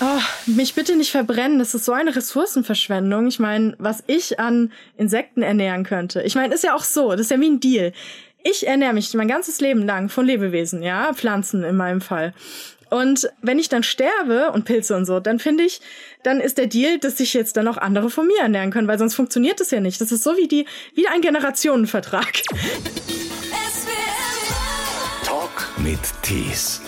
Oh, 0.00 0.20
mich 0.46 0.74
bitte 0.74 0.96
nicht 0.96 1.10
verbrennen. 1.10 1.58
Das 1.58 1.74
ist 1.74 1.84
so 1.84 1.92
eine 1.92 2.14
Ressourcenverschwendung. 2.14 3.26
Ich 3.26 3.40
meine, 3.40 3.74
was 3.78 4.04
ich 4.06 4.38
an 4.38 4.72
Insekten 4.96 5.42
ernähren 5.42 5.84
könnte. 5.84 6.22
Ich 6.22 6.36
meine, 6.36 6.54
ist 6.54 6.62
ja 6.62 6.74
auch 6.74 6.84
so. 6.84 7.10
Das 7.12 7.22
ist 7.22 7.30
ja 7.30 7.40
wie 7.40 7.50
ein 7.50 7.60
Deal. 7.60 7.92
Ich 8.44 8.66
ernähre 8.66 8.92
mich 8.92 9.12
mein 9.14 9.26
ganzes 9.26 9.60
Leben 9.60 9.84
lang 9.84 10.08
von 10.08 10.24
Lebewesen, 10.24 10.82
ja, 10.82 11.12
Pflanzen 11.12 11.64
in 11.64 11.76
meinem 11.76 12.00
Fall. 12.00 12.32
Und 12.90 13.28
wenn 13.42 13.58
ich 13.58 13.68
dann 13.68 13.82
sterbe 13.82 14.52
und 14.52 14.64
Pilze 14.64 14.96
und 14.96 15.04
so, 15.04 15.20
dann 15.20 15.40
finde 15.40 15.64
ich, 15.64 15.80
dann 16.22 16.40
ist 16.40 16.56
der 16.56 16.68
Deal, 16.68 16.98
dass 16.98 17.18
sich 17.18 17.34
jetzt 17.34 17.56
dann 17.56 17.68
auch 17.68 17.76
andere 17.76 18.08
von 18.08 18.26
mir 18.26 18.40
ernähren 18.40 18.70
können, 18.70 18.88
weil 18.88 18.98
sonst 18.98 19.14
funktioniert 19.14 19.60
das 19.60 19.72
ja 19.72 19.80
nicht. 19.80 20.00
Das 20.00 20.12
ist 20.12 20.22
so 20.22 20.36
wie 20.36 20.48
die, 20.48 20.64
wie 20.94 21.08
ein 21.08 21.20
Generationenvertrag. 21.20 22.32
Talk 25.24 25.68
mit 25.78 26.00
Tees. 26.22 26.80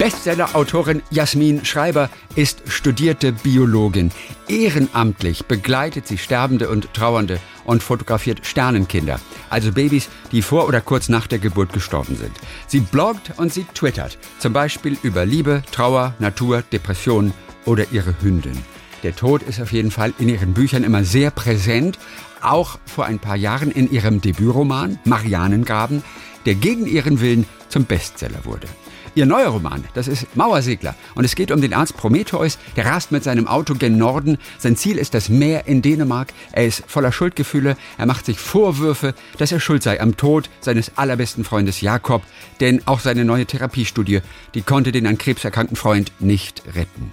Bestseller-Autorin 0.00 1.02
Jasmin 1.10 1.62
Schreiber 1.66 2.08
ist 2.34 2.62
studierte 2.68 3.32
Biologin. 3.32 4.10
Ehrenamtlich 4.48 5.44
begleitet 5.44 6.06
sie 6.06 6.16
Sterbende 6.16 6.70
und 6.70 6.94
Trauernde 6.94 7.38
und 7.66 7.82
fotografiert 7.82 8.46
Sternenkinder, 8.46 9.20
also 9.50 9.72
Babys, 9.72 10.08
die 10.32 10.40
vor 10.40 10.66
oder 10.66 10.80
kurz 10.80 11.10
nach 11.10 11.26
der 11.26 11.38
Geburt 11.38 11.74
gestorben 11.74 12.16
sind. 12.16 12.32
Sie 12.66 12.80
bloggt 12.80 13.32
und 13.36 13.52
sie 13.52 13.64
twittert, 13.74 14.16
zum 14.38 14.54
Beispiel 14.54 14.96
über 15.02 15.26
Liebe, 15.26 15.62
Trauer, 15.70 16.14
Natur, 16.18 16.62
Depressionen 16.62 17.34
oder 17.66 17.84
ihre 17.92 18.14
Hündin. 18.22 18.56
Der 19.02 19.14
Tod 19.14 19.42
ist 19.42 19.60
auf 19.60 19.70
jeden 19.70 19.90
Fall 19.90 20.14
in 20.18 20.30
ihren 20.30 20.54
Büchern 20.54 20.82
immer 20.82 21.04
sehr 21.04 21.30
präsent, 21.30 21.98
auch 22.40 22.78
vor 22.86 23.04
ein 23.04 23.18
paar 23.18 23.36
Jahren 23.36 23.70
in 23.70 23.92
ihrem 23.92 24.22
Debütroman 24.22 24.98
Marianengraben, 25.04 26.02
der 26.46 26.54
gegen 26.54 26.86
ihren 26.86 27.20
Willen 27.20 27.44
zum 27.68 27.84
Bestseller 27.84 28.46
wurde. 28.46 28.66
Ihr 29.14 29.26
neuer 29.26 29.48
Roman, 29.48 29.84
das 29.94 30.06
ist 30.06 30.36
Mauersegler. 30.36 30.94
Und 31.16 31.24
es 31.24 31.34
geht 31.34 31.50
um 31.50 31.60
den 31.60 31.74
Arzt 31.74 31.96
Prometheus, 31.96 32.58
der 32.76 32.86
rast 32.86 33.10
mit 33.10 33.24
seinem 33.24 33.48
Auto 33.48 33.74
gen 33.74 33.98
Norden. 33.98 34.38
Sein 34.58 34.76
Ziel 34.76 34.98
ist 34.98 35.14
das 35.14 35.28
Meer 35.28 35.66
in 35.66 35.82
Dänemark. 35.82 36.32
Er 36.52 36.66
ist 36.66 36.84
voller 36.86 37.10
Schuldgefühle. 37.10 37.76
Er 37.98 38.06
macht 38.06 38.26
sich 38.26 38.38
Vorwürfe, 38.38 39.14
dass 39.38 39.50
er 39.50 39.58
schuld 39.58 39.82
sei 39.82 40.00
am 40.00 40.16
Tod 40.16 40.48
seines 40.60 40.96
allerbesten 40.96 41.42
Freundes 41.42 41.80
Jakob. 41.80 42.22
Denn 42.60 42.82
auch 42.86 43.00
seine 43.00 43.24
neue 43.24 43.46
Therapiestudie, 43.46 44.20
die 44.54 44.62
konnte 44.62 44.92
den 44.92 45.06
an 45.06 45.18
Krebs 45.18 45.44
erkrankten 45.44 45.76
Freund 45.76 46.12
nicht 46.20 46.62
retten. 46.74 47.10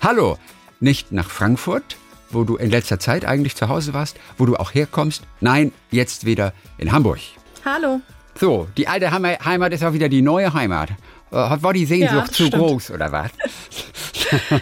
Hallo, 0.00 0.38
nicht 0.80 1.12
nach 1.12 1.30
Frankfurt, 1.30 1.96
wo 2.30 2.44
du 2.44 2.56
in 2.56 2.70
letzter 2.70 2.98
Zeit 2.98 3.24
eigentlich 3.24 3.54
zu 3.54 3.68
Hause 3.68 3.94
warst, 3.94 4.16
wo 4.38 4.46
du 4.46 4.56
auch 4.56 4.74
herkommst. 4.74 5.22
Nein, 5.40 5.72
jetzt 5.90 6.26
wieder 6.26 6.52
in 6.78 6.90
Hamburg. 6.90 7.20
Hallo. 7.64 8.00
So, 8.38 8.68
die 8.76 8.86
alte 8.86 9.10
Heimat 9.10 9.72
ist 9.72 9.82
auch 9.82 9.92
wieder 9.92 10.08
die 10.08 10.22
neue 10.22 10.54
Heimat. 10.54 10.90
Äh, 11.30 11.34
war 11.34 11.72
die 11.72 11.86
Sehnsucht 11.86 12.28
ja, 12.28 12.32
zu 12.32 12.46
stimmt. 12.46 12.54
groß 12.54 12.90
oder 12.92 13.10
was? 13.10 13.30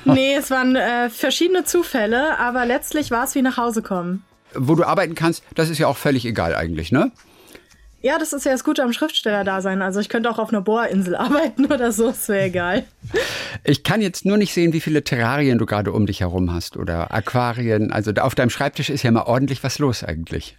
nee, 0.05 0.35
es 0.35 0.51
waren 0.51 0.77
äh, 0.77 1.11
verschiedene 1.11 1.65
Zufälle, 1.65 2.39
aber 2.39 2.65
letztlich 2.65 3.11
war 3.11 3.25
es 3.25 3.35
wie 3.35 3.43
nach 3.43 3.57
Hause 3.57 3.83
kommen. 3.83 4.25
Wo 4.55 4.75
du 4.75 4.85
arbeiten 4.85 5.15
kannst, 5.15 5.45
das 5.55 5.69
ist 5.69 5.79
ja 5.79 5.89
auch 5.89 5.97
völlig 5.97 6.25
egal 6.25 6.55
eigentlich, 6.55 6.91
ne? 6.91 7.13
Ja, 8.01 8.19
das 8.19 8.33
ist 8.33 8.45
ja 8.45 8.53
das 8.53 8.65
Gute 8.65 8.83
am 8.83 8.93
Schriftsteller-Dasein. 8.93 9.83
Also 9.83 10.01
ich 10.01 10.09
könnte 10.09 10.31
auch 10.31 10.39
auf 10.39 10.51
einer 10.51 10.63
Bohrinsel 10.63 11.15
arbeiten 11.17 11.67
oder 11.67 11.93
so, 11.93 12.09
ist 12.11 12.29
wäre 12.29 12.45
egal. 12.45 12.85
Ich 13.65 13.83
kann 13.83 14.01
jetzt 14.01 14.25
nur 14.25 14.39
nicht 14.39 14.55
sehen, 14.55 14.73
wie 14.73 14.81
viele 14.81 15.05
Terrarien 15.05 15.59
du 15.59 15.67
gerade 15.67 15.93
um 15.93 16.07
dich 16.07 16.21
herum 16.21 16.53
hast 16.53 16.77
oder 16.77 17.13
Aquarien. 17.13 17.93
Also 17.93 18.13
auf 18.13 18.35
deinem 18.35 18.51
Schreibtisch 18.51 18.91
ist 18.91 19.03
ja 19.03 19.11
mal 19.11 19.25
ordentlich 19.25 19.63
was 19.63 19.79
los 19.79 20.03
eigentlich. 20.03 20.57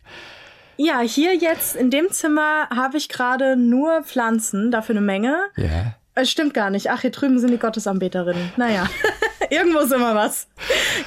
Ja, 0.77 0.99
hier 1.01 1.35
jetzt 1.35 1.75
in 1.75 1.89
dem 1.89 2.11
Zimmer 2.11 2.69
habe 2.69 2.97
ich 2.97 3.09
gerade 3.09 3.55
nur 3.57 4.03
Pflanzen, 4.03 4.71
dafür 4.71 4.93
eine 4.93 5.05
Menge. 5.05 5.35
Ja. 5.55 5.95
Es 6.13 6.31
stimmt 6.31 6.53
gar 6.53 6.69
nicht. 6.69 6.89
Ach, 6.89 7.01
hier 7.01 7.11
drüben 7.11 7.39
sind 7.39 7.51
die 7.51 7.57
Gottesanbeterinnen. 7.57 8.51
Naja, 8.57 8.87
irgendwo 9.49 9.79
ist 9.79 9.91
immer 9.91 10.15
was. 10.15 10.47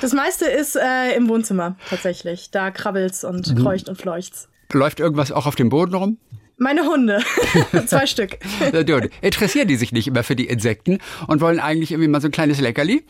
Das 0.01 0.13
meiste 0.13 0.45
ist 0.47 0.77
äh, 0.77 1.15
im 1.17 1.29
Wohnzimmer 1.29 1.77
tatsächlich. 1.89 2.51
Da 2.51 2.71
krabbelt's 2.71 3.25
und 3.25 3.55
mhm. 3.55 3.63
kreucht 3.63 3.89
und 3.89 3.97
fleucht's. 3.97 4.49
Läuft 4.73 5.01
irgendwas 5.01 5.33
auch 5.33 5.47
auf 5.47 5.55
dem 5.55 5.69
Boden 5.69 5.95
rum? 5.95 6.19
Meine 6.59 6.83
Hunde. 6.83 7.21
Zwei 7.87 8.07
Stück. 8.07 8.39
Interessieren 9.23 9.67
die 9.67 9.77
sich 9.77 9.93
nicht 9.93 10.07
immer 10.07 10.23
für 10.23 10.37
die 10.37 10.47
Insekten 10.47 10.99
und 11.27 11.41
wollen 11.41 11.59
eigentlich 11.59 11.93
irgendwie 11.93 12.09
mal 12.09 12.21
so 12.21 12.29
ein 12.29 12.33
kleines 12.33 12.61
Leckerli? 12.61 13.05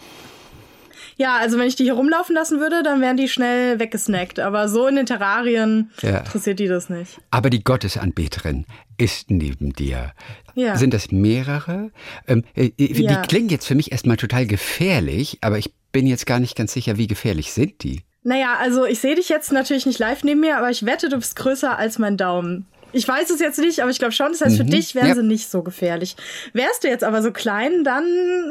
Ja, 1.21 1.37
also 1.37 1.59
wenn 1.59 1.69
ich 1.69 1.77
die 1.77 1.85
hier 1.85 1.93
rumlaufen 1.93 2.35
lassen 2.35 2.61
würde, 2.61 2.83
dann 2.83 3.03
wären 3.03 3.19
die 3.19 3.29
schnell 3.29 3.79
weggesnackt. 3.79 4.41
Aber 4.41 4.71
so 4.71 4.87
in 4.87 4.97
den 4.97 5.05
Terrarien 5.05 5.91
ja. 6.01 6.21
interessiert 6.21 6.59
die 6.59 6.67
das 6.67 6.89
nicht. 6.89 7.21
Aber 7.31 7.51
die 7.51 7.63
Gottesanbeterin 7.63 8.65
ist 8.97 9.31
neben 9.31 9.75
dir. 9.75 10.13
Ja. 10.55 10.79
Sind 10.79 10.95
das 10.95 11.13
mehrere? 11.13 11.91
Ähm, 12.27 12.43
äh, 12.55 12.71
die 12.71 13.03
ja. 13.03 13.21
klingen 13.21 13.51
jetzt 13.51 13.67
für 13.67 13.75
mich 13.75 13.93
erstmal 13.93 14.17
total 14.17 14.47
gefährlich, 14.47 15.37
aber 15.43 15.59
ich 15.59 15.75
bin 15.93 16.07
jetzt 16.07 16.25
gar 16.25 16.41
nicht 16.41 16.57
ganz 16.57 16.73
sicher, 16.73 16.97
wie 16.97 17.07
gefährlich 17.07 17.53
sind 17.53 17.83
die? 17.83 18.01
Naja, 18.23 18.57
also 18.59 18.87
ich 18.87 19.01
sehe 19.01 19.15
dich 19.15 19.29
jetzt 19.29 19.53
natürlich 19.53 19.85
nicht 19.85 19.99
live 19.99 20.25
neben 20.25 20.41
mir, 20.41 20.57
aber 20.57 20.71
ich 20.71 20.87
wette, 20.87 21.11
du 21.11 21.19
bist 21.19 21.37
größer 21.37 21.77
als 21.77 21.99
mein 21.99 22.17
Daumen. 22.17 22.67
Ich 22.93 23.07
weiß 23.07 23.31
es 23.31 23.41
jetzt 23.41 23.59
nicht, 23.59 23.81
aber 23.81 23.91
ich 23.91 23.99
glaube 23.99 24.13
schon. 24.13 24.33
Das 24.33 24.41
heißt, 24.41 24.57
für 24.57 24.65
mhm. 24.65 24.71
dich 24.71 24.95
wären 24.95 25.09
ja. 25.09 25.15
sie 25.15 25.23
nicht 25.23 25.51
so 25.51 25.63
gefährlich. 25.63 26.17
Wärst 26.53 26.85
du 26.85 26.89
jetzt 26.89 27.05
aber 27.05 27.23
so 27.23 27.33
klein, 27.33 27.85
dann 27.85 28.05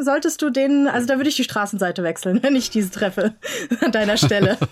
solltest 0.04 0.42
du 0.42 0.50
den, 0.50 0.88
also 0.88 1.08
da 1.08 1.18
würde 1.18 1.30
ich 1.30 1.36
die 1.36 1.44
Straßenseite 1.44 2.04
wechseln, 2.04 2.40
wenn 2.44 2.56
ich 2.56 2.70
diese 2.70 2.92
treffe 2.92 3.34
an 3.82 3.92
deiner 3.92 4.18
Stelle. 4.18 4.58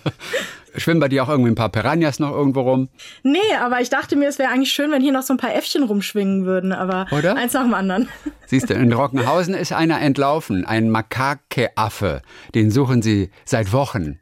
Schwimmen 0.76 1.00
bei 1.00 1.08
dir 1.08 1.24
auch 1.24 1.30
irgendwie 1.30 1.52
ein 1.52 1.56
paar 1.56 1.70
Piranhas 1.70 2.20
noch 2.20 2.32
irgendwo 2.32 2.62
rum? 2.62 2.90
Nee, 3.24 3.40
aber 3.60 3.82
ich 3.82 3.90
dachte 3.90 4.16
mir, 4.16 4.28
es 4.28 4.38
wäre 4.38 4.52
eigentlich 4.52 4.72
schön, 4.72 4.92
wenn 4.92 5.02
hier 5.02 5.12
noch 5.12 5.24
so 5.24 5.34
ein 5.34 5.38
paar 5.38 5.56
Äffchen 5.56 5.84
rumschwingen 5.84 6.46
würden, 6.46 6.72
aber 6.72 7.08
Oder? 7.12 7.36
eins 7.36 7.54
nach 7.54 7.64
dem 7.64 7.74
anderen. 7.74 8.10
Siehst 8.46 8.70
du, 8.70 8.76
in 8.76 8.94
Rockenhausen 8.94 9.56
ist 9.56 9.74
einer 9.74 10.00
entlaufen, 10.00 10.66
ein 10.66 10.90
Makakeaffe. 10.92 12.22
Den 12.54 12.70
suchen 12.70 13.02
sie 13.02 13.32
seit 13.44 13.74
Wochen 13.74 14.20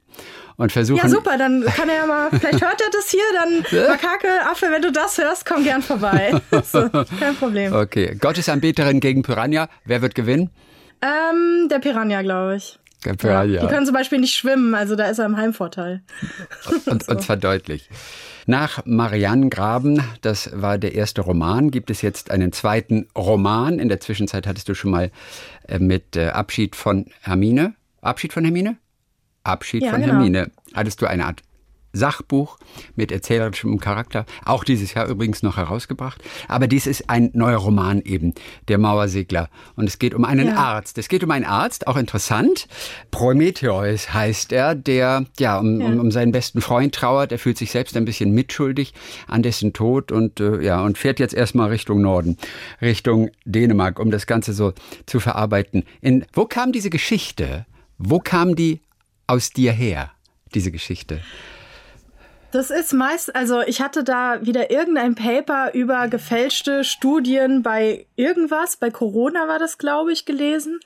und 0.58 0.72
versuchen. 0.72 1.02
Ja, 1.02 1.10
super, 1.10 1.38
dann 1.38 1.64
kann 1.66 1.90
er 1.90 1.96
ja 1.96 2.06
mal, 2.06 2.30
vielleicht 2.30 2.62
hört 2.62 2.82
er 2.82 2.90
das 2.92 3.10
hier, 3.10 3.24
dann 3.34 3.88
Makake, 3.88 4.28
Affe, 4.50 4.68
wenn 4.72 4.82
du 4.82 4.92
das 4.92 5.18
hörst, 5.18 5.46
komm 5.46 5.64
gern 5.64 5.82
vorbei. 5.82 6.40
so, 6.64 6.90
kein 7.20 7.36
Problem. 7.36 7.74
Okay, 7.74 8.16
Gottesanbeterin 8.20 9.00
gegen 9.00 9.24
Piranha, 9.24 9.70
wer 9.86 10.02
wird 10.02 10.16
gewinnen? 10.16 10.50
Ähm, 11.02 11.68
der 11.70 11.80
Piranha, 11.80 12.22
glaube 12.22 12.56
ich. 12.56 12.80
Der 13.04 13.14
Piranha. 13.14 13.44
Ja, 13.44 13.62
die 13.62 13.68
können 13.68 13.86
zum 13.86 13.94
Beispiel 13.94 14.20
nicht 14.20 14.36
schwimmen, 14.36 14.74
also 14.74 14.96
da 14.96 15.06
ist 15.06 15.20
er 15.20 15.26
im 15.26 15.38
Heimvorteil. 15.38 16.02
Und, 16.86 17.04
so. 17.04 17.12
und 17.12 17.22
zwar 17.22 17.38
deutlich. 17.38 17.90
Nach 18.48 18.86
Marianne 18.86 19.50
Graben, 19.50 20.04
das 20.22 20.52
war 20.54 20.78
der 20.78 20.94
erste 20.94 21.22
Roman, 21.22 21.72
gibt 21.72 21.90
es 21.90 22.04
jetzt 22.04 22.30
einen 22.30 22.52
zweiten 22.52 23.08
Roman. 23.18 23.80
In 23.80 23.90
der 23.90 24.00
Zwischenzeit 24.00 24.46
hattest 24.46 24.70
du 24.70 24.76
schon 24.76 24.92
mal 24.92 25.12
äh, 25.68 25.80
mit 25.80 26.16
äh, 26.16 26.28
Abschied 26.28 26.76
von 26.76 27.08
Hermine. 27.22 27.74
Abschied 28.02 28.34
von 28.34 28.44
Hermine? 28.44 28.78
Abschied 29.46 29.84
ja, 29.84 29.92
von 29.92 30.02
genau. 30.02 30.14
Hermine. 30.14 30.52
Hattest 30.74 31.02
du 31.02 31.06
eine 31.06 31.26
Art 31.26 31.42
Sachbuch 31.96 32.58
mit 32.96 33.12
erzählerischem 33.12 33.80
Charakter, 33.80 34.26
auch 34.44 34.64
dieses 34.64 34.94
Jahr 34.94 35.08
übrigens 35.08 35.44
noch 35.44 35.58
herausgebracht. 35.58 36.22
Aber 36.48 36.68
dies 36.68 36.88
ist 36.88 37.10
ein 37.10 37.32
neuer 37.34 37.58
Roman 37.58 38.02
eben, 38.02 38.34
Der 38.68 38.78
Mauersegler. 38.78 39.50
Und 39.76 39.88
es 39.88 39.98
geht 39.98 40.14
um 40.14 40.26
einen 40.26 40.48
ja. 40.48 40.56
Arzt. 40.56 40.98
Es 40.98 41.08
geht 41.08 41.24
um 41.24 41.32
einen 41.32 41.46
Arzt, 41.46 41.88
auch 41.88 41.98
interessant. 41.98 42.68
Prometheus 43.12 44.14
heißt 44.14 44.52
er, 44.52 44.76
der 44.76 45.26
ja 45.40 45.60
um, 45.60 45.82
ja. 45.82 45.88
um, 45.88 46.12
seinen 46.12 46.32
besten 46.32 46.62
Freund 46.62 46.94
trauert. 46.94 47.32
Er 47.32 47.40
fühlt 47.40 47.58
sich 47.58 47.72
selbst 47.72 47.96
ein 47.98 48.06
bisschen 48.06 48.32
mitschuldig 48.32 48.94
an 49.28 49.42
dessen 49.42 49.74
Tod 49.74 50.12
und 50.12 50.40
äh, 50.40 50.62
ja, 50.62 50.82
und 50.82 50.98
fährt 50.98 51.20
jetzt 51.20 51.34
erstmal 51.34 51.70
Richtung 51.70 52.02
Norden, 52.02 52.38
Richtung 52.82 53.30
Dänemark, 53.46 54.00
um 54.00 54.12
das 54.12 54.28
Ganze 54.28 54.54
so 54.54 54.74
zu 55.06 55.20
verarbeiten. 55.20 55.84
In, 56.02 56.26
wo 56.34 56.46
kam 56.46 56.72
diese 56.72 56.90
Geschichte? 56.90 57.66
Wo 57.98 58.20
kam 58.20 58.56
die 58.56 58.82
aus 59.28 59.52
dir 59.52 59.72
her, 59.72 60.12
diese 60.54 60.72
Geschichte? 60.72 61.22
Das 62.52 62.70
ist 62.70 62.94
meist, 62.94 63.36
also 63.36 63.62
ich 63.62 63.82
hatte 63.82 64.06
da 64.06 64.40
wieder 64.46 64.72
irgendein 64.72 65.16
Paper 65.16 65.74
über 65.74 66.08
gefälschte 66.08 66.86
Studien 66.86 67.64
bei 67.64 68.06
irgendwas, 68.16 68.78
bei 68.78 68.92
Corona 68.92 69.50
war 69.50 69.60
das, 69.60 69.78
glaube 69.78 70.14
ich, 70.14 70.26
gelesen. 70.26 70.80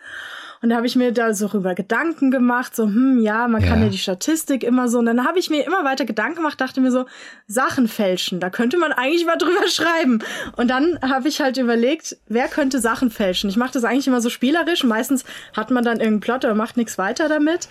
Und 0.61 0.69
da 0.69 0.75
habe 0.75 0.87
ich 0.87 0.95
mir 0.95 1.13
da 1.13 1.33
so 1.33 1.45
rüber 1.45 1.73
Gedanken 1.73 2.31
gemacht, 2.31 2.75
so, 2.75 2.83
hm, 2.83 3.19
ja, 3.21 3.47
man 3.47 3.61
ja. 3.61 3.67
kann 3.67 3.81
ja 3.81 3.89
die 3.89 3.97
Statistik 3.97 4.63
immer 4.63 4.89
so. 4.89 4.99
Und 4.99 5.05
dann 5.05 5.25
habe 5.25 5.39
ich 5.39 5.49
mir 5.49 5.65
immer 5.65 5.85
weiter 5.85 6.05
Gedanken 6.05 6.37
gemacht, 6.37 6.59
dachte 6.59 6.81
mir 6.81 6.91
so, 6.91 7.05
Sachen 7.47 7.87
fälschen, 7.87 8.39
da 8.41 8.49
könnte 8.49 8.77
man 8.77 8.91
eigentlich 8.91 9.25
mal 9.25 9.37
drüber 9.37 9.67
schreiben. 9.67 10.19
Und 10.57 10.69
dann 10.69 10.99
habe 11.01 11.29
ich 11.29 11.39
halt 11.39 11.57
überlegt, 11.57 12.17
wer 12.27 12.47
könnte 12.47 12.79
Sachen 12.79 13.09
fälschen? 13.09 13.49
Ich 13.49 13.57
mache 13.57 13.73
das 13.73 13.85
eigentlich 13.85 14.07
immer 14.07 14.21
so 14.21 14.29
spielerisch. 14.29 14.83
Meistens 14.83 15.23
hat 15.55 15.71
man 15.71 15.85
dann 15.85 15.99
irgendeinen 15.99 16.19
Plot 16.19 16.45
oder 16.45 16.55
macht 16.55 16.75
nichts 16.75 16.97
weiter 16.97 17.29
damit. 17.29 17.69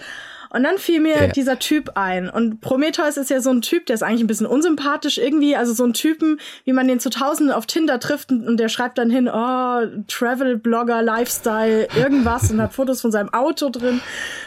Und 0.50 0.62
dann 0.62 0.78
fiel 0.78 1.00
mir 1.00 1.16
ja. 1.16 1.26
dieser 1.28 1.58
Typ 1.58 1.92
ein. 1.94 2.28
Und 2.30 2.60
Prometheus 2.60 3.16
ist 3.16 3.30
ja 3.30 3.40
so 3.40 3.50
ein 3.50 3.60
Typ, 3.60 3.86
der 3.86 3.94
ist 3.94 4.02
eigentlich 4.02 4.22
ein 4.22 4.26
bisschen 4.26 4.46
unsympathisch 4.46 5.18
irgendwie. 5.18 5.56
Also 5.56 5.72
so 5.74 5.84
ein 5.84 5.92
Typen, 5.92 6.40
wie 6.64 6.72
man 6.72 6.88
den 6.88 7.00
zu 7.00 7.10
Tausenden 7.10 7.54
auf 7.54 7.66
Tinder 7.66 8.00
trifft 8.00 8.30
und 8.30 8.56
der 8.58 8.68
schreibt 8.68 8.98
dann 8.98 9.10
hin, 9.10 9.28
oh, 9.28 9.80
Travel-Blogger, 10.08 11.02
Lifestyle, 11.02 11.88
irgendwas 11.96 12.50
und 12.50 12.60
hat 12.60 12.72
Fotos 12.72 13.00
von 13.00 13.12
seinem 13.12 13.32
Auto 13.32 13.68
drin 13.70 14.00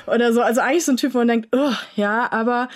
oder 0.07 0.33
so. 0.33 0.41
Also 0.41 0.61
eigentlich 0.61 0.85
so 0.85 0.93
ein 0.93 0.97
Typ, 0.97 1.13
wo 1.13 1.19
man 1.19 1.27
denkt, 1.27 1.49
oh, 1.55 1.73
ja, 1.95 2.31
aber 2.31 2.69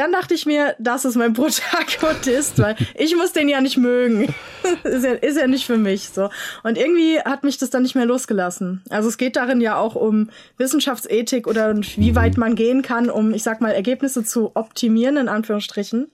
dann 0.00 0.12
dachte 0.12 0.32
ich 0.32 0.46
mir, 0.46 0.74
das 0.78 1.04
ist 1.04 1.16
mein 1.16 1.34
Protagonist, 1.34 2.58
weil 2.58 2.74
ich 2.96 3.14
muss 3.16 3.34
den 3.34 3.50
ja 3.50 3.60
nicht 3.60 3.76
mögen. 3.76 4.34
ist, 4.82 5.04
ja, 5.04 5.12
ist 5.12 5.36
ja 5.36 5.46
nicht 5.46 5.66
für 5.66 5.76
mich 5.76 6.08
so. 6.08 6.30
Und 6.62 6.78
irgendwie 6.78 7.20
hat 7.20 7.44
mich 7.44 7.58
das 7.58 7.68
dann 7.68 7.82
nicht 7.82 7.94
mehr 7.94 8.06
losgelassen. 8.06 8.82
Also 8.88 9.10
es 9.10 9.18
geht 9.18 9.36
darin 9.36 9.60
ja 9.60 9.76
auch 9.76 9.96
um 9.96 10.30
Wissenschaftsethik 10.56 11.46
oder 11.46 11.76
wie 11.76 12.16
weit 12.16 12.38
man 12.38 12.54
gehen 12.54 12.80
kann, 12.80 13.10
um, 13.10 13.34
ich 13.34 13.42
sag 13.42 13.60
mal, 13.60 13.72
Ergebnisse 13.72 14.24
zu 14.24 14.52
optimieren, 14.56 15.18
in 15.18 15.28
Anführungsstrichen. 15.28 16.10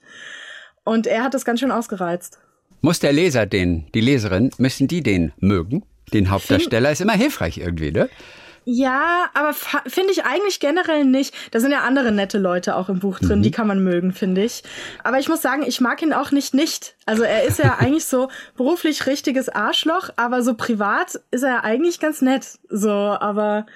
Und 0.83 1.07
er 1.07 1.23
hat 1.23 1.33
das 1.33 1.45
ganz 1.45 1.61
schön 1.61 1.71
ausgereizt. 1.71 2.39
Muss 2.81 2.99
der 2.99 3.13
Leser 3.13 3.45
den, 3.45 3.87
die 3.93 4.01
Leserin, 4.01 4.51
müssen 4.57 4.89
die 4.89 5.01
den 5.01 5.31
mögen? 5.37 5.83
Den 6.13 6.29
Hauptdarsteller 6.29 6.91
ist 6.91 6.99
immer 6.99 7.13
hilfreich 7.13 7.57
irgendwie, 7.57 7.91
ne? 7.91 8.09
Ja, 8.69 9.29
aber 9.33 9.53
finde 9.53 10.11
ich 10.11 10.25
eigentlich 10.25 10.59
generell 10.59 11.05
nicht. 11.05 11.33
Da 11.51 11.61
sind 11.61 11.71
ja 11.71 11.83
andere 11.83 12.11
nette 12.11 12.37
Leute 12.37 12.75
auch 12.75 12.89
im 12.89 12.99
Buch 12.99 13.17
drin, 13.17 13.39
mhm. 13.39 13.43
die 13.43 13.51
kann 13.51 13.65
man 13.65 13.81
mögen, 13.81 14.11
finde 14.11 14.43
ich. 14.43 14.61
Aber 15.05 15.19
ich 15.19 15.29
muss 15.29 15.41
sagen, 15.41 15.63
ich 15.65 15.79
mag 15.79 16.01
ihn 16.01 16.11
auch 16.11 16.31
nicht 16.31 16.53
nicht. 16.53 16.97
Also 17.05 17.23
er 17.23 17.43
ist 17.43 17.59
ja 17.59 17.75
eigentlich 17.79 18.03
so 18.03 18.27
beruflich 18.57 19.07
richtiges 19.07 19.47
Arschloch, 19.47 20.09
aber 20.17 20.43
so 20.43 20.53
privat 20.53 21.17
ist 21.31 21.43
er 21.43 21.63
eigentlich 21.63 22.01
ganz 22.01 22.21
nett. 22.21 22.59
So, 22.67 22.91
aber 22.91 23.67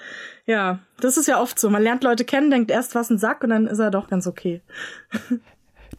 ja, 0.45 0.79
das 0.99 1.15
ist 1.15 1.29
ja 1.29 1.39
oft 1.39 1.57
so. 1.57 1.69
Man 1.69 1.83
lernt 1.83 2.03
Leute 2.03 2.25
kennen, 2.25 2.51
denkt 2.51 2.69
erst 2.69 2.93
was 2.93 3.09
ein 3.09 3.17
Sack 3.17 3.45
und 3.45 3.51
dann 3.51 3.67
ist 3.67 3.79
er 3.79 3.91
doch 3.91 4.09
ganz 4.09 4.27
okay. 4.27 4.61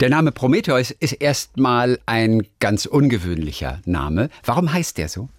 Der 0.00 0.10
Name 0.10 0.32
Prometheus 0.32 0.90
ist 0.90 1.12
erstmal 1.12 1.98
ein 2.04 2.46
ganz 2.60 2.84
ungewöhnlicher 2.84 3.80
Name. 3.86 4.28
Warum 4.44 4.70
heißt 4.70 4.98
der 4.98 5.08
so? 5.08 5.30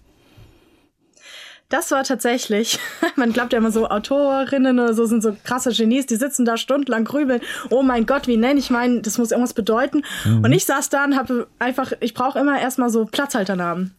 Das 1.74 1.90
war 1.90 2.04
tatsächlich, 2.04 2.78
man 3.16 3.32
glaubt 3.32 3.52
ja 3.52 3.58
immer 3.58 3.72
so, 3.72 3.88
Autorinnen 3.88 4.78
oder 4.78 4.94
so 4.94 5.06
sind 5.06 5.24
so 5.24 5.36
krasse 5.42 5.72
Genies, 5.72 6.06
die 6.06 6.14
sitzen 6.14 6.44
da 6.44 6.56
stundenlang 6.56 7.04
grübeln. 7.04 7.40
Oh 7.68 7.82
mein 7.82 8.06
Gott, 8.06 8.28
wie 8.28 8.36
nenne 8.36 8.60
ich 8.60 8.70
meinen? 8.70 9.02
Das 9.02 9.18
muss 9.18 9.32
irgendwas 9.32 9.54
bedeuten. 9.54 10.04
Mhm. 10.24 10.44
Und 10.44 10.52
ich 10.52 10.66
saß 10.66 10.88
da 10.90 11.02
und 11.02 11.16
habe 11.16 11.48
einfach, 11.58 11.90
ich 11.98 12.14
brauche 12.14 12.38
immer 12.38 12.60
erstmal 12.60 12.90
so 12.90 13.06
Platzhalternamen. 13.06 13.92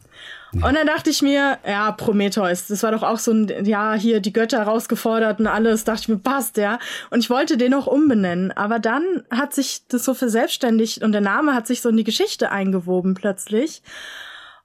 Und 0.53 0.73
dann 0.73 0.87
dachte 0.87 1.09
ich 1.09 1.21
mir, 1.21 1.57
ja, 1.67 1.91
Prometheus, 1.91 2.67
das 2.67 2.81
war 2.81 2.93
doch 2.93 3.03
auch 3.03 3.19
so 3.19 3.33
ein, 3.33 3.65
ja, 3.65 3.93
hier 3.95 4.21
die 4.21 4.31
Götter 4.31 4.59
herausgefordert 4.59 5.41
und 5.41 5.47
alles, 5.47 5.83
dachte 5.83 6.03
ich 6.03 6.07
mir, 6.07 6.17
passt, 6.17 6.55
ja. 6.55 6.79
Und 7.09 7.19
ich 7.19 7.29
wollte 7.29 7.57
den 7.57 7.73
auch 7.73 7.87
umbenennen. 7.87 8.53
Aber 8.53 8.79
dann 8.79 9.03
hat 9.29 9.53
sich 9.53 9.81
das 9.89 10.05
so 10.05 10.13
verselbstständigt 10.13 11.03
und 11.03 11.11
der 11.11 11.19
Name 11.19 11.53
hat 11.53 11.67
sich 11.67 11.81
so 11.81 11.89
in 11.89 11.97
die 11.97 12.05
Geschichte 12.05 12.53
eingewoben 12.53 13.15
plötzlich. 13.15 13.81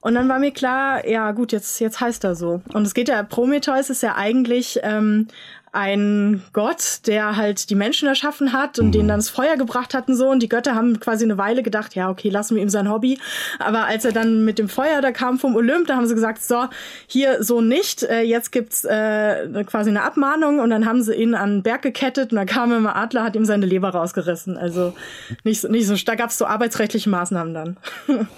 Und 0.00 0.14
dann 0.14 0.29
war 0.29 0.38
mir 0.38 0.50
klar, 0.50 1.06
ja 1.06 1.31
gut, 1.32 1.52
jetzt, 1.52 1.79
jetzt 1.79 2.00
heißt 2.00 2.25
er 2.25 2.35
so. 2.35 2.62
Und 2.73 2.87
es 2.87 2.94
geht 2.94 3.08
ja, 3.08 3.23
Prometheus 3.23 3.91
ist 3.91 4.02
ja 4.02 4.17
eigentlich 4.17 4.81
ähm, 4.82 5.29
ein 5.72 6.43
Gott, 6.52 7.06
der 7.06 7.37
halt 7.37 7.70
die 7.70 7.75
Menschen 7.75 8.08
erschaffen 8.08 8.52
hat 8.52 8.78
und 8.78 8.88
mhm. 8.88 8.93
denen 8.93 9.08
dann 9.08 9.19
das 9.19 9.28
Feuer 9.28 9.56
gebracht 9.56 9.94
hat 9.94 10.08
und 10.08 10.17
so. 10.17 10.28
Und 10.28 10.43
die 10.43 10.49
Götter 10.49 10.75
haben 10.75 10.99
quasi 11.00 11.25
eine 11.25 11.38
Weile 11.38 11.62
gedacht, 11.62 11.94
ja, 11.94 12.11
okay, 12.11 12.28
lassen 12.28 12.56
wir 12.56 12.62
ihm 12.62 12.69
sein 12.69 12.90
Hobby. 12.90 13.19
Aber 13.58 13.84
als 13.84 14.05
er 14.05 14.12
dann 14.12 14.44
mit 14.44 14.58
dem 14.58 14.69
Feuer 14.69 15.00
da 15.00 15.12
kam 15.12 15.38
vom 15.38 15.55
Olymp, 15.56 15.87
da 15.87 15.96
haben 15.96 16.06
sie 16.06 16.14
gesagt, 16.14 16.43
so, 16.43 16.67
hier 17.06 17.43
so 17.43 17.61
nicht. 17.61 18.02
Äh, 18.02 18.22
jetzt 18.22 18.52
gibt's 18.52 18.84
äh, 18.84 19.64
quasi 19.64 19.90
eine 19.90 20.02
Abmahnung 20.02 20.58
und 20.58 20.70
dann 20.70 20.87
haben 20.87 21.02
sie 21.02 21.14
ihn 21.14 21.34
an 21.34 21.56
den 21.56 21.62
Berg 21.62 21.82
gekettet 21.82 22.32
und 22.32 22.37
dann 22.37 22.46
kam 22.46 22.73
immer 22.73 22.96
Adler, 22.96 23.25
hat 23.25 23.37
ihm 23.37 23.44
seine 23.44 23.66
Leber 23.66 23.90
rausgerissen. 23.90 24.56
Also 24.56 24.94
nicht 25.44 25.61
so, 25.61 25.69
nicht 25.69 25.87
so, 25.87 25.94
da 25.94 26.14
gab's 26.14 26.38
so 26.38 26.46
arbeitsrechtliche 26.46 27.11
Maßnahmen 27.11 27.55
dann. 27.55 27.76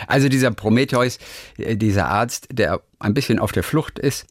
Also 0.08 0.30
dieser 0.30 0.52
Prometheus, 0.52 1.18
äh, 1.58 1.76
dieser 1.76 2.08
Arzt, 2.08 2.48
der 2.52 2.82
ein 3.04 3.14
bisschen 3.14 3.40
auf 3.40 3.52
der 3.52 3.64
Flucht 3.64 4.00
ist, 4.00 4.26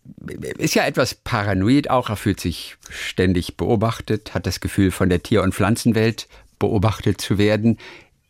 ist 0.58 0.74
ja 0.74 0.84
etwas 0.84 1.14
paranoid 1.14 1.90
auch. 1.90 2.08
Er 2.08 2.16
fühlt 2.16 2.40
sich 2.40 2.76
ständig 2.90 3.56
beobachtet, 3.56 4.34
hat 4.34 4.46
das 4.46 4.60
Gefühl, 4.60 4.90
von 4.90 5.08
der 5.08 5.22
Tier- 5.22 5.42
und 5.42 5.54
Pflanzenwelt 5.54 6.28
beobachtet 6.58 7.20
zu 7.20 7.38
werden. 7.38 7.78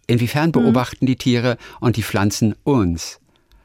Inwiefern 0.06 0.48
mhm. 0.48 0.52
beobachten 0.52 1.06
die 1.06 1.16
Tiere 1.16 1.58
und 1.80 1.96
die 1.96 2.02
Pflanzen 2.02 2.54
uns? 2.64 3.20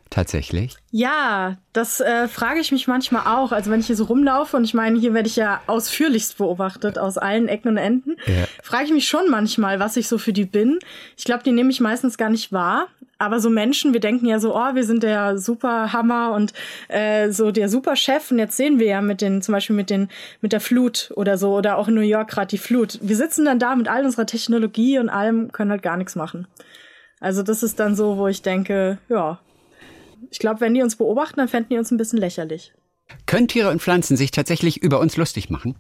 tatsächlich? 0.09 0.75
Ja, 0.91 1.57
das 1.74 2.00
äh, 2.00 2.27
frage 2.27 2.59
ich 2.59 2.71
mich 2.71 2.88
manchmal 2.88 3.23
auch. 3.27 3.51
Also 3.51 3.71
wenn 3.71 3.80
ich 3.80 3.88
hier 3.88 3.95
so 3.95 4.06
rumlaufe 4.06 4.57
und 4.57 4.63
ich 4.63 4.73
meine, 4.73 5.00
hier 5.00 5.13
werde 5.13 5.27
ich 5.27 5.35
ja 5.35 5.62
ausführlichst 5.68 6.38
beobachtet 6.38 6.97
aus 6.97 7.18
allen 7.18 7.47
Ecken 7.47 7.69
und 7.69 7.77
Enden, 7.77 8.15
ja. 8.25 8.45
frage 8.63 8.85
ich 8.85 8.91
mich 8.91 9.07
schon 9.07 9.30
manchmal, 9.30 9.80
was 9.80 9.97
ich 9.97 10.07
so 10.07 10.18
für 10.18 10.33
die 10.33 10.45
bin. 10.45 10.80
Ich 11.18 11.25
glaube, 11.25 11.44
die 11.44 11.51
nehme 11.51 11.71
ich 11.71 11.80
meistens 11.80 12.18
gar 12.18 12.30
nicht 12.30 12.51
wahr. 12.51 12.88
Aber 13.19 13.39
so 13.39 13.49
Menschen, 13.49 13.93
wir 13.93 13.99
denken 13.99 14.27
ja 14.27 14.39
so, 14.39 14.55
oh, 14.55 14.75
wir 14.75 14.83
sind 14.83 15.01
der 15.01 15.37
Superhammer 15.37 16.33
und 16.33 16.53
äh, 16.87 17.31
so 17.31 17.51
der 17.51 17.67
Superchef. 17.67 18.31
Und 18.31 18.39
jetzt 18.39 18.57
sehen 18.57 18.79
wir 18.79 18.87
ja 18.87 19.01
mit 19.01 19.21
den, 19.21 19.41
zum 19.41 19.53
Beispiel 19.53 19.75
mit 19.75 19.89
den, 19.89 20.09
mit 20.41 20.53
der 20.53 20.61
Flut 20.61 21.11
oder 21.15 21.37
so, 21.37 21.55
oder 21.55 21.77
auch 21.77 21.87
in 21.87 21.95
New 21.95 22.01
York 22.01 22.29
gerade 22.29 22.47
die 22.47 22.57
Flut. 22.57 22.99
Wir 23.01 23.15
sitzen 23.15 23.45
dann 23.45 23.59
da 23.59 23.75
mit 23.75 23.87
all 23.87 24.05
unserer 24.05 24.27
Technologie 24.27 24.99
und 24.99 25.09
allem, 25.09 25.51
können 25.51 25.71
halt 25.71 25.81
gar 25.81 25.97
nichts 25.97 26.15
machen. 26.15 26.47
Also 27.19 27.41
das 27.41 27.63
ist 27.63 27.79
dann 27.79 27.95
so, 27.95 28.17
wo 28.17 28.27
ich 28.27 28.43
denke, 28.43 28.99
ja, 29.09 29.39
ich 30.29 30.39
glaube, 30.39 30.61
wenn 30.61 30.73
die 30.73 30.83
uns 30.83 30.95
beobachten, 30.95 31.37
dann 31.37 31.47
fänden 31.47 31.69
die 31.71 31.77
uns 31.77 31.91
ein 31.91 31.97
bisschen 31.97 32.19
lächerlich. 32.19 32.73
Können 33.25 33.47
Tiere 33.47 33.69
und 33.69 33.81
Pflanzen 33.81 34.17
sich 34.17 34.31
tatsächlich 34.31 34.83
über 34.83 34.99
uns 34.99 35.17
lustig 35.17 35.49
machen? 35.49 35.75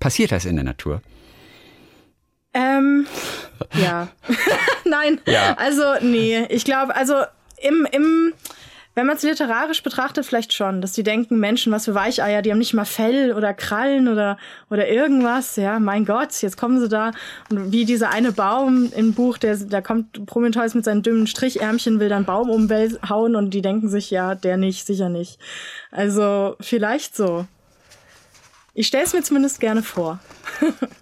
Passiert 0.00 0.32
das 0.32 0.44
in 0.44 0.56
der 0.56 0.64
Natur? 0.64 1.00
Ähm, 2.54 3.06
ja. 3.74 4.08
Nein. 4.84 5.20
Ja. 5.26 5.54
Also, 5.58 5.82
nee. 6.00 6.46
Ich 6.48 6.64
glaube, 6.64 6.94
also 6.94 7.14
im, 7.60 7.86
im, 7.90 8.34
wenn 8.94 9.06
man 9.06 9.16
es 9.16 9.22
literarisch 9.22 9.82
betrachtet, 9.82 10.26
vielleicht 10.26 10.52
schon, 10.52 10.82
dass 10.82 10.92
die 10.92 11.02
denken, 11.02 11.38
Menschen, 11.38 11.72
was 11.72 11.86
für 11.86 11.94
Weicheier, 11.94 12.42
die 12.42 12.50
haben 12.50 12.58
nicht 12.58 12.74
mal 12.74 12.84
Fell 12.84 13.32
oder 13.32 13.54
Krallen 13.54 14.08
oder, 14.08 14.36
oder 14.68 14.86
irgendwas. 14.88 15.56
Ja, 15.56 15.78
mein 15.78 16.04
Gott, 16.04 16.42
jetzt 16.42 16.58
kommen 16.58 16.78
sie 16.78 16.88
da. 16.88 17.12
Und 17.50 17.72
wie 17.72 17.86
dieser 17.86 18.10
eine 18.10 18.32
Baum 18.32 18.92
im 18.94 19.14
Buch, 19.14 19.38
der, 19.38 19.56
da 19.56 19.80
kommt 19.80 20.26
Prometheus 20.26 20.74
mit 20.74 20.84
seinen 20.84 21.02
dünnen 21.02 21.26
Strichärmchen, 21.26 22.00
will 22.00 22.10
dann 22.10 22.26
Baum 22.26 22.50
umhauen 22.50 23.34
und 23.34 23.50
die 23.50 23.62
denken 23.62 23.88
sich, 23.88 24.10
ja, 24.10 24.34
der 24.34 24.58
nicht, 24.58 24.86
sicher 24.86 25.08
nicht. 25.08 25.38
Also, 25.90 26.56
vielleicht 26.60 27.16
so. 27.16 27.46
Ich 28.74 28.86
stelle 28.86 29.04
es 29.04 29.14
mir 29.14 29.22
zumindest 29.22 29.60
gerne 29.60 29.82
vor. 29.82 30.18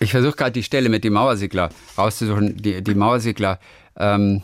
ich 0.00 0.10
versuche 0.10 0.36
gerade 0.36 0.52
die 0.52 0.62
Stelle 0.62 0.88
mit 0.88 1.04
dem 1.04 1.14
Mauersegler 1.14 1.70
rauszusuchen. 1.96 2.56
Die, 2.56 2.82
die 2.82 2.94
Mauersegler, 2.94 3.58
ähm, 3.96 4.42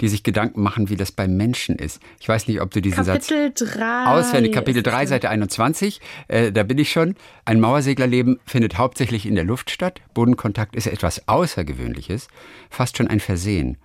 die 0.00 0.08
sich 0.08 0.22
Gedanken 0.22 0.62
machen, 0.62 0.90
wie 0.90 0.96
das 0.96 1.12
beim 1.12 1.36
Menschen 1.36 1.76
ist. 1.76 2.00
Ich 2.20 2.28
weiß 2.28 2.46
nicht, 2.48 2.60
ob 2.60 2.70
du 2.70 2.80
diesen 2.80 3.04
Kapitel 3.04 3.52
Satz 3.56 3.74
3 3.74 4.06
auswendig. 4.06 4.52
Kapitel 4.52 4.82
3, 4.82 5.06
Seite 5.06 5.30
21, 5.30 6.00
äh, 6.28 6.52
da 6.52 6.62
bin 6.62 6.78
ich 6.78 6.92
schon. 6.92 7.16
Ein 7.44 7.60
Mauerseglerleben 7.60 8.38
findet 8.46 8.78
hauptsächlich 8.78 9.26
in 9.26 9.34
der 9.34 9.44
Luft 9.44 9.70
statt. 9.70 10.00
Bodenkontakt 10.14 10.76
ist 10.76 10.86
etwas 10.86 11.26
Außergewöhnliches, 11.28 12.28
fast 12.70 12.96
schon 12.96 13.08
ein 13.08 13.20
Versehen. 13.20 13.78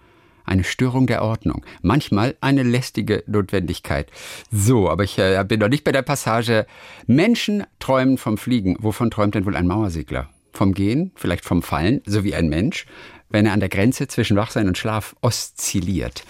Eine 0.45 0.63
Störung 0.63 1.07
der 1.07 1.24
Ordnung. 1.24 1.65
Manchmal 1.81 2.36
eine 2.39 2.63
lästige 2.63 3.21
Notwendigkeit. 3.27 4.09
So, 4.50 4.89
aber 4.89 5.04
ich 5.04 5.18
äh, 5.18 5.44
bin 5.45 5.59
noch 5.59 5.68
nicht 5.68 5.83
bei 5.83 5.92
der 5.92 6.04
Passage. 6.04 6.65
Menschen 7.06 7.65
träumen 7.80 8.18
vom 8.18 8.38
Fliegen. 8.38 8.78
Wovon 8.80 9.11
träumt 9.11 9.35
denn 9.35 9.45
wohl 9.45 9.57
ein 9.57 9.68
Mauersegler? 9.68 10.30
Vom 10.57 10.73
Gehen, 10.73 11.11
vielleicht 11.16 11.45
vom 11.45 11.61
Fallen, 11.61 12.02
so 12.06 12.23
wie 12.23 12.35
ein 12.35 12.49
Mensch 12.49 12.85
wenn 13.30 13.45
er 13.45 13.54
an 13.54 13.59
der 13.59 13.69
Grenze 13.69 14.07
zwischen 14.07 14.37
Wachsein 14.37 14.68
und 14.68 14.78
Schlaf 14.78 15.16
oszilliert. 15.21 16.23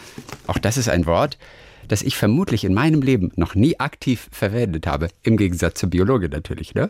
Auch 0.48 0.58
das 0.58 0.78
ist 0.78 0.90
ein 0.90 1.06
Wort, 1.06 1.38
das 1.88 2.02
ich 2.02 2.18
vermutlich 2.18 2.64
in 2.64 2.74
meinem 2.74 3.02
Leben 3.02 3.32
noch 3.36 3.56
nie 3.56 3.80
aktiv 3.80 4.28
verwendet 4.32 4.88
habe. 4.88 5.10
Im 5.24 5.38
Gegensatz 5.38 5.80
zur 5.80 5.90
Biologe 5.90 6.30
natürlich, 6.30 6.76
ne? 6.76 6.90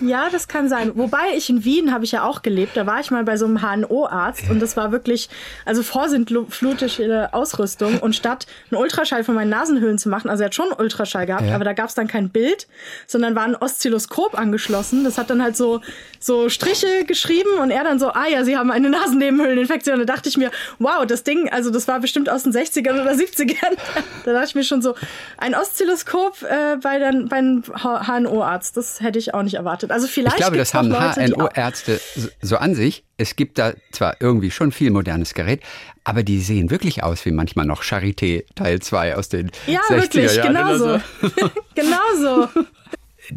Ja, 0.00 0.28
das 0.30 0.48
kann 0.48 0.68
sein. 0.68 0.92
Wobei 0.94 1.36
ich 1.36 1.48
in 1.50 1.64
Wien 1.64 1.92
habe 1.92 2.04
ich 2.04 2.12
ja 2.12 2.24
auch 2.24 2.42
gelebt. 2.42 2.76
Da 2.76 2.86
war 2.86 3.00
ich 3.00 3.10
mal 3.10 3.24
bei 3.24 3.36
so 3.36 3.46
einem 3.46 3.62
HNO-Arzt 3.62 4.50
und 4.50 4.60
das 4.60 4.76
war 4.76 4.92
wirklich, 4.92 5.28
also 5.64 5.82
vorsintflutische 5.82 7.32
Ausrüstung 7.32 7.98
und 7.98 8.14
statt 8.14 8.46
einen 8.70 8.80
Ultraschall 8.80 9.24
von 9.24 9.34
meinen 9.34 9.50
Nasenhöhlen 9.50 9.98
zu 9.98 10.08
machen, 10.08 10.28
also 10.28 10.42
er 10.42 10.46
hat 10.46 10.54
schon 10.54 10.66
einen 10.66 10.80
Ultraschall 10.80 11.26
gehabt, 11.26 11.46
ja. 11.46 11.54
aber 11.54 11.64
da 11.64 11.72
gab 11.72 11.88
es 11.88 11.94
dann 11.94 12.08
kein 12.08 12.30
Bild, 12.30 12.66
sondern 13.06 13.34
war 13.34 13.44
ein 13.44 13.56
Oszilloskop 13.56 14.38
angeschlossen. 14.38 15.04
Das 15.04 15.18
hat 15.18 15.30
dann 15.30 15.42
halt 15.42 15.56
so, 15.56 15.80
so 16.18 16.48
Striche 16.48 17.04
geschrieben 17.06 17.58
und 17.60 17.70
er 17.70 17.84
dann 17.84 17.98
so, 17.98 18.08
ah 18.08 18.26
ja, 18.26 18.44
Sie 18.44 18.56
haben 18.56 18.70
eine 18.70 18.90
Nasennebenhöhleninfektion. 18.90 19.98
Da 19.98 20.04
dachte 20.04 20.28
ich 20.28 20.36
mir, 20.36 20.50
wow, 20.78 21.06
das 21.06 21.24
Ding, 21.24 21.48
also 21.50 21.70
das 21.70 21.88
war 21.88 22.00
bestimmt 22.00 22.28
aus 22.28 22.42
den 22.42 22.52
60ern 22.52 23.00
oder 23.00 23.12
70ern. 23.12 23.76
Da 24.24 24.32
dachte 24.32 24.46
ich 24.48 24.54
mir 24.54 24.64
schon 24.64 24.82
so, 24.82 24.94
ein 25.38 25.54
Oszilloskop 25.54 26.42
äh, 26.42 26.76
bei, 26.82 26.98
den, 26.98 27.28
beim 27.28 27.62
HNO-Arzt, 27.62 28.76
das 28.76 29.00
hätte 29.00 29.18
ich 29.18 29.34
auch 29.34 29.42
nicht 29.42 29.54
erwartet. 29.54 29.90
Also 29.90 30.06
vielleicht. 30.06 30.36
Ich 30.36 30.40
glaube, 30.40 30.56
das 30.56 30.74
haben 30.74 30.92
HNO-Ärzte 30.92 32.00
so 32.42 32.56
an 32.56 32.74
sich. 32.74 33.04
Es 33.16 33.36
gibt 33.36 33.58
da 33.58 33.72
zwar 33.92 34.16
irgendwie 34.20 34.50
schon 34.50 34.72
viel 34.72 34.90
modernes 34.90 35.34
Gerät, 35.34 35.62
aber 36.04 36.22
die 36.22 36.40
sehen 36.40 36.70
wirklich 36.70 37.02
aus 37.02 37.24
wie 37.24 37.30
manchmal 37.30 37.66
noch 37.66 37.82
Charité 37.82 38.44
Teil 38.54 38.80
2 38.80 39.16
aus 39.16 39.28
den 39.28 39.50
ja, 39.66 39.80
60er 39.88 40.02
wirklich, 40.02 40.36
Jahren. 40.36 40.54
Genau 40.54 40.76
so. 40.76 41.00
genau 41.74 42.48
so. 42.50 42.62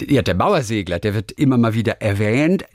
Ja, 0.08 0.22
der 0.22 0.36
Mauersegler, 0.36 1.00
der 1.00 1.16
wird 1.16 1.32
immer 1.32 1.58
mal 1.58 1.74
wieder 1.74 2.02
erwähnt. 2.02 2.66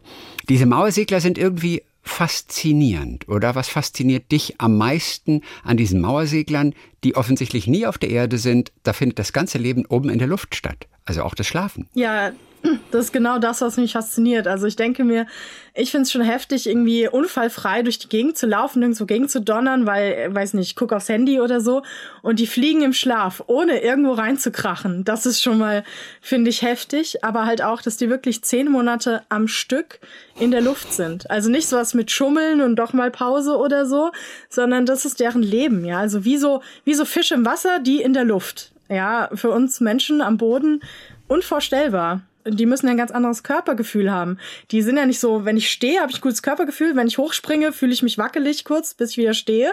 Diese 0.49 0.67
Mauersegler 0.67 1.21
sind 1.21 1.39
irgendwie 1.39 1.83
faszinierend 2.05 3.29
oder 3.29 3.55
was 3.55 3.69
fasziniert 3.69 4.31
dich 4.31 4.61
am 4.61 4.77
meisten 4.77 5.41
an 5.65 5.77
diesen 5.77 6.01
Mauerseglern, 6.01 6.75
die 7.03 7.17
offensichtlich 7.17 7.67
nie 7.67 7.87
auf 7.87 7.99
der 7.99 8.11
Erde 8.11 8.39
sind? 8.39 8.73
Da 8.83 8.93
findet 8.93 9.19
das 9.19 9.33
ganze 9.33 9.59
Leben 9.59 9.85
oben 9.87 10.11
in 10.11 10.19
der 10.19 10.29
Luft 10.29 10.55
statt, 10.55 10.87
also 11.05 11.23
auch 11.23 11.35
das 11.35 11.47
Schlafen. 11.47 11.89
Ja, 11.95 12.33
das 12.91 13.07
ist 13.07 13.13
genau 13.13 13.39
das, 13.39 13.61
was 13.61 13.77
mich 13.77 13.93
fasziniert. 13.93 14.47
Also 14.47 14.67
ich 14.67 14.77
denke 14.77 15.05
mir, 15.05 15.27
ich 15.75 15.91
finde 15.91 16.03
es 16.03 16.13
schon 16.13 16.23
heftig, 16.23 16.69
irgendwie 16.69 17.09
unfallfrei 17.09 17.83
durch 17.83 17.99
die 17.99 18.09
Gegend 18.09 18.39
zu 18.39 18.47
laufen, 18.47 18.79
nirgendwo 18.79 19.07
gegen 19.07 19.29
zu 19.29 19.41
donnern, 19.41 19.87
weil, 19.87 20.13
äh, 20.13 20.35
weiß 20.35 20.55
nicht, 20.55 20.69
ich 20.69 20.77
guck 20.77 20.93
aufs 20.93 21.09
Handy 21.09 21.41
oder 21.41 21.61
so 21.61 21.83
und 22.23 22.39
die 22.39 22.47
fliegen 22.47 22.83
im 22.83 22.93
Schlaf, 22.93 23.43
ohne 23.49 23.83
irgendwo 23.83 24.13
reinzukrachen. 24.13 25.05
Das 25.05 25.27
ist 25.27 25.43
schon 25.43 25.59
mal, 25.59 25.85
finde 26.21 26.51
ich, 26.51 26.63
heftig. 26.63 27.25
Aber 27.25 27.45
halt 27.45 27.63
auch, 27.63 27.83
dass 27.83 27.97
die 27.97 28.09
wirklich 28.09 28.43
zehn 28.43 28.71
Monate 28.71 29.23
am 29.29 29.49
Stück 29.49 29.99
in 30.39 30.51
der 30.51 30.61
Luft 30.61 30.93
sind. 30.93 31.31
Also 31.31 31.51
nicht 31.51 31.69
sowas 31.69 31.93
mit 31.93 32.11
Schummeln 32.11 32.61
und 32.61 32.77
doch 32.77 32.93
mal 32.93 33.11
Pause 33.11 33.57
oder 33.57 33.85
so, 33.87 34.13
sondern 34.49 34.87
das 34.87 35.05
ist 35.05 35.21
deren 35.21 35.43
Leben, 35.43 35.85
ja. 35.85 35.99
Also 35.99 36.25
wie 36.25 36.37
so, 36.37 36.63
wie 36.85 36.95
so 36.95 37.05
Fische 37.05 37.35
im 37.35 37.45
Wasser, 37.45 37.81
die 37.81 38.01
in 38.01 38.15
der 38.15 38.25
Luft. 38.25 38.73
Ja, 38.89 39.31
für 39.35 39.51
uns 39.51 39.81
Menschen 39.81 40.21
am 40.21 40.37
Boden 40.37 40.81
unvorstellbar 41.27 42.21
die 42.47 42.67
müssen 42.67 42.89
ein 42.89 42.97
ganz 42.97 43.11
anderes 43.11 43.43
Körpergefühl 43.43 44.11
haben. 44.11 44.39
Die 44.71 44.83
sind 44.83 44.97
ja 44.97 45.07
nicht 45.07 45.21
so, 45.21 45.45
wenn 45.45 45.57
ich 45.57 45.71
stehe, 45.71 46.01
habe 46.01 46.13
ich 46.13 46.21
gutes 46.21 46.43
Körpergefühl, 46.43 46.97
wenn 46.97 47.07
ich 47.07 47.19
hochspringe, 47.19 47.73
fühle 47.73 47.93
ich 47.93 48.03
mich 48.03 48.19
wackelig 48.19 48.65
kurz, 48.65 48.95
bis 48.95 49.13
ich 49.13 49.19
wieder 49.19 49.35
stehe. 49.35 49.73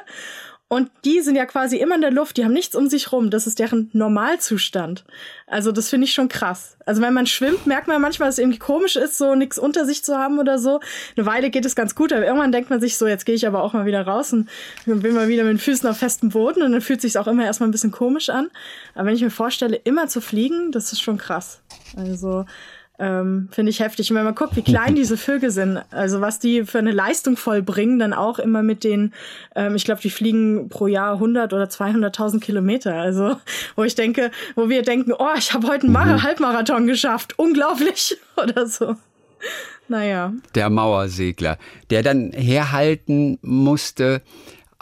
Und 0.71 0.89
die 1.03 1.19
sind 1.19 1.35
ja 1.35 1.45
quasi 1.45 1.75
immer 1.75 1.95
in 1.95 2.01
der 2.01 2.11
Luft, 2.11 2.37
die 2.37 2.45
haben 2.45 2.53
nichts 2.53 2.77
um 2.77 2.87
sich 2.87 3.11
rum. 3.11 3.29
Das 3.29 3.45
ist 3.45 3.59
deren 3.59 3.89
Normalzustand. 3.91 5.03
Also 5.45 5.73
das 5.73 5.89
finde 5.89 6.05
ich 6.05 6.13
schon 6.13 6.29
krass. 6.29 6.77
Also 6.85 7.01
wenn 7.01 7.13
man 7.13 7.27
schwimmt, 7.27 7.67
merkt 7.67 7.89
man 7.89 8.01
manchmal, 8.01 8.29
dass 8.29 8.35
es 8.35 8.39
irgendwie 8.39 8.57
komisch 8.57 8.95
ist, 8.95 9.17
so 9.17 9.35
nichts 9.35 9.59
unter 9.59 9.85
sich 9.85 10.01
zu 10.05 10.17
haben 10.17 10.39
oder 10.39 10.59
so. 10.59 10.79
Eine 11.17 11.25
Weile 11.25 11.49
geht 11.49 11.65
es 11.65 11.75
ganz 11.75 11.93
gut, 11.93 12.13
aber 12.13 12.25
irgendwann 12.25 12.53
denkt 12.53 12.69
man 12.69 12.79
sich 12.79 12.97
so, 12.97 13.05
jetzt 13.05 13.25
gehe 13.25 13.35
ich 13.35 13.45
aber 13.45 13.63
auch 13.63 13.73
mal 13.73 13.85
wieder 13.85 14.07
raus 14.07 14.31
und 14.31 14.47
bin 14.85 15.13
mal 15.13 15.27
wieder 15.27 15.43
mit 15.43 15.51
den 15.51 15.59
Füßen 15.59 15.89
auf 15.89 15.97
festem 15.97 16.29
Boden 16.29 16.63
und 16.63 16.71
dann 16.71 16.79
fühlt 16.79 17.01
sich 17.01 17.19
auch 17.19 17.27
immer 17.27 17.43
erstmal 17.43 17.67
ein 17.67 17.73
bisschen 17.73 17.91
komisch 17.91 18.29
an. 18.29 18.49
Aber 18.95 19.07
wenn 19.07 19.15
ich 19.15 19.21
mir 19.21 19.29
vorstelle, 19.29 19.75
immer 19.75 20.07
zu 20.07 20.21
fliegen, 20.21 20.71
das 20.71 20.93
ist 20.93 21.01
schon 21.01 21.17
krass. 21.17 21.59
Also 21.97 22.45
ähm, 22.99 23.49
Finde 23.51 23.71
ich 23.71 23.79
heftig. 23.79 24.11
Und 24.11 24.17
wenn 24.17 24.25
man 24.25 24.35
guckt, 24.35 24.55
wie 24.55 24.61
klein 24.61 24.93
diese 24.93 25.17
Vögel 25.17 25.49
sind, 25.49 25.81
also 25.89 26.21
was 26.21 26.37
die 26.37 26.65
für 26.65 26.77
eine 26.77 26.91
Leistung 26.91 27.35
vollbringen, 27.35 27.97
dann 27.97 28.13
auch 28.13 28.37
immer 28.37 28.61
mit 28.61 28.83
den, 28.83 29.11
ähm, 29.55 29.75
ich 29.75 29.85
glaube, 29.85 30.01
die 30.01 30.11
fliegen 30.11 30.69
pro 30.69 30.85
Jahr 30.85 31.13
100 31.13 31.51
oder 31.51 31.63
200.000 31.63 32.39
Kilometer. 32.39 32.93
Also 32.93 33.37
wo 33.75 33.83
ich 33.83 33.95
denke, 33.95 34.29
wo 34.55 34.69
wir 34.69 34.83
denken, 34.83 35.13
oh, 35.17 35.33
ich 35.35 35.51
habe 35.53 35.67
heute 35.67 35.85
einen 35.85 35.93
Mar 35.93 36.05
mhm. 36.05 36.21
Halbmarathon 36.21 36.85
geschafft, 36.85 37.39
unglaublich 37.39 38.17
oder 38.37 38.67
so. 38.67 38.95
Naja. 39.87 40.33
Der 40.53 40.69
Mauersegler, 40.69 41.57
der 41.89 42.03
dann 42.03 42.31
herhalten 42.33 43.39
musste, 43.41 44.21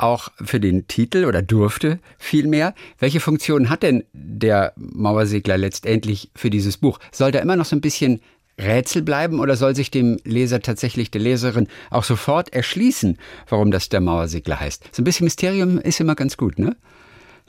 auch 0.01 0.29
für 0.43 0.59
den 0.59 0.87
Titel 0.87 1.25
oder 1.25 1.41
durfte 1.41 1.99
vielmehr. 2.17 2.73
Welche 2.99 3.19
Funktion 3.19 3.69
hat 3.69 3.83
denn 3.83 4.03
der 4.13 4.73
Mauersegler 4.75 5.57
letztendlich 5.57 6.31
für 6.35 6.49
dieses 6.49 6.77
Buch? 6.77 6.99
Soll 7.11 7.31
da 7.31 7.39
immer 7.39 7.55
noch 7.55 7.65
so 7.65 7.75
ein 7.75 7.81
bisschen 7.81 8.21
Rätsel 8.59 9.01
bleiben 9.01 9.39
oder 9.39 9.55
soll 9.55 9.75
sich 9.75 9.89
dem 9.89 10.19
Leser 10.23 10.61
tatsächlich, 10.61 11.11
der 11.11 11.21
Leserin 11.21 11.67
auch 11.89 12.03
sofort 12.03 12.53
erschließen, 12.53 13.17
warum 13.47 13.71
das 13.71 13.89
der 13.89 14.01
Mauersegler 14.01 14.59
heißt? 14.59 14.89
So 14.91 15.01
ein 15.01 15.05
bisschen 15.05 15.25
Mysterium 15.25 15.79
ist 15.79 15.99
immer 15.99 16.15
ganz 16.15 16.37
gut, 16.37 16.59
ne? 16.59 16.75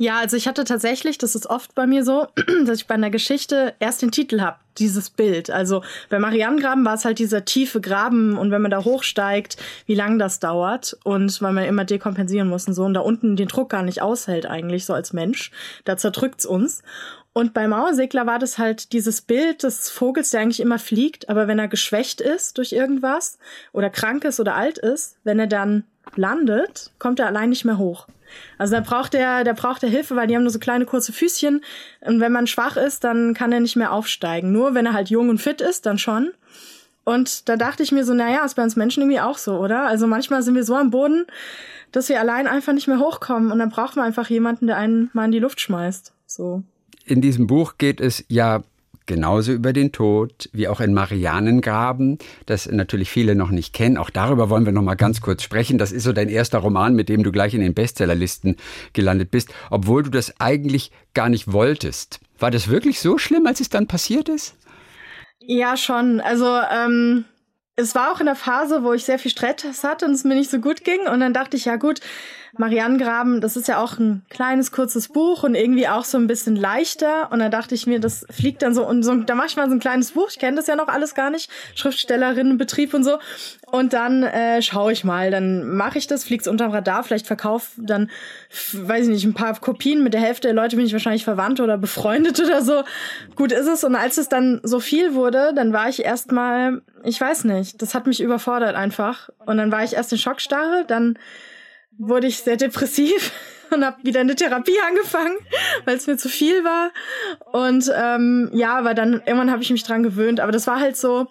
Ja, 0.00 0.19
also 0.19 0.35
ich 0.35 0.49
hatte 0.49 0.64
tatsächlich, 0.64 1.19
das 1.19 1.35
ist 1.35 1.45
oft 1.45 1.75
bei 1.75 1.87
mir 1.87 2.07
so, 2.07 2.26
dass 2.64 2.78
ich 2.78 2.87
bei 2.87 2.95
einer 2.95 3.11
Geschichte 3.11 3.75
erst 3.80 4.00
den 4.00 4.11
Titel 4.11 4.40
habe, 4.40 4.57
dieses 4.78 5.11
Bild. 5.11 5.50
Also 5.50 5.83
bei 6.09 6.19
Marianengraben 6.19 6.87
war 6.87 6.95
es 6.95 7.04
halt 7.04 7.19
dieser 7.19 7.45
tiefe 7.45 7.83
Graben 7.83 8.38
und 8.38 8.50
wenn 8.50 8.62
man 8.62 8.71
da 8.71 8.83
hochsteigt, 8.83 9.59
wie 9.85 9.95
lang 9.95 10.19
das 10.19 10.40
dauert 10.40 10.97
und 11.04 11.42
weil 11.42 11.52
man 11.52 11.64
immer 11.64 11.85
dekompensieren 11.85 12.49
muss 12.49 12.66
und 12.66 12.73
so 12.73 12.85
und 12.85 12.95
da 12.95 13.00
unten 13.00 13.37
den 13.37 13.49
Druck 13.49 13.69
gar 13.69 13.83
nicht 13.83 14.00
aushält 14.00 14.47
eigentlich 14.47 14.87
so 14.87 14.95
als 14.95 15.12
Mensch, 15.12 15.50
da 15.85 15.99
zerdrückt's 15.99 16.47
uns. 16.47 16.80
Und 17.35 17.52
bei 17.52 17.69
Mauersegler 17.69 18.25
war 18.25 18.38
das 18.38 18.57
halt 18.57 18.95
dieses 18.95 19.21
Bild 19.21 19.64
des 19.64 19.90
Vogels, 19.90 20.30
der 20.30 20.40
eigentlich 20.40 20.61
immer 20.61 20.78
fliegt, 20.78 21.28
aber 21.28 21.47
wenn 21.47 21.59
er 21.59 21.69
geschwächt 21.69 22.23
ist 22.23 22.57
durch 22.57 22.73
irgendwas 22.73 23.38
oder 23.75 23.90
krank 23.90 24.25
ist 24.25 24.40
oder 24.40 24.54
alt 24.54 24.78
ist, 24.78 25.19
wenn 25.25 25.38
er 25.38 25.47
dann 25.47 25.85
landet, 26.16 26.90
kommt 26.99 27.21
er 27.21 27.26
allein 27.26 27.50
nicht 27.50 27.66
mehr 27.66 27.76
hoch. 27.76 28.07
Also 28.59 28.75
da 28.75 28.81
braucht 28.81 29.15
er, 29.15 29.45
der 29.45 29.55
braucht 29.55 29.83
er 29.83 29.89
Hilfe, 29.89 30.17
weil 30.17 30.27
die 30.27 30.37
haben 30.37 30.43
nur 30.43 30.53
so 30.53 30.59
kleine 30.59 30.87
kurze 30.87 31.13
Füßchen. 31.13 31.63
Und 32.01 32.21
wenn 32.21 32.33
man 32.33 32.47
schwach 32.47 32.77
ist, 32.77 33.05
dann 33.05 33.35
kann 33.35 33.53
er 33.53 33.61
nicht 33.61 33.77
mehr 33.77 33.93
aufsteigen. 33.93 34.53
Nur 34.53 34.75
wenn 34.75 34.87
er 34.87 34.93
halt 34.93 35.11
jung 35.11 35.29
und 35.29 35.39
fit 35.39 35.61
ist, 35.61 35.87
dann 35.87 35.99
schon. 35.99 36.31
Und 37.05 37.49
da 37.49 37.57
dachte 37.57 37.83
ich 37.83 37.93
mir 37.93 38.05
so, 38.05 38.15
naja, 38.15 38.45
ist 38.45 38.55
bei 38.55 38.63
uns 38.63 38.77
Menschen 38.77 39.03
irgendwie 39.03 39.21
auch 39.21 39.39
so, 39.39 39.59
oder? 39.59 39.87
Also 39.87 40.07
manchmal 40.07 40.43
sind 40.43 40.55
wir 40.55 40.65
so 40.65 40.77
am 40.77 40.91
Boden, 40.91 41.27
dass 41.93 42.09
wir 42.09 42.21
allein 42.21 42.47
einfach 42.47 42.73
nicht 42.73 42.89
mehr 42.89 42.99
hochkommen. 42.99 43.51
Und 43.51 43.59
dann 43.59 43.71
braucht 43.71 43.97
man 43.97 44.05
einfach 44.05 44.29
jemanden, 44.31 44.67
der 44.67 44.77
einen 44.77 45.11
mal 45.13 45.25
in 45.25 45.33
die 45.33 45.39
Luft 45.39 45.61
schmeißt. 45.61 46.13
So. 46.27 46.63
In 47.05 47.21
diesem 47.21 47.47
Buch 47.47 47.75
geht 47.79 48.01
es 48.01 48.25
ja 48.29 48.63
genauso 49.11 49.50
über 49.50 49.73
den 49.73 49.90
Tod 49.90 50.49
wie 50.52 50.69
auch 50.69 50.79
in 50.79 50.95
Marianengraben, 50.95 52.19
das 52.47 52.71
natürlich 52.71 53.11
viele 53.11 53.35
noch 53.35 53.50
nicht 53.50 53.75
kennen. 53.75 53.97
Auch 53.97 54.09
darüber 54.09 54.50
wollen 54.50 54.64
wir 54.64 54.73
noch 54.73 54.85
mal 54.85 54.95
ganz 54.95 55.21
kurz 55.21 55.43
sprechen. 55.43 55.79
Das 55.79 55.90
ist 55.90 56.05
so 56.05 56.12
dein 56.12 56.29
erster 56.29 56.59
Roman, 56.59 56.95
mit 56.95 57.09
dem 57.09 57.25
du 57.25 57.33
gleich 57.33 57.52
in 57.52 57.61
den 57.61 57.75
Bestsellerlisten 57.75 58.55
gelandet 58.93 59.33
bist, 59.33 59.49
obwohl 59.69 60.05
du 60.05 60.11
das 60.11 60.40
eigentlich 60.40 60.93
gar 61.12 61.29
nicht 61.29 61.52
wolltest. 61.52 62.21
War 62.38 62.52
das 62.52 62.69
wirklich 62.69 63.00
so 63.00 63.19
schlimm, 63.19 63.49
als 63.49 63.59
es 63.59 63.69
dann 63.69 63.88
passiert 63.88 64.29
ist? 64.29 64.55
Ja, 65.40 65.76
schon. 65.76 66.21
Also 66.21 66.47
ähm, 66.71 67.25
es 67.75 67.97
war 67.97 68.12
auch 68.12 68.21
in 68.21 68.26
der 68.26 68.37
Phase, 68.37 68.85
wo 68.85 68.93
ich 68.93 69.05
sehr 69.05 69.19
viel 69.19 69.33
Stress 69.33 69.83
hatte 69.83 70.07
und 70.07 70.12
es 70.12 70.23
mir 70.23 70.37
nicht 70.37 70.52
so 70.52 70.61
gut 70.61 70.85
ging. 70.85 71.00
Und 71.12 71.19
dann 71.19 71.35
dachte 71.35 71.57
ich, 71.57 71.64
ja 71.64 71.75
gut, 71.75 71.99
Marianengraben, 72.59 73.40
das 73.40 73.57
ist 73.57 73.69
ja 73.69 73.83
auch 73.83 73.99
ein 73.99 74.23
kleines, 74.28 74.73
kurzes 74.73 75.09
Buch 75.09 75.42
und 75.42 75.54
irgendwie 75.54 75.88
auch 75.88 76.04
so 76.04 76.19
ein 76.19 76.26
bisschen 76.26 76.57
leichter. 76.57 77.30
Und 77.30 77.38
da 77.38 77.49
dachte 77.49 77.75
ich 77.75 77.87
mir, 77.87 78.00
das 78.00 78.26
fliegt 78.30 78.62
dann 78.62 78.75
so 78.75 78.87
und 78.87 79.02
so, 79.02 79.14
da 79.14 79.35
mache 79.35 79.49
ich 79.49 79.57
mal 79.57 79.69
so 79.69 79.75
ein 79.75 79.80
kleines 79.80 80.12
Buch. 80.12 80.28
Ich 80.30 80.38
kenne 80.38 80.57
das 80.57 80.66
ja 80.66 80.76
noch 80.76 80.88
alles 80.88 81.14
gar 81.14 81.30
nicht. 81.30 81.50
Schriftstellerinnenbetrieb 81.75 82.92
und 82.95 83.04
so. 83.04 83.19
Und 83.71 83.92
dann 83.92 84.25
äh, 84.25 84.62
schaue 84.62 84.92
ich 84.92 85.04
mal, 85.04 85.30
dann 85.30 85.76
mache 85.76 85.99
ich 85.99 86.07
das, 86.07 86.25
fliegt's 86.25 86.49
unterm 86.49 86.73
Radar, 86.73 87.04
vielleicht 87.04 87.26
verkauf 87.26 87.71
dann, 87.76 88.11
weiß 88.73 89.04
ich 89.04 89.12
nicht, 89.12 89.25
ein 89.25 89.35
paar 89.35 89.59
Kopien. 89.61 90.02
Mit 90.02 90.14
der 90.14 90.21
Hälfte 90.21 90.49
der 90.49 90.54
Leute 90.54 90.76
bin 90.76 90.85
ich 90.85 90.92
wahrscheinlich 90.92 91.25
verwandt 91.25 91.61
oder 91.61 91.78
befreundet 91.78 92.40
oder 92.40 92.62
so. 92.62 92.83
Gut 93.37 93.52
ist 93.52 93.66
es. 93.66 93.85
Und 93.85 93.95
als 93.95 94.19
es 94.19 94.28
dann 94.28 94.61
so 94.64 94.80
viel 94.80 95.14
wurde, 95.14 95.52
dann 95.54 95.73
war 95.73 95.88
ich 95.88 96.04
erstmal, 96.04 96.83
ich 97.04 97.21
weiß 97.21 97.45
nicht, 97.45 97.80
das 97.80 97.95
hat 97.95 98.07
mich 98.07 98.21
überfordert 98.21 98.75
einfach. 98.75 99.30
Und 99.47 99.59
dann 99.59 99.71
war 99.71 99.85
ich 99.85 99.95
erst 99.95 100.12
in 100.12 100.19
Schockstarre, 100.19 100.85
dann 100.87 101.16
wurde 102.00 102.26
ich 102.26 102.38
sehr 102.38 102.57
depressiv 102.57 103.33
und 103.71 103.85
habe 103.85 104.02
wieder 104.02 104.21
eine 104.21 104.35
Therapie 104.35 104.80
angefangen, 104.87 105.37
weil 105.85 105.97
es 105.97 106.07
mir 106.07 106.16
zu 106.16 106.28
viel 106.28 106.64
war. 106.64 106.90
Und 107.52 107.90
ähm, 107.95 108.50
ja, 108.52 108.76
aber 108.76 108.95
dann 108.95 109.23
irgendwann 109.25 109.50
habe 109.50 109.62
ich 109.62 109.71
mich 109.71 109.85
dran 109.85 110.02
gewöhnt. 110.02 110.40
Aber 110.40 110.50
das 110.50 110.66
war 110.66 110.80
halt 110.80 110.97
so, 110.97 111.28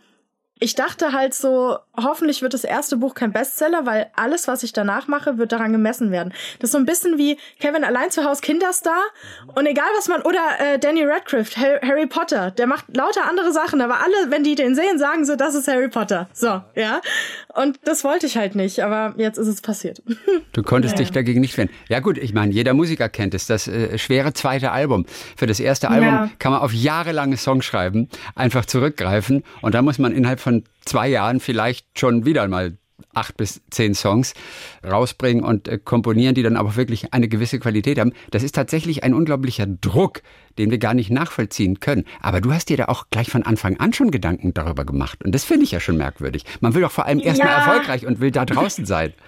ich 0.61 0.75
dachte 0.75 1.13
halt 1.13 1.33
so, 1.33 1.77
hoffentlich 1.95 2.41
wird 2.41 2.53
das 2.53 2.65
erste 2.65 2.97
Buch 2.97 3.13
kein 3.13 3.31
Bestseller, 3.31 3.85
weil 3.85 4.07
alles, 4.15 4.47
was 4.49 4.63
ich 4.63 4.73
danach 4.73 5.07
mache, 5.07 5.37
wird 5.37 5.53
daran 5.53 5.71
gemessen 5.71 6.11
werden. 6.11 6.33
Das 6.59 6.69
ist 6.69 6.71
so 6.73 6.77
ein 6.77 6.85
bisschen 6.85 7.17
wie 7.17 7.37
Kevin 7.59 7.85
allein 7.85 8.11
zu 8.11 8.25
Hause 8.25 8.41
Kinderstar 8.41 8.99
und 9.55 9.65
egal 9.65 9.87
was 9.95 10.09
man, 10.09 10.21
oder 10.21 10.41
äh, 10.59 10.77
Danny 10.77 11.05
Radcliffe, 11.05 11.59
Harry 11.59 12.07
Potter, 12.07 12.51
der 12.51 12.67
macht 12.67 12.85
lauter 12.95 13.25
andere 13.25 13.53
Sachen, 13.53 13.79
aber 13.79 13.99
alle, 14.01 14.31
wenn 14.31 14.43
die 14.43 14.55
den 14.55 14.75
sehen, 14.75 14.99
sagen 14.99 15.25
so, 15.25 15.37
das 15.37 15.55
ist 15.55 15.69
Harry 15.69 15.87
Potter. 15.87 16.29
So, 16.33 16.61
ja. 16.75 16.99
Und 17.55 17.79
das 17.85 18.03
wollte 18.03 18.25
ich 18.25 18.35
halt 18.35 18.55
nicht, 18.55 18.83
aber 18.83 19.13
jetzt 19.17 19.37
ist 19.37 19.47
es 19.47 19.61
passiert. 19.61 20.01
Du 20.51 20.63
konntest 20.63 20.95
ja. 20.95 20.99
dich 20.99 21.11
dagegen 21.11 21.41
nicht 21.41 21.55
wehren. 21.57 21.69
Ja 21.89 21.99
gut, 21.99 22.17
ich 22.17 22.33
meine, 22.33 22.51
jeder 22.51 22.73
Musiker 22.73 23.07
kennt 23.07 23.33
es, 23.33 23.45
das 23.45 23.67
äh, 23.67 23.97
schwere 23.97 24.33
zweite 24.33 24.71
Album. 24.71 25.05
Für 25.37 25.45
das 25.45 25.59
erste 25.59 25.89
Album 25.89 26.07
ja. 26.07 26.29
kann 26.39 26.51
man 26.51 26.61
auf 26.61 26.73
jahrelange 26.73 27.37
Songs 27.37 27.65
schreiben, 27.65 28.09
einfach 28.35 28.65
zurückgreifen 28.65 29.43
und 29.61 29.75
dann 29.75 29.85
muss 29.85 29.99
man 29.99 30.11
innerhalb 30.11 30.39
von 30.39 30.49
zwei 30.86 31.08
Jahren 31.08 31.39
vielleicht 31.39 32.00
schon 32.00 32.25
wieder 32.25 32.48
mal 32.48 32.77
acht 33.13 33.38
bis 33.38 33.62
zehn 33.70 33.96
Songs 33.96 34.34
rausbringen 34.86 35.44
und 35.44 35.68
äh, 35.68 35.77
komponieren, 35.77 36.36
die 36.36 36.44
dann 36.44 36.56
aber 36.56 36.75
wirklich 36.75 37.13
eine 37.13 37.27
gewisse 37.27 37.60
Qualität 37.60 38.00
haben. 38.00 38.13
Das 38.32 38.44
ist 38.44 38.56
tatsächlich 38.56 39.03
ein 39.03 39.13
unglaublicher 39.13 39.65
Druck, 39.65 40.22
den 40.58 40.72
wir 40.72 40.77
gar 40.77 40.94
nicht 40.94 41.10
nachvollziehen 41.10 41.79
können. 41.79 42.06
Aber 42.22 42.41
du 42.41 42.53
hast 42.53 42.70
dir 42.70 42.77
da 42.77 42.86
auch 42.86 43.06
gleich 43.10 43.29
von 43.29 43.44
Anfang 43.44 43.77
an 43.77 43.94
schon 43.94 44.12
Gedanken 44.12 44.53
darüber 44.53 44.86
gemacht. 44.86 45.24
Und 45.24 45.34
das 45.34 45.44
finde 45.44 45.63
ich 45.63 45.72
ja 45.72 45.79
schon 45.79 45.98
merkwürdig. 45.98 46.44
Man 46.60 46.74
will 46.75 46.82
doch 46.82 46.91
vor 46.91 47.06
allem 47.06 47.20
erstmal 47.20 47.50
ja. 47.50 47.65
erfolgreich 47.65 48.06
und 48.06 48.20
will 48.20 48.32
da 48.32 48.46
draußen 48.46 48.86
sein. 48.86 49.13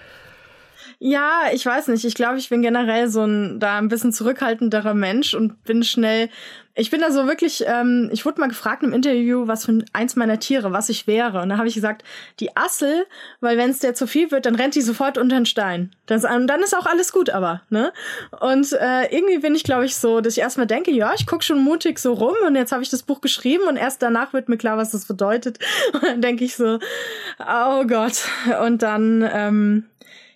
Ja, 0.98 1.42
ich 1.52 1.64
weiß 1.64 1.88
nicht. 1.88 2.04
Ich 2.04 2.14
glaube, 2.14 2.38
ich 2.38 2.48
bin 2.48 2.62
generell 2.62 3.08
so 3.08 3.24
ein 3.24 3.60
da 3.60 3.78
ein 3.78 3.88
bisschen 3.88 4.12
zurückhaltenderer 4.12 4.94
Mensch 4.94 5.34
und 5.34 5.62
bin 5.64 5.82
schnell. 5.82 6.28
Ich 6.74 6.90
bin 6.90 7.00
da 7.00 7.10
so 7.10 7.26
wirklich. 7.26 7.64
Ähm, 7.66 8.08
ich 8.12 8.24
wurde 8.24 8.40
mal 8.40 8.48
gefragt 8.48 8.82
im 8.82 8.94
Interview, 8.94 9.46
was 9.46 9.66
für 9.66 9.84
eins 9.92 10.16
meiner 10.16 10.38
Tiere, 10.38 10.72
was 10.72 10.88
ich 10.88 11.06
wäre. 11.06 11.42
Und 11.42 11.50
da 11.50 11.58
habe 11.58 11.68
ich 11.68 11.74
gesagt, 11.74 12.02
die 12.40 12.56
Assel, 12.56 13.04
weil 13.40 13.58
wenn 13.58 13.70
es 13.70 13.80
der 13.80 13.94
zu 13.94 14.06
viel 14.06 14.30
wird, 14.30 14.46
dann 14.46 14.54
rennt 14.54 14.74
die 14.74 14.80
sofort 14.80 15.18
unter 15.18 15.36
den 15.36 15.44
Stein. 15.44 15.94
Das, 16.06 16.24
ähm, 16.24 16.46
dann 16.46 16.62
ist 16.62 16.74
auch 16.74 16.86
alles 16.86 17.12
gut, 17.12 17.28
aber 17.28 17.62
ne. 17.68 17.92
Und 18.40 18.72
äh, 18.72 19.14
irgendwie 19.14 19.38
bin 19.38 19.54
ich, 19.54 19.64
glaube 19.64 19.84
ich, 19.84 19.96
so, 19.96 20.22
dass 20.22 20.36
ich 20.36 20.42
erstmal 20.42 20.66
denke, 20.66 20.90
ja, 20.92 21.12
ich 21.14 21.26
guck 21.26 21.44
schon 21.44 21.62
mutig 21.62 21.98
so 21.98 22.14
rum 22.14 22.34
und 22.46 22.56
jetzt 22.56 22.72
habe 22.72 22.82
ich 22.82 22.88
das 22.88 23.02
Buch 23.02 23.20
geschrieben 23.20 23.64
und 23.68 23.76
erst 23.76 24.02
danach 24.02 24.32
wird 24.32 24.48
mir 24.48 24.56
klar, 24.56 24.78
was 24.78 24.92
das 24.92 25.04
bedeutet. 25.04 25.58
Und 25.92 26.02
dann 26.04 26.20
denke 26.22 26.44
ich 26.44 26.56
so, 26.56 26.78
oh 27.38 27.84
Gott. 27.84 28.24
Und 28.64 28.82
dann 28.82 29.28
ähm, 29.32 29.84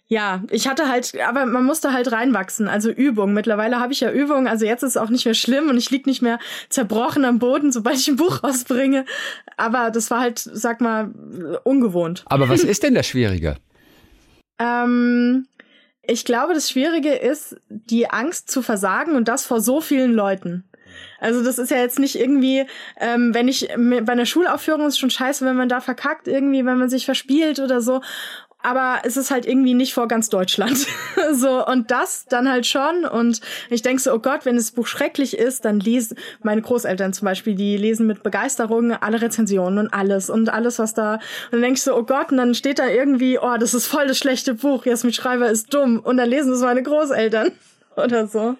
ja, 0.08 0.42
ich 0.50 0.68
hatte 0.68 0.88
halt, 0.88 1.12
aber 1.20 1.46
man 1.46 1.64
musste 1.64 1.92
halt 1.92 2.12
reinwachsen, 2.12 2.68
also 2.68 2.90
Übung. 2.90 3.32
Mittlerweile 3.32 3.80
habe 3.80 3.92
ich 3.92 4.00
ja 4.00 4.10
Übung, 4.10 4.46
also 4.46 4.64
jetzt 4.64 4.82
ist 4.82 4.90
es 4.90 4.96
auch 4.96 5.10
nicht 5.10 5.25
mehr 5.25 5.34
schlimm 5.34 5.68
und 5.68 5.76
ich 5.76 5.90
lieg 5.90 6.06
nicht 6.06 6.22
mehr 6.22 6.38
zerbrochen 6.68 7.25
am 7.25 7.38
Boden, 7.38 7.72
sobald 7.72 7.96
ich 7.96 8.08
ein 8.08 8.16
Buch 8.16 8.44
rausbringe. 8.44 9.04
Aber 9.56 9.90
das 9.90 10.10
war 10.10 10.20
halt, 10.20 10.38
sag 10.38 10.80
mal, 10.80 11.10
ungewohnt. 11.64 12.25
Aber 12.26 12.48
was 12.48 12.62
ist 12.62 12.82
denn 12.82 12.94
das 12.94 13.06
Schwierige? 13.06 13.56
ähm, 14.58 15.46
ich 16.02 16.25
glaube, 16.25 16.54
das 16.54 16.70
Schwierige 16.70 17.14
ist, 17.14 17.56
die 17.68 18.08
Angst 18.08 18.50
zu 18.50 18.62
versagen 18.62 19.16
und 19.16 19.28
das 19.28 19.44
vor 19.44 19.60
so 19.60 19.80
vielen 19.80 20.12
Leuten. 20.12 20.64
Also 21.18 21.42
das 21.42 21.58
ist 21.58 21.70
ja 21.70 21.78
jetzt 21.78 21.98
nicht 21.98 22.18
irgendwie, 22.18 22.64
ähm, 23.00 23.34
wenn 23.34 23.48
ich 23.48 23.68
bei 23.76 24.12
einer 24.12 24.25
Schulaufführung 24.25 24.86
ist 24.86 24.98
schon 24.98 25.10
scheiße, 25.10 25.44
wenn 25.44 25.56
man 25.56 25.68
da 25.68 25.80
verkackt 25.80 26.28
irgendwie, 26.28 26.64
wenn 26.64 26.78
man 26.78 26.88
sich 26.88 27.04
verspielt 27.04 27.58
oder 27.58 27.80
so 27.80 28.00
aber 28.66 29.02
es 29.04 29.16
ist 29.16 29.30
halt 29.30 29.46
irgendwie 29.46 29.75
nicht 29.75 29.94
vor 29.94 30.08
ganz 30.08 30.28
Deutschland. 30.28 30.88
so, 31.32 31.64
und 31.64 31.92
das 31.92 32.26
dann 32.26 32.50
halt 32.50 32.66
schon. 32.66 33.04
Und 33.04 33.40
ich 33.70 33.82
denke 33.82 34.02
so, 34.02 34.12
oh 34.12 34.18
Gott, 34.18 34.44
wenn 34.44 34.56
das 34.56 34.73
Buch 34.73 34.88
schrecklich 34.88 35.38
ist, 35.38 35.64
dann 35.64 35.78
lesen 35.78 36.18
meine 36.42 36.62
Großeltern 36.62 37.12
zum 37.12 37.26
Beispiel, 37.26 37.54
die 37.54 37.76
lesen 37.76 38.08
mit 38.08 38.25
Begeisterung 38.25 38.90
alle 38.90 39.23
Rezensionen 39.23 39.78
und 39.78 39.94
alles 39.94 40.30
und 40.30 40.49
alles, 40.49 40.80
was 40.80 40.94
da. 40.94 41.14
Und 41.14 41.52
dann 41.52 41.62
denke 41.62 41.76
ich 41.76 41.82
so, 41.85 41.96
oh 41.96 42.02
Gott, 42.02 42.32
und 42.32 42.38
dann 42.38 42.56
steht 42.56 42.80
da 42.80 42.88
irgendwie, 42.88 43.38
oh, 43.38 43.56
das 43.56 43.73
ist 43.73 43.87
voll 43.87 44.08
das 44.08 44.18
schlechte 44.18 44.54
Buch, 44.54 44.85
Jasmin 44.85 45.12
Schreiber 45.12 45.49
ist 45.49 45.73
dumm. 45.73 46.00
Und 46.00 46.16
dann 46.16 46.28
lesen 46.28 46.52
es 46.52 46.61
meine 46.61 46.82
Großeltern 46.82 47.52
oder 47.96 48.26
so. 48.26 48.56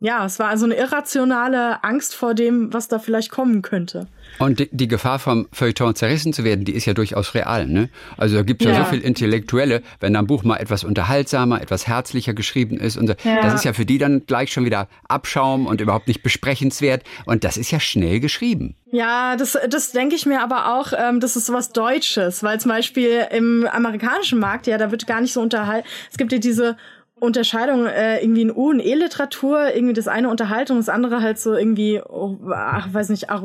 Ja, 0.00 0.24
es 0.24 0.38
war 0.38 0.48
also 0.48 0.64
eine 0.64 0.76
irrationale 0.76 1.82
Angst 1.82 2.14
vor 2.14 2.34
dem, 2.34 2.72
was 2.72 2.86
da 2.86 2.98
vielleicht 3.00 3.30
kommen 3.30 3.62
könnte. 3.62 4.06
Und 4.38 4.60
die, 4.60 4.68
die 4.70 4.86
Gefahr 4.86 5.18
vom 5.18 5.48
Feuilleton 5.52 5.96
zerrissen 5.96 6.32
zu 6.32 6.44
werden, 6.44 6.64
die 6.64 6.72
ist 6.72 6.86
ja 6.86 6.94
durchaus 6.94 7.34
real. 7.34 7.66
Ne? 7.66 7.88
Also 8.16 8.36
da 8.36 8.42
gibt 8.42 8.62
es 8.62 8.68
ja. 8.68 8.74
ja 8.74 8.84
so 8.84 8.90
viel 8.90 9.00
Intellektuelle, 9.00 9.82
wenn 9.98 10.14
ein 10.14 10.26
Buch 10.26 10.44
mal 10.44 10.58
etwas 10.58 10.84
unterhaltsamer, 10.84 11.60
etwas 11.60 11.88
herzlicher 11.88 12.34
geschrieben 12.34 12.78
ist. 12.78 12.96
Und 12.96 13.08
ja. 13.24 13.42
das 13.42 13.54
ist 13.54 13.64
ja 13.64 13.72
für 13.72 13.84
die 13.84 13.98
dann 13.98 14.24
gleich 14.26 14.52
schon 14.52 14.64
wieder 14.64 14.88
Abschaum 15.08 15.66
und 15.66 15.80
überhaupt 15.80 16.06
nicht 16.06 16.22
besprechenswert. 16.22 17.02
Und 17.24 17.42
das 17.42 17.56
ist 17.56 17.72
ja 17.72 17.80
schnell 17.80 18.20
geschrieben. 18.20 18.76
Ja, 18.92 19.36
das, 19.36 19.58
das 19.68 19.90
denke 19.90 20.14
ich 20.14 20.24
mir 20.24 20.40
aber 20.40 20.78
auch, 20.78 20.92
ähm, 20.96 21.18
das 21.18 21.34
ist 21.34 21.46
sowas 21.46 21.72
Deutsches, 21.72 22.42
weil 22.42 22.60
zum 22.60 22.70
Beispiel 22.70 23.26
im 23.32 23.66
amerikanischen 23.66 24.38
Markt, 24.38 24.66
ja, 24.66 24.78
da 24.78 24.90
wird 24.92 25.06
gar 25.06 25.20
nicht 25.20 25.32
so 25.32 25.40
unterhalten. 25.40 25.86
Es 26.10 26.16
gibt 26.16 26.30
ja 26.30 26.38
diese 26.38 26.76
Unterscheidung 27.20 27.86
äh, 27.86 28.20
irgendwie 28.22 28.42
in 28.42 28.50
U- 28.50 28.70
und 28.70 28.80
E-Literatur, 28.80 29.74
irgendwie 29.74 29.94
das 29.94 30.08
eine 30.08 30.28
Unterhaltung, 30.28 30.76
das 30.78 30.88
andere 30.88 31.22
halt 31.22 31.38
so 31.38 31.54
irgendwie, 31.54 32.00
oh, 32.00 32.38
ach, 32.52 32.92
weiß 32.92 33.08
nicht, 33.10 33.30
ach, 33.30 33.42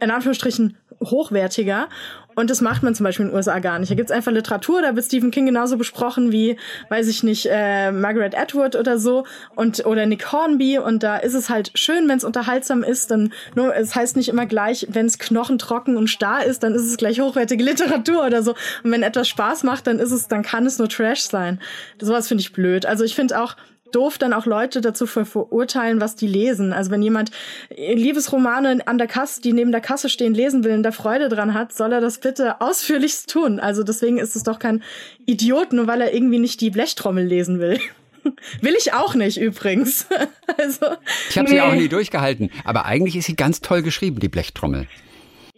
in 0.00 0.10
Anführungsstrichen 0.10 0.76
hochwertiger. 1.02 1.88
Und 2.36 2.50
das 2.50 2.60
macht 2.60 2.82
man 2.82 2.94
zum 2.94 3.04
Beispiel 3.04 3.24
in 3.24 3.30
den 3.30 3.36
USA 3.36 3.58
gar 3.58 3.78
nicht. 3.78 3.90
Da 3.90 3.96
gibt's 3.96 4.12
einfach 4.12 4.30
Literatur, 4.30 4.82
da 4.82 4.94
wird 4.94 5.06
Stephen 5.06 5.30
King 5.30 5.46
genauso 5.46 5.78
besprochen 5.78 6.32
wie, 6.32 6.58
weiß 6.90 7.08
ich 7.08 7.22
nicht, 7.22 7.48
äh, 7.50 7.90
Margaret 7.90 8.38
Atwood 8.38 8.76
oder 8.76 8.98
so 8.98 9.24
und 9.54 9.86
oder 9.86 10.04
Nick 10.04 10.30
Hornby. 10.30 10.78
Und 10.78 11.02
da 11.02 11.16
ist 11.16 11.32
es 11.32 11.48
halt 11.48 11.72
schön, 11.74 12.08
wenn 12.08 12.18
es 12.18 12.24
unterhaltsam 12.24 12.84
ist. 12.84 13.10
Dann 13.10 13.32
nur, 13.54 13.74
es 13.74 13.94
heißt 13.94 14.16
nicht 14.16 14.28
immer 14.28 14.44
gleich, 14.44 14.86
wenn 14.90 15.06
es 15.06 15.18
knochentrocken 15.18 15.96
und 15.96 16.08
starr 16.08 16.44
ist, 16.44 16.62
dann 16.62 16.74
ist 16.74 16.84
es 16.84 16.98
gleich 16.98 17.20
hochwertige 17.20 17.64
Literatur 17.64 18.26
oder 18.26 18.42
so. 18.42 18.54
Und 18.84 18.92
wenn 18.92 19.02
etwas 19.02 19.28
Spaß 19.28 19.64
macht, 19.64 19.86
dann 19.86 19.98
ist 19.98 20.12
es, 20.12 20.28
dann 20.28 20.42
kann 20.42 20.66
es 20.66 20.78
nur 20.78 20.90
Trash 20.90 21.22
sein. 21.22 21.58
Sowas 21.98 22.28
finde 22.28 22.42
ich 22.42 22.52
blöd. 22.52 22.84
Also 22.84 23.02
ich 23.02 23.14
finde 23.14 23.40
auch, 23.40 23.56
doof, 23.92 24.18
dann 24.18 24.32
auch 24.32 24.46
Leute 24.46 24.80
dazu 24.80 25.06
verurteilen, 25.06 26.00
was 26.00 26.16
die 26.16 26.26
lesen. 26.26 26.72
Also 26.72 26.90
wenn 26.90 27.02
jemand 27.02 27.30
Liebesromane 27.70 28.86
an 28.86 28.98
der 28.98 29.06
Kasse, 29.06 29.40
die 29.40 29.52
neben 29.52 29.72
der 29.72 29.80
Kasse 29.80 30.08
stehen, 30.08 30.34
lesen 30.34 30.64
will 30.64 30.74
und 30.74 30.82
da 30.82 30.92
Freude 30.92 31.28
dran 31.28 31.54
hat, 31.54 31.72
soll 31.72 31.92
er 31.92 32.00
das 32.00 32.18
bitte 32.18 32.60
ausführlichst 32.60 33.30
tun. 33.30 33.60
Also 33.60 33.82
deswegen 33.82 34.18
ist 34.18 34.36
es 34.36 34.42
doch 34.42 34.58
kein 34.58 34.82
Idiot, 35.26 35.72
nur 35.72 35.86
weil 35.86 36.00
er 36.00 36.14
irgendwie 36.14 36.38
nicht 36.38 36.60
die 36.60 36.70
Blechtrommel 36.70 37.24
lesen 37.24 37.58
will. 37.60 37.78
Will 38.60 38.74
ich 38.76 38.92
auch 38.92 39.14
nicht 39.14 39.38
übrigens. 39.38 40.06
also, 40.58 40.86
ich 41.30 41.38
habe 41.38 41.48
nee. 41.48 41.54
sie 41.54 41.60
auch 41.60 41.74
nie 41.74 41.88
durchgehalten, 41.88 42.50
aber 42.64 42.84
eigentlich 42.84 43.14
ist 43.14 43.26
sie 43.26 43.36
ganz 43.36 43.60
toll 43.60 43.82
geschrieben, 43.82 44.18
die 44.18 44.28
Blechtrommel. 44.28 44.88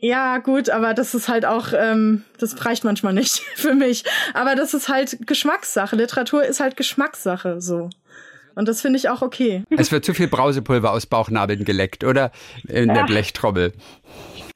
Ja, 0.00 0.38
gut, 0.38 0.70
aber 0.70 0.94
das 0.94 1.14
ist 1.14 1.28
halt 1.28 1.44
auch, 1.44 1.73
ähm, 1.75 2.23
das 2.38 2.64
reicht 2.64 2.85
manchmal 2.85 3.12
nicht 3.12 3.40
für 3.56 3.75
mich. 3.75 4.04
Aber 4.35 4.54
das 4.54 4.75
ist 4.75 4.88
halt 4.88 5.26
Geschmackssache. 5.26 5.97
Literatur 5.97 6.44
ist 6.44 6.61
halt 6.61 6.76
Geschmackssache, 6.76 7.61
so. 7.61 7.90
Und 8.59 8.67
das 8.67 8.81
finde 8.81 8.99
ich 8.99 9.09
auch 9.09 9.23
okay. 9.23 9.62
Es 9.71 9.93
wird 9.93 10.05
zu 10.05 10.15
viel 10.15 10.27
Brausepulver 10.27 10.91
aus 10.91 11.07
Bauchnabeln 11.07 11.65
geleckt, 11.65 12.03
oder? 12.03 12.33
In 12.67 12.93
der 12.93 13.05
Blechtrommel. 13.05 13.73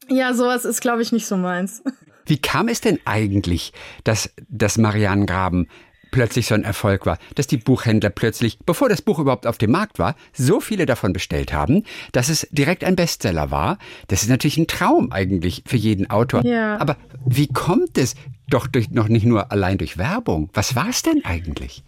Ja, 0.08 0.34
sowas 0.34 0.64
ist, 0.64 0.80
glaube 0.80 1.02
ich, 1.02 1.12
nicht 1.12 1.24
so 1.24 1.36
meins. 1.36 1.84
Wie 2.26 2.36
kam 2.36 2.66
es 2.66 2.80
denn 2.80 2.98
eigentlich, 3.04 3.72
dass 4.02 4.34
das 4.48 4.76
Marianengraben 4.76 5.68
plötzlich 6.10 6.48
so 6.48 6.56
ein 6.56 6.64
Erfolg 6.64 7.06
war, 7.06 7.16
dass 7.36 7.46
die 7.46 7.58
Buchhändler 7.58 8.10
plötzlich, 8.10 8.58
bevor 8.66 8.88
das 8.88 9.02
Buch 9.02 9.20
überhaupt 9.20 9.46
auf 9.46 9.56
dem 9.56 9.70
Markt 9.70 10.00
war, 10.00 10.16
so 10.32 10.58
viele 10.58 10.84
davon 10.84 11.12
bestellt 11.12 11.52
haben, 11.52 11.84
dass 12.10 12.28
es 12.28 12.48
direkt 12.50 12.82
ein 12.82 12.96
Bestseller 12.96 13.52
war. 13.52 13.78
Das 14.08 14.24
ist 14.24 14.28
natürlich 14.28 14.58
ein 14.58 14.66
Traum 14.66 15.12
eigentlich 15.12 15.62
für 15.64 15.76
jeden 15.76 16.10
Autor. 16.10 16.44
Ja. 16.44 16.76
Aber 16.80 16.96
wie 17.24 17.46
kommt 17.46 17.96
es? 17.98 18.16
Doch 18.50 18.66
durch, 18.66 18.90
noch 18.90 19.06
nicht 19.06 19.24
nur 19.24 19.52
allein 19.52 19.78
durch 19.78 19.96
Werbung. 19.96 20.50
Was 20.54 20.74
war 20.74 20.88
es 20.88 21.02
denn 21.02 21.24
eigentlich? 21.24 21.84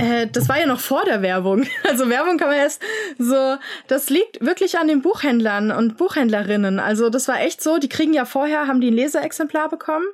Äh, 0.00 0.28
das 0.28 0.48
war 0.48 0.58
ja 0.58 0.66
noch 0.66 0.80
vor 0.80 1.04
der 1.04 1.22
Werbung. 1.22 1.66
Also 1.84 2.08
Werbung 2.08 2.38
kann 2.38 2.48
man 2.48 2.56
erst 2.56 2.80
so, 3.18 3.56
das 3.88 4.10
liegt 4.10 4.44
wirklich 4.44 4.78
an 4.78 4.86
den 4.86 5.02
Buchhändlern 5.02 5.72
und 5.72 5.96
Buchhändlerinnen. 5.96 6.78
Also 6.78 7.10
das 7.10 7.26
war 7.26 7.40
echt 7.40 7.62
so, 7.62 7.78
die 7.78 7.88
kriegen 7.88 8.14
ja 8.14 8.24
vorher, 8.24 8.66
haben 8.66 8.80
die 8.80 8.90
ein 8.90 8.94
Leseexemplar 8.94 9.68
bekommen 9.68 10.06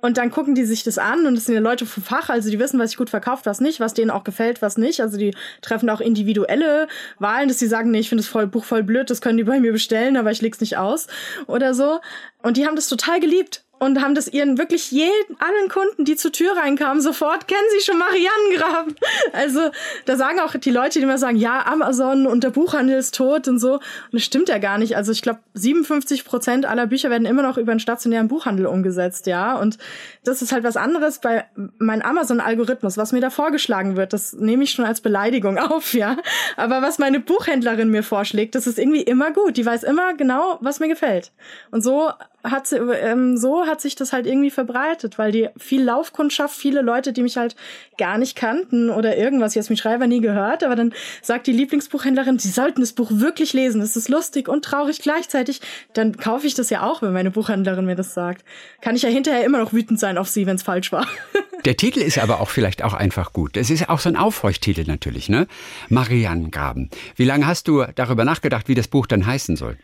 und 0.00 0.18
dann 0.18 0.30
gucken 0.30 0.54
die 0.54 0.64
sich 0.64 0.82
das 0.82 0.98
an 0.98 1.26
und 1.26 1.36
das 1.36 1.46
sind 1.46 1.54
ja 1.54 1.60
Leute 1.60 1.86
vom 1.86 2.02
Fach, 2.02 2.28
also 2.28 2.50
die 2.50 2.58
wissen, 2.58 2.78
was 2.78 2.90
sich 2.90 2.98
gut 2.98 3.10
verkauft, 3.10 3.46
was 3.46 3.60
nicht, 3.60 3.80
was 3.80 3.94
denen 3.94 4.10
auch 4.10 4.24
gefällt, 4.24 4.60
was 4.60 4.76
nicht. 4.76 5.00
Also 5.00 5.16
die 5.16 5.34
treffen 5.62 5.88
auch 5.88 6.00
individuelle 6.00 6.88
Wahlen, 7.18 7.48
dass 7.48 7.58
sie 7.58 7.68
sagen, 7.68 7.90
nee, 7.90 8.00
ich 8.00 8.08
finde 8.08 8.22
das 8.22 8.30
voll, 8.30 8.46
Buch 8.46 8.64
voll 8.64 8.82
blöd, 8.82 9.08
das 9.08 9.20
können 9.20 9.38
die 9.38 9.44
bei 9.44 9.60
mir 9.60 9.72
bestellen, 9.72 10.16
aber 10.16 10.32
ich 10.32 10.42
leg's 10.42 10.60
nicht 10.60 10.76
aus 10.76 11.06
oder 11.46 11.72
so. 11.72 12.00
Und 12.42 12.56
die 12.56 12.66
haben 12.66 12.76
das 12.76 12.88
total 12.88 13.20
geliebt 13.20 13.63
und 13.78 14.00
haben 14.00 14.14
das 14.14 14.28
ihren 14.28 14.56
wirklich 14.58 14.90
jeden, 14.90 15.36
allen 15.38 15.68
Kunden, 15.68 16.04
die 16.04 16.16
zur 16.16 16.32
Tür 16.32 16.56
reinkamen, 16.56 17.02
sofort 17.02 17.48
kennen 17.48 17.66
sie 17.76 17.84
schon 17.84 17.98
Marianengraben. 17.98 18.94
Also 19.32 19.70
da 20.06 20.16
sagen 20.16 20.40
auch 20.40 20.54
die 20.54 20.70
Leute, 20.70 20.98
die 20.98 21.04
immer 21.04 21.18
sagen, 21.18 21.36
ja, 21.36 21.66
Amazon 21.66 22.26
und 22.26 22.44
der 22.44 22.50
Buchhandel 22.50 22.98
ist 22.98 23.14
tot 23.14 23.48
und 23.48 23.58
so. 23.58 23.74
Und 23.74 23.82
das 24.12 24.22
stimmt 24.22 24.48
ja 24.48 24.58
gar 24.58 24.78
nicht. 24.78 24.96
Also 24.96 25.12
ich 25.12 25.22
glaube, 25.22 25.40
57 25.54 26.24
Prozent 26.24 26.66
aller 26.66 26.86
Bücher 26.86 27.10
werden 27.10 27.26
immer 27.26 27.42
noch 27.42 27.58
über 27.58 27.72
einen 27.72 27.80
stationären 27.80 28.28
Buchhandel 28.28 28.66
umgesetzt, 28.66 29.26
ja. 29.26 29.56
Und 29.56 29.78
das 30.24 30.40
ist 30.40 30.52
halt 30.52 30.64
was 30.64 30.76
anderes 30.76 31.18
bei 31.18 31.44
meinem 31.78 32.02
Amazon-Algorithmus, 32.02 32.96
was 32.96 33.12
mir 33.12 33.20
da 33.20 33.30
vorgeschlagen 33.30 33.96
wird. 33.96 34.12
Das 34.12 34.32
nehme 34.32 34.64
ich 34.64 34.70
schon 34.70 34.84
als 34.84 35.00
Beleidigung 35.00 35.58
auf, 35.58 35.94
ja. 35.94 36.16
Aber 36.56 36.80
was 36.80 36.98
meine 36.98 37.20
Buchhändlerin 37.20 37.90
mir 37.90 38.02
vorschlägt, 38.02 38.54
das 38.54 38.66
ist 38.66 38.78
irgendwie 38.78 39.02
immer 39.02 39.32
gut. 39.32 39.56
Die 39.56 39.66
weiß 39.66 39.82
immer 39.82 40.14
genau, 40.14 40.58
was 40.60 40.80
mir 40.80 40.88
gefällt. 40.88 41.32
Und 41.70 41.82
so 41.82 42.10
hat 42.44 42.70
ähm, 42.72 43.38
so 43.38 43.66
hat 43.66 43.80
sich 43.80 43.96
das 43.96 44.12
halt 44.12 44.26
irgendwie 44.26 44.50
verbreitet, 44.50 45.18
weil 45.18 45.32
die 45.32 45.48
viel 45.56 45.82
Laufkundschaft, 45.82 46.54
viele 46.54 46.82
Leute, 46.82 47.14
die 47.14 47.22
mich 47.22 47.38
halt 47.38 47.56
gar 47.96 48.18
nicht 48.18 48.36
kannten 48.36 48.90
oder 48.90 49.16
irgendwas, 49.16 49.54
Jasmin 49.54 49.78
Schreiber 49.78 50.06
nie 50.06 50.20
gehört, 50.20 50.62
aber 50.62 50.76
dann 50.76 50.92
sagt 51.22 51.46
die 51.46 51.52
Lieblingsbuchhändlerin, 51.52 52.38
sie 52.38 52.50
sollten 52.50 52.82
das 52.82 52.92
Buch 52.92 53.10
wirklich 53.10 53.54
lesen, 53.54 53.80
es 53.80 53.96
ist 53.96 54.10
lustig 54.10 54.48
und 54.48 54.64
traurig 54.64 55.00
gleichzeitig, 55.00 55.62
dann 55.94 56.16
kaufe 56.16 56.46
ich 56.46 56.54
das 56.54 56.68
ja 56.68 56.82
auch, 56.82 57.00
wenn 57.00 57.14
meine 57.14 57.30
Buchhändlerin 57.30 57.86
mir 57.86 57.96
das 57.96 58.12
sagt. 58.12 58.44
Kann 58.82 58.94
ich 58.94 59.02
ja 59.02 59.08
hinterher 59.08 59.44
immer 59.44 59.58
noch 59.58 59.72
wütend 59.72 59.98
sein 59.98 60.18
auf 60.18 60.28
sie, 60.28 60.46
wenn 60.46 60.56
es 60.56 60.62
falsch 60.62 60.92
war. 60.92 61.06
Der 61.64 61.78
Titel 61.78 62.00
ist 62.00 62.18
aber 62.18 62.40
auch 62.40 62.50
vielleicht 62.50 62.84
auch 62.84 62.92
einfach 62.92 63.32
gut. 63.32 63.56
Es 63.56 63.70
ist 63.70 63.88
auch 63.88 63.98
so 63.98 64.10
ein 64.10 64.16
Aufhorchtitel 64.16 64.84
natürlich, 64.86 65.30
ne? 65.30 65.46
Marianengraben. 65.88 66.90
Wie 67.16 67.24
lange 67.24 67.46
hast 67.46 67.68
du 67.68 67.84
darüber 67.94 68.26
nachgedacht, 68.26 68.68
wie 68.68 68.74
das 68.74 68.86
Buch 68.86 69.06
dann 69.06 69.24
heißen 69.24 69.56
soll? 69.56 69.78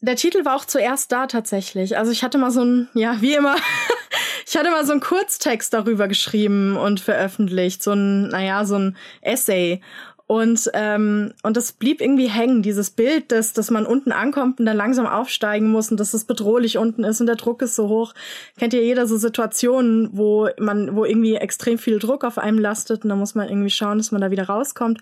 Der 0.00 0.16
Titel 0.16 0.44
war 0.44 0.56
auch 0.56 0.64
zuerst 0.64 1.12
da 1.12 1.26
tatsächlich. 1.26 1.96
Also 1.96 2.12
ich 2.12 2.22
hatte 2.22 2.38
mal 2.38 2.50
so 2.50 2.62
ein, 2.62 2.88
ja, 2.94 3.16
wie 3.20 3.34
immer, 3.34 3.56
ich 4.46 4.56
hatte 4.56 4.70
mal 4.70 4.84
so 4.84 4.92
einen 4.92 5.00
Kurztext 5.00 5.72
darüber 5.72 6.08
geschrieben 6.08 6.76
und 6.76 7.00
veröffentlicht, 7.00 7.82
so 7.82 7.92
ein, 7.92 8.28
naja, 8.28 8.64
so 8.64 8.76
ein 8.76 8.96
Essay. 9.22 9.80
Und, 10.26 10.70
ähm, 10.72 11.34
und 11.42 11.56
das 11.56 11.72
blieb 11.72 12.00
irgendwie 12.00 12.28
hängen, 12.28 12.62
dieses 12.62 12.90
Bild, 12.90 13.30
dass, 13.30 13.52
dass 13.52 13.70
man 13.70 13.84
unten 13.84 14.10
ankommt 14.10 14.58
und 14.58 14.64
dann 14.64 14.76
langsam 14.76 15.06
aufsteigen 15.06 15.70
muss 15.70 15.90
und 15.90 16.00
dass 16.00 16.14
es 16.14 16.24
bedrohlich 16.24 16.78
unten 16.78 17.04
ist 17.04 17.20
und 17.20 17.26
der 17.26 17.36
Druck 17.36 17.60
ist 17.60 17.76
so 17.76 17.88
hoch. 17.88 18.14
Kennt 18.58 18.72
ja 18.72 18.80
jeder 18.80 19.06
so 19.06 19.18
Situationen, 19.18 20.08
wo 20.12 20.48
man, 20.58 20.96
wo 20.96 21.04
irgendwie 21.04 21.34
extrem 21.34 21.76
viel 21.76 21.98
Druck 21.98 22.24
auf 22.24 22.38
einem 22.38 22.58
lastet 22.58 23.04
und 23.04 23.10
da 23.10 23.16
muss 23.16 23.34
man 23.34 23.50
irgendwie 23.50 23.70
schauen, 23.70 23.98
dass 23.98 24.12
man 24.12 24.22
da 24.22 24.30
wieder 24.30 24.46
rauskommt. 24.46 25.00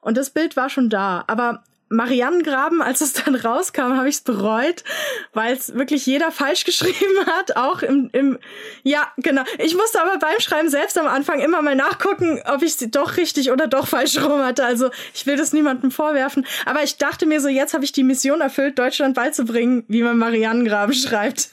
Und 0.00 0.16
das 0.16 0.30
Bild 0.30 0.56
war 0.56 0.70
schon 0.70 0.88
da. 0.88 1.24
Aber 1.26 1.62
Marianengraben, 1.94 2.82
als 2.82 3.00
es 3.00 3.12
dann 3.12 3.34
rauskam, 3.34 3.96
habe 3.96 4.08
ich 4.08 4.16
es 4.16 4.20
bereut, 4.20 4.84
weil 5.32 5.54
es 5.54 5.74
wirklich 5.74 6.06
jeder 6.06 6.30
falsch 6.30 6.64
geschrieben 6.64 7.26
hat, 7.26 7.56
auch 7.56 7.82
im, 7.82 8.10
im, 8.12 8.38
ja, 8.82 9.12
genau. 9.16 9.42
Ich 9.58 9.74
musste 9.74 10.00
aber 10.00 10.18
beim 10.18 10.38
Schreiben 10.40 10.68
selbst 10.68 10.98
am 10.98 11.06
Anfang 11.06 11.40
immer 11.40 11.62
mal 11.62 11.74
nachgucken, 11.74 12.40
ob 12.46 12.62
ich 12.62 12.76
sie 12.76 12.90
doch 12.90 13.16
richtig 13.16 13.50
oder 13.50 13.66
doch 13.66 13.86
falsch 13.86 14.18
rum 14.20 14.42
hatte. 14.42 14.64
Also 14.64 14.90
ich 15.14 15.26
will 15.26 15.36
das 15.36 15.52
niemandem 15.52 15.90
vorwerfen. 15.90 16.46
Aber 16.66 16.82
ich 16.82 16.96
dachte 16.98 17.26
mir 17.26 17.40
so, 17.40 17.48
jetzt 17.48 17.74
habe 17.74 17.84
ich 17.84 17.92
die 17.92 18.04
Mission 18.04 18.40
erfüllt, 18.40 18.78
Deutschland 18.78 19.14
beizubringen, 19.14 19.84
wie 19.88 20.02
man 20.02 20.18
Marianengraben 20.18 20.94
schreibt. 20.94 21.50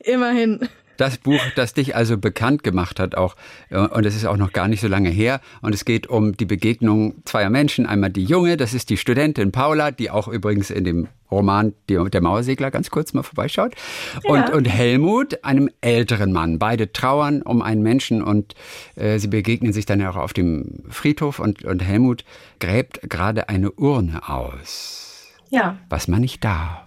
Immerhin. 0.00 0.68
Das 1.02 1.18
Buch, 1.18 1.40
das 1.56 1.74
dich 1.74 1.96
also 1.96 2.16
bekannt 2.16 2.62
gemacht 2.62 3.00
hat 3.00 3.16
auch, 3.16 3.34
äh, 3.70 3.76
und 3.76 4.06
es 4.06 4.14
ist 4.14 4.24
auch 4.24 4.36
noch 4.36 4.52
gar 4.52 4.68
nicht 4.68 4.80
so 4.80 4.86
lange 4.86 5.08
her, 5.08 5.40
und 5.60 5.74
es 5.74 5.84
geht 5.84 6.06
um 6.06 6.36
die 6.36 6.44
Begegnung 6.44 7.24
zweier 7.24 7.50
Menschen. 7.50 7.86
Einmal 7.86 8.10
die 8.10 8.22
Junge, 8.22 8.56
das 8.56 8.72
ist 8.72 8.88
die 8.88 8.96
Studentin 8.96 9.50
Paula, 9.50 9.90
die 9.90 10.12
auch 10.12 10.28
übrigens 10.28 10.70
in 10.70 10.84
dem 10.84 11.08
Roman 11.28 11.74
Der 11.88 12.22
Mauersegler 12.22 12.70
ganz 12.70 12.90
kurz 12.90 13.14
mal 13.14 13.24
vorbeischaut. 13.24 13.74
Und, 14.22 14.50
ja. 14.50 14.54
und 14.54 14.66
Helmut, 14.66 15.42
einem 15.42 15.70
älteren 15.80 16.30
Mann. 16.30 16.60
Beide 16.60 16.92
trauern 16.92 17.42
um 17.42 17.62
einen 17.62 17.82
Menschen 17.82 18.22
und 18.22 18.54
äh, 18.94 19.18
sie 19.18 19.26
begegnen 19.26 19.72
sich 19.72 19.86
dann 19.86 19.98
ja 19.98 20.08
auch 20.08 20.16
auf 20.16 20.32
dem 20.32 20.84
Friedhof 20.88 21.40
und, 21.40 21.64
und 21.64 21.82
Helmut 21.82 22.24
gräbt 22.60 23.00
gerade 23.10 23.48
eine 23.48 23.72
Urne 23.72 24.28
aus. 24.28 25.32
Ja. 25.50 25.78
Was 25.88 26.06
man 26.06 26.20
nicht 26.20 26.44
darf. 26.44 26.84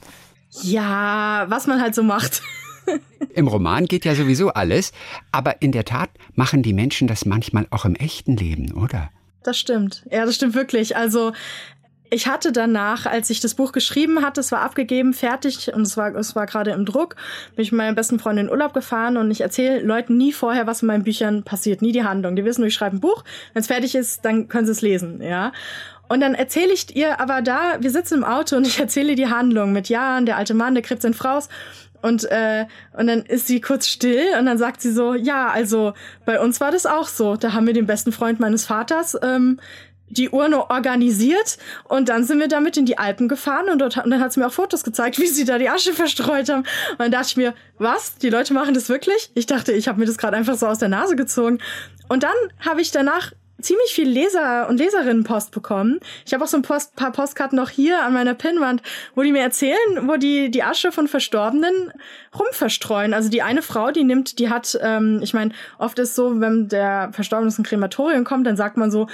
Ja, 0.61 1.47
was 1.49 1.67
man 1.67 1.81
halt 1.81 1.95
so 1.95 2.03
macht. 2.03 2.41
Im 3.33 3.47
Roman 3.47 3.85
geht 3.85 4.05
ja 4.05 4.15
sowieso 4.15 4.49
alles, 4.49 4.93
aber 5.31 5.61
in 5.61 5.71
der 5.71 5.85
Tat 5.85 6.09
machen 6.33 6.63
die 6.63 6.73
Menschen 6.73 7.07
das 7.07 7.25
manchmal 7.25 7.67
auch 7.69 7.85
im 7.85 7.95
echten 7.95 8.37
Leben, 8.37 8.73
oder? 8.73 9.09
Das 9.43 9.57
stimmt. 9.57 10.05
Ja, 10.09 10.25
das 10.25 10.35
stimmt 10.35 10.55
wirklich. 10.55 10.97
Also 10.97 11.33
ich 12.09 12.27
hatte 12.27 12.51
danach, 12.51 13.05
als 13.05 13.29
ich 13.29 13.39
das 13.39 13.55
Buch 13.55 13.71
geschrieben 13.71 14.21
hatte, 14.23 14.39
es 14.39 14.51
war 14.51 14.61
abgegeben, 14.61 15.13
fertig 15.13 15.73
und 15.73 15.81
es 15.81 15.97
war, 15.97 16.15
es 16.15 16.35
war 16.35 16.45
gerade 16.45 16.71
im 16.71 16.85
Druck, 16.85 17.15
bin 17.55 17.63
ich 17.63 17.71
mit 17.71 17.77
meiner 17.77 17.95
besten 17.95 18.19
Freundin 18.19 18.45
in 18.45 18.51
Urlaub 18.51 18.73
gefahren 18.73 19.17
und 19.17 19.31
ich 19.31 19.41
erzähle 19.41 19.81
Leuten 19.81 20.15
nie 20.17 20.31
vorher, 20.31 20.67
was 20.67 20.81
in 20.81 20.87
meinen 20.87 21.03
Büchern 21.03 21.43
passiert, 21.43 21.81
nie 21.81 21.91
die 21.91 22.03
Handlung. 22.03 22.35
Die 22.35 22.45
wissen 22.45 22.61
nur, 22.61 22.67
ich 22.67 22.73
schreibe 22.73 22.97
ein 22.97 23.01
Buch, 23.01 23.23
wenn 23.53 23.61
es 23.61 23.67
fertig 23.67 23.95
ist, 23.95 24.23
dann 24.23 24.47
können 24.47 24.65
sie 24.65 24.71
es 24.71 24.81
lesen, 24.81 25.21
ja. 25.21 25.51
Und 26.07 26.19
dann 26.19 26.35
erzähle 26.35 26.71
ich 26.71 26.95
ihr 26.95 27.19
aber 27.19 27.41
da, 27.41 27.77
wir 27.79 27.89
sitzen 27.89 28.19
im 28.19 28.23
Auto 28.23 28.55
und 28.55 28.67
ich 28.67 28.79
erzähle 28.79 29.15
die 29.15 29.27
Handlung 29.27 29.73
mit, 29.73 29.89
ja, 29.89 30.17
und 30.17 30.27
der 30.27 30.37
alte 30.37 30.53
Mann, 30.53 30.75
der 30.75 30.83
kriegt 30.83 31.01
seine 31.01 31.15
Frau 31.15 31.39
und, 32.01 32.23
äh, 32.25 32.65
und 32.97 33.07
dann 33.07 33.23
ist 33.23 33.47
sie 33.47 33.61
kurz 33.61 33.87
still 33.87 34.25
und 34.39 34.45
dann 34.45 34.57
sagt 34.57 34.81
sie 34.81 34.91
so, 34.91 35.13
ja, 35.13 35.47
also 35.47 35.93
bei 36.25 36.39
uns 36.39 36.61
war 36.61 36.71
das 36.71 36.85
auch 36.85 37.07
so. 37.07 37.35
Da 37.35 37.53
haben 37.53 37.67
wir 37.67 37.73
den 37.73 37.85
besten 37.85 38.11
Freund 38.11 38.39
meines 38.39 38.65
Vaters 38.65 39.17
ähm, 39.21 39.59
die 40.07 40.29
Urne 40.29 40.69
organisiert 40.69 41.57
und 41.85 42.09
dann 42.09 42.23
sind 42.23 42.39
wir 42.39 42.47
damit 42.47 42.77
in 42.77 42.85
die 42.85 42.97
Alpen 42.97 43.27
gefahren 43.27 43.69
und, 43.69 43.79
dort, 43.79 43.97
und 43.97 44.11
dann 44.11 44.21
hat 44.21 44.33
sie 44.33 44.39
mir 44.39 44.47
auch 44.47 44.53
Fotos 44.53 44.83
gezeigt, 44.83 45.19
wie 45.19 45.27
sie 45.27 45.45
da 45.45 45.57
die 45.57 45.69
Asche 45.69 45.93
verstreut 45.93 46.49
haben. 46.49 46.63
Und 46.91 46.99
dann 46.99 47.11
dachte 47.11 47.27
ich 47.29 47.37
mir, 47.37 47.53
was? 47.77 48.15
Die 48.17 48.29
Leute 48.29 48.53
machen 48.53 48.73
das 48.73 48.89
wirklich? 48.89 49.31
Ich 49.33 49.45
dachte, 49.45 49.71
ich 49.71 49.87
habe 49.87 49.99
mir 49.99 50.05
das 50.05 50.17
gerade 50.17 50.37
einfach 50.37 50.55
so 50.55 50.67
aus 50.67 50.79
der 50.79 50.89
Nase 50.89 51.15
gezogen. 51.15 51.59
Und 52.07 52.23
dann 52.23 52.35
habe 52.59 52.81
ich 52.81 52.91
danach 52.91 53.31
ziemlich 53.65 53.93
viel 53.93 54.07
Leser- 54.07 54.67
und 54.69 54.77
Leserinnenpost 54.77 55.51
bekommen. 55.51 55.99
Ich 56.25 56.33
habe 56.33 56.43
auch 56.43 56.47
so 56.47 56.57
ein 56.57 56.61
Post, 56.61 56.95
paar 56.95 57.11
Postkarten 57.11 57.57
noch 57.57 57.69
hier 57.69 58.03
an 58.03 58.13
meiner 58.13 58.33
Pinnwand, 58.33 58.81
wo 59.15 59.23
die 59.23 59.31
mir 59.31 59.41
erzählen, 59.41 59.77
wo 60.03 60.17
die 60.17 60.51
die 60.51 60.63
Asche 60.63 60.91
von 60.91 61.07
Verstorbenen 61.07 61.91
rumverstreuen. 62.37 63.13
Also 63.13 63.29
die 63.29 63.41
eine 63.41 63.61
Frau, 63.61 63.91
die 63.91 64.03
nimmt, 64.03 64.39
die 64.39 64.49
hat, 64.49 64.77
ähm, 64.81 65.19
ich 65.23 65.33
meine, 65.33 65.51
oft 65.79 65.97
ist 65.99 66.15
so, 66.15 66.39
wenn 66.39 66.69
der 66.69 67.09
Verstorbene 67.11 67.47
aus 67.47 67.55
dem 67.55 67.65
Krematorium 67.65 68.23
kommt, 68.23 68.45
dann 68.45 68.55
sagt 68.55 68.77
man 68.77 68.91
so, 68.91 69.07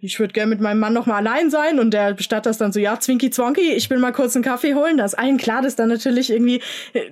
ich 0.00 0.20
würde 0.20 0.32
gerne 0.32 0.50
mit 0.50 0.60
meinem 0.60 0.78
Mann 0.78 0.92
noch 0.92 1.06
mal 1.06 1.16
allein 1.16 1.50
sein 1.50 1.80
und 1.80 1.92
der 1.92 2.14
Bestatter 2.14 2.50
ist 2.50 2.60
dann 2.60 2.72
so, 2.72 2.78
ja, 2.78 3.00
Zwinky 3.00 3.30
Zwonky, 3.30 3.72
ich 3.72 3.90
will 3.90 3.98
mal 3.98 4.12
kurz 4.12 4.36
einen 4.36 4.44
Kaffee 4.44 4.74
holen. 4.74 4.96
Da 4.96 5.04
ist 5.04 5.18
allen 5.18 5.38
klar, 5.38 5.60
dass 5.60 5.74
dann 5.74 5.88
natürlich 5.88 6.30
irgendwie, 6.30 6.62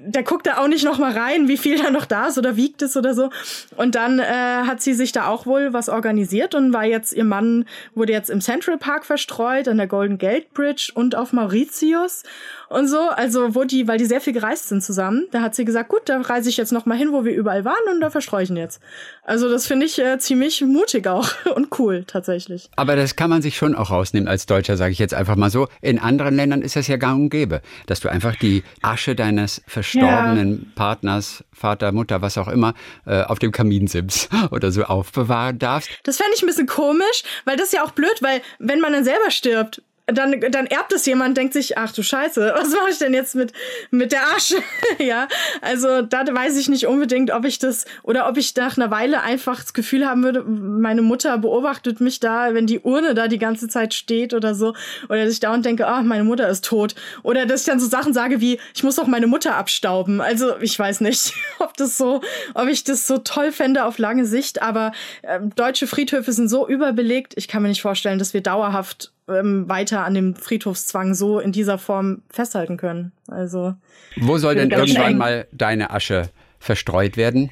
der 0.04 0.22
guckt 0.22 0.46
da 0.46 0.58
auch 0.58 0.68
nicht 0.68 0.84
noch 0.84 0.98
mal 0.98 1.12
rein, 1.12 1.48
wie 1.48 1.56
viel 1.56 1.82
da 1.82 1.90
noch 1.90 2.04
da 2.04 2.28
ist 2.28 2.38
oder 2.38 2.56
wiegt 2.56 2.82
es 2.82 2.96
oder 2.96 3.14
so. 3.14 3.30
Und 3.76 3.96
dann 3.96 4.20
äh, 4.20 4.24
hat 4.24 4.82
sie 4.82 4.94
sich 4.94 5.10
da 5.10 5.26
auch 5.26 5.46
wohl 5.46 5.72
was 5.72 5.88
organisiert 5.88 6.54
und 6.54 6.72
war 6.72 6.84
jetzt, 6.84 7.12
ihr 7.12 7.24
Mann 7.24 7.64
wurde 7.96 8.12
jetzt 8.12 8.30
im 8.30 8.40
Central 8.40 8.78
Park 8.78 9.04
verstreut, 9.04 9.66
an 9.66 9.78
der 9.78 9.88
Golden 9.88 10.18
Gate 10.18 10.54
Bridge 10.54 10.92
und 10.94 11.16
auf 11.16 11.32
Mauritius 11.32 12.22
und 12.68 12.88
so. 12.88 12.98
Also 12.98 13.54
wo 13.54 13.64
die, 13.64 13.88
weil 13.88 13.98
die 13.98 14.04
sehr 14.04 14.20
viel 14.20 14.32
gereist 14.32 14.68
sind 14.68 14.82
zusammen, 14.82 15.26
da 15.30 15.42
hat 15.42 15.54
sie 15.54 15.64
gesagt, 15.64 15.88
gut, 15.88 16.02
da 16.06 16.20
reise 16.20 16.48
ich 16.48 16.56
jetzt 16.56 16.72
noch 16.72 16.86
mal 16.86 16.96
hin, 16.96 17.12
wo 17.12 17.24
wir 17.24 17.34
überall 17.34 17.64
waren 17.64 17.74
und 17.92 18.00
da 18.00 18.10
verstreue 18.10 18.44
ich 18.44 18.50
ihn 18.50 18.56
jetzt. 18.56 18.80
Also 19.22 19.50
das 19.50 19.66
finde 19.66 19.86
ich 19.86 19.98
äh, 19.98 20.18
ziemlich 20.18 20.60
mutig 20.62 21.06
auch 21.08 21.28
und 21.54 21.78
cool 21.78 22.04
tatsächlich. 22.06 22.70
Aber 22.76 22.96
das 22.96 23.16
kann 23.16 23.30
man 23.30 23.42
sich 23.42 23.56
schon 23.56 23.74
auch 23.74 23.90
rausnehmen 23.90 24.28
als 24.28 24.46
Deutscher, 24.46 24.76
sage 24.76 24.92
ich 24.92 24.98
jetzt 24.98 25.14
einfach 25.14 25.36
mal 25.36 25.50
so. 25.50 25.68
In 25.80 25.98
anderen 25.98 26.36
Ländern 26.36 26.62
ist 26.62 26.76
das 26.76 26.86
ja 26.86 26.96
gang 26.96 27.22
und 27.22 27.30
gäbe, 27.30 27.62
dass 27.86 28.00
du 28.00 28.08
einfach 28.08 28.36
die 28.36 28.62
Asche 28.82 29.14
deines 29.14 29.62
verstorbenen 29.66 30.62
ja. 30.62 30.68
Partners, 30.74 31.44
Vater, 31.52 31.92
Mutter, 31.92 32.22
was 32.22 32.38
auch 32.38 32.48
immer, 32.48 32.74
äh, 33.06 33.22
auf 33.22 33.38
dem 33.38 33.52
Kaminsims 33.52 34.28
oder 34.50 34.70
so 34.70 34.84
aufbewahren 34.84 35.58
darfst. 35.58 35.90
Das 36.04 36.16
fände 36.16 36.32
ich 36.34 36.42
ein 36.42 36.46
bisschen 36.46 36.66
komisch, 36.66 37.22
weil 37.44 37.56
das 37.56 37.66
ist 37.66 37.72
ja 37.72 37.84
auch 37.84 37.92
blöd, 37.92 38.18
weil 38.20 38.42
wenn 38.58 38.80
man 38.80 38.92
dann 38.92 39.04
selber 39.04 39.30
stirbt, 39.30 39.82
dann, 40.06 40.40
dann 40.40 40.66
erbt 40.66 40.92
es 40.92 41.04
jemand, 41.06 41.36
denkt 41.36 41.52
sich, 41.52 41.76
ach 41.76 41.92
du 41.92 42.02
Scheiße, 42.02 42.54
was 42.56 42.70
mache 42.70 42.90
ich 42.90 42.98
denn 42.98 43.12
jetzt 43.12 43.34
mit, 43.34 43.52
mit 43.90 44.12
der 44.12 44.22
Asche? 44.36 44.56
ja, 44.98 45.26
also 45.60 46.02
da 46.02 46.24
weiß 46.26 46.56
ich 46.56 46.68
nicht 46.68 46.86
unbedingt, 46.86 47.32
ob 47.32 47.44
ich 47.44 47.58
das 47.58 47.86
oder 48.02 48.28
ob 48.28 48.36
ich 48.36 48.54
nach 48.56 48.76
einer 48.76 48.90
Weile 48.90 49.22
einfach 49.22 49.60
das 49.60 49.74
Gefühl 49.74 50.06
haben 50.06 50.22
würde, 50.22 50.42
meine 50.44 51.02
Mutter 51.02 51.36
beobachtet 51.38 52.00
mich 52.00 52.20
da, 52.20 52.54
wenn 52.54 52.66
die 52.66 52.80
Urne 52.80 53.14
da 53.14 53.26
die 53.26 53.38
ganze 53.38 53.68
Zeit 53.68 53.94
steht 53.94 54.32
oder 54.32 54.54
so. 54.54 54.74
Oder 55.08 55.24
dass 55.24 55.32
ich 55.32 55.40
da 55.40 55.52
und 55.52 55.64
denke, 55.64 55.86
ach, 55.88 56.02
meine 56.02 56.24
Mutter 56.24 56.48
ist 56.48 56.64
tot. 56.64 56.94
Oder 57.22 57.46
dass 57.46 57.62
ich 57.62 57.66
dann 57.66 57.80
so 57.80 57.88
Sachen 57.88 58.12
sage 58.12 58.40
wie, 58.40 58.60
ich 58.74 58.84
muss 58.84 58.96
doch 58.96 59.06
meine 59.06 59.26
Mutter 59.26 59.56
abstauben. 59.56 60.20
Also 60.20 60.56
ich 60.58 60.78
weiß 60.78 61.00
nicht, 61.00 61.32
ob 61.58 61.76
das 61.76 61.96
so, 61.96 62.20
ob 62.54 62.68
ich 62.68 62.84
das 62.84 63.06
so 63.06 63.18
toll 63.18 63.50
fände 63.50 63.84
auf 63.84 63.98
lange 63.98 64.24
Sicht, 64.24 64.62
aber 64.62 64.92
äh, 65.22 65.40
deutsche 65.56 65.86
Friedhöfe 65.86 66.32
sind 66.32 66.48
so 66.48 66.68
überbelegt, 66.68 67.34
ich 67.36 67.48
kann 67.48 67.62
mir 67.62 67.68
nicht 67.68 67.82
vorstellen, 67.82 68.18
dass 68.18 68.34
wir 68.34 68.40
dauerhaft 68.40 69.12
ähm, 69.28 69.68
weiter 69.68 70.04
an 70.04 70.14
dem 70.14 70.34
Friedhofszwang 70.34 71.14
so 71.14 71.40
in 71.40 71.52
dieser 71.52 71.78
Form 71.78 72.22
festhalten 72.30 72.76
können. 72.76 73.12
Also 73.28 73.74
wo 74.16 74.38
soll 74.38 74.54
denn 74.54 74.70
irgendwann 74.70 75.12
eng. 75.12 75.18
mal 75.18 75.46
deine 75.52 75.90
Asche 75.90 76.30
verstreut 76.58 77.16
werden? 77.16 77.50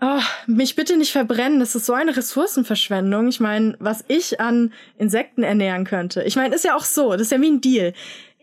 Oh, 0.00 0.20
mich 0.46 0.76
bitte 0.76 0.98
nicht 0.98 1.12
verbrennen. 1.12 1.58
Das 1.58 1.74
ist 1.74 1.86
so 1.86 1.94
eine 1.94 2.14
Ressourcenverschwendung. 2.14 3.28
Ich 3.28 3.40
meine, 3.40 3.76
was 3.78 4.04
ich 4.08 4.40
an 4.40 4.72
Insekten 4.98 5.42
ernähren 5.42 5.84
könnte. 5.84 6.22
Ich 6.24 6.36
meine, 6.36 6.54
ist 6.54 6.64
ja 6.64 6.76
auch 6.76 6.84
so. 6.84 7.12
Das 7.12 7.22
ist 7.22 7.32
ja 7.32 7.40
wie 7.40 7.50
ein 7.50 7.62
Deal. 7.62 7.94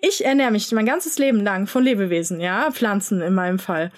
Ich 0.02 0.26
ernähre 0.26 0.52
mich 0.52 0.72
mein 0.72 0.86
ganzes 0.86 1.20
Leben 1.20 1.42
lang 1.42 1.68
von 1.68 1.84
Lebewesen, 1.84 2.42
ja, 2.42 2.72
Pflanzen 2.72 3.22
in 3.22 3.34
meinem 3.34 3.60
Fall. 3.60 3.92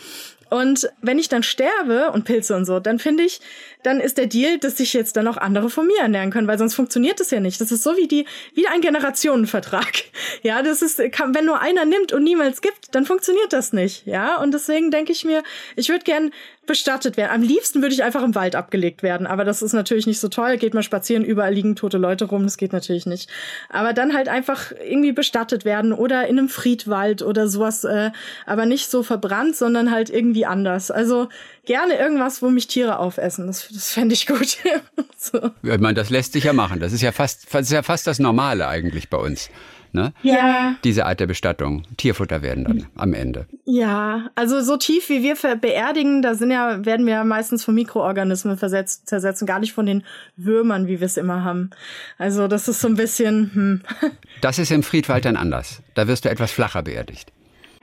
Und 0.50 0.90
wenn 1.02 1.20
ich 1.20 1.30
dann 1.30 1.44
sterbe 1.44 2.12
und 2.12 2.26
Pilze 2.26 2.56
und 2.56 2.66
so, 2.66 2.80
dann 2.80 3.00
finde 3.00 3.24
ich, 3.24 3.42
dann 3.84 4.00
ist 4.00 4.18
der 4.18 4.28
Deal, 4.28 4.58
dass 4.58 4.78
sich 4.78 4.94
jetzt 4.94 5.16
dann 5.16 5.28
auch 5.28 5.38
andere 5.38 5.70
von 5.70 5.86
mir 5.86 6.00
ernähren 6.00 6.32
können, 6.32 6.48
weil 6.48 6.58
sonst 6.58 6.76
funktioniert 6.76 7.20
das 7.20 7.32
ja 7.32 7.40
nicht. 7.40 7.62
Das 7.62 7.72
ist 7.72 7.84
so 7.84 7.98
wie 7.98 8.08
die, 8.08 8.26
wie 8.54 8.68
ein 8.68 8.82
Generationenvertrag. 8.82 9.86
Ja, 10.44 10.62
das 10.62 10.82
ist, 10.82 11.00
wenn 11.00 11.46
nur 11.46 11.60
einer 11.62 11.86
nimmt 11.86 12.14
und 12.14 12.24
niemals 12.24 12.62
gibt, 12.62 12.94
dann 12.94 13.06
funktioniert 13.06 13.52
das 13.52 13.74
nicht. 13.74 14.06
Ja, 14.06 14.40
und 14.42 14.54
deswegen 14.54 14.92
denke 14.92 15.12
ich 15.12 15.26
mir, 15.26 15.44
ich 15.76 15.90
würde 15.90 16.04
gern 16.04 16.32
bestattet 16.66 17.18
werden. 17.18 17.32
Am 17.32 17.42
liebsten 17.42 17.82
würde 17.82 17.94
ich 17.94 18.04
einfach 18.04 18.24
im 18.24 18.36
Wald 18.36 18.56
abgelegt 18.56 19.04
werden, 19.04 19.28
aber 19.28 19.44
das 19.46 19.62
ist 19.62 19.74
natürlich 19.74 20.08
nicht 20.08 20.20
so 20.20 20.28
toll. 20.28 20.58
Geht 20.58 20.74
mal 20.74 20.84
spazieren, 20.84 21.24
überall 21.24 21.54
liegen 21.54 21.76
tote 21.76 21.98
Leute 21.98 22.26
rum, 22.26 22.44
das 22.44 22.58
geht 22.58 22.74
natürlich 22.74 23.06
nicht. 23.06 23.30
Aber 23.70 23.94
dann 23.94 24.14
halt 24.14 24.30
einfach 24.30 24.72
irgendwie 24.72 25.12
bestattet 25.12 25.66
werden 25.66 25.94
oder 25.94 26.28
in 26.28 26.40
einem 26.40 26.50
Friedwald 26.50 27.22
oder 27.22 27.48
sowas, 27.48 27.84
äh, 27.84 28.12
aber 28.46 28.66
nicht 28.66 28.90
so 28.90 29.04
verbrannt, 29.04 29.56
sondern 29.56 29.92
halt 29.92 30.10
irgendwie 30.10 30.46
anders. 30.46 30.92
Also 30.92 31.30
gerne 31.66 31.98
irgendwas, 31.98 32.42
wo 32.42 32.50
mich 32.50 32.68
Tiere 32.68 33.00
aufessen. 33.00 33.48
Das, 33.48 33.68
das 33.72 33.92
fände 33.92 34.14
ich 34.14 34.28
gut. 34.28 34.58
so. 35.18 35.52
Ich 35.64 35.80
meine, 35.80 35.94
das 35.94 36.10
lässt 36.10 36.34
sich 36.34 36.44
ja 36.44 36.54
machen. 36.54 36.80
Das 36.80 36.94
ist 36.94 37.02
ja 37.02 37.12
fast, 37.12 37.54
das 37.54 37.68
ist 37.68 37.72
ja 37.72 37.84
fast 37.84 38.08
das 38.08 38.20
Normale 38.20 38.68
eigentlich 38.68 39.10
bei 39.10 39.18
uns. 39.18 39.50
Ne? 39.96 40.14
Ja. 40.24 40.76
Diese 40.84 41.06
Art 41.06 41.20
der 41.20 41.26
Bestattung. 41.28 41.84
Tierfutter 41.98 42.42
werden 42.42 42.66
dann 42.66 42.88
am 42.96 43.14
Ende. 43.14 43.48
Ja, 43.64 44.30
also 44.36 44.62
so 44.62 44.76
tief 44.78 45.10
wie 45.10 45.24
wir 45.24 45.36
beerdigen, 45.56 46.22
da 46.22 46.36
sind 46.36 46.52
ja, 46.52 46.86
werden 46.86 47.06
wir 47.06 47.14
ja 47.14 47.24
meistens 47.24 47.64
von 47.64 47.74
Mikroorganismen 47.74 48.58
versetzt, 48.58 49.08
zersetzt 49.08 49.42
und 49.42 49.48
gar 49.48 49.60
nicht 49.60 49.74
von 49.74 49.86
den 49.86 50.04
Würmern, 50.36 50.88
wie 50.88 51.00
wir 51.00 51.06
es 51.06 51.16
immer 51.16 51.44
haben. 51.46 51.70
Also 52.18 52.48
das 52.48 52.68
ist 52.68 52.82
so 52.82 52.90
ein 52.90 52.96
bisschen. 52.96 53.52
Hm. 53.54 53.82
Das 54.42 54.60
ist 54.60 54.70
im 54.70 54.84
Friedwald 54.84 55.26
dann 55.26 55.38
anders. 55.38 55.82
Da 55.96 56.08
wirst 56.08 56.26
du 56.26 56.30
etwas 56.30 56.52
flacher 56.52 56.84
beerdigt. 56.84 57.32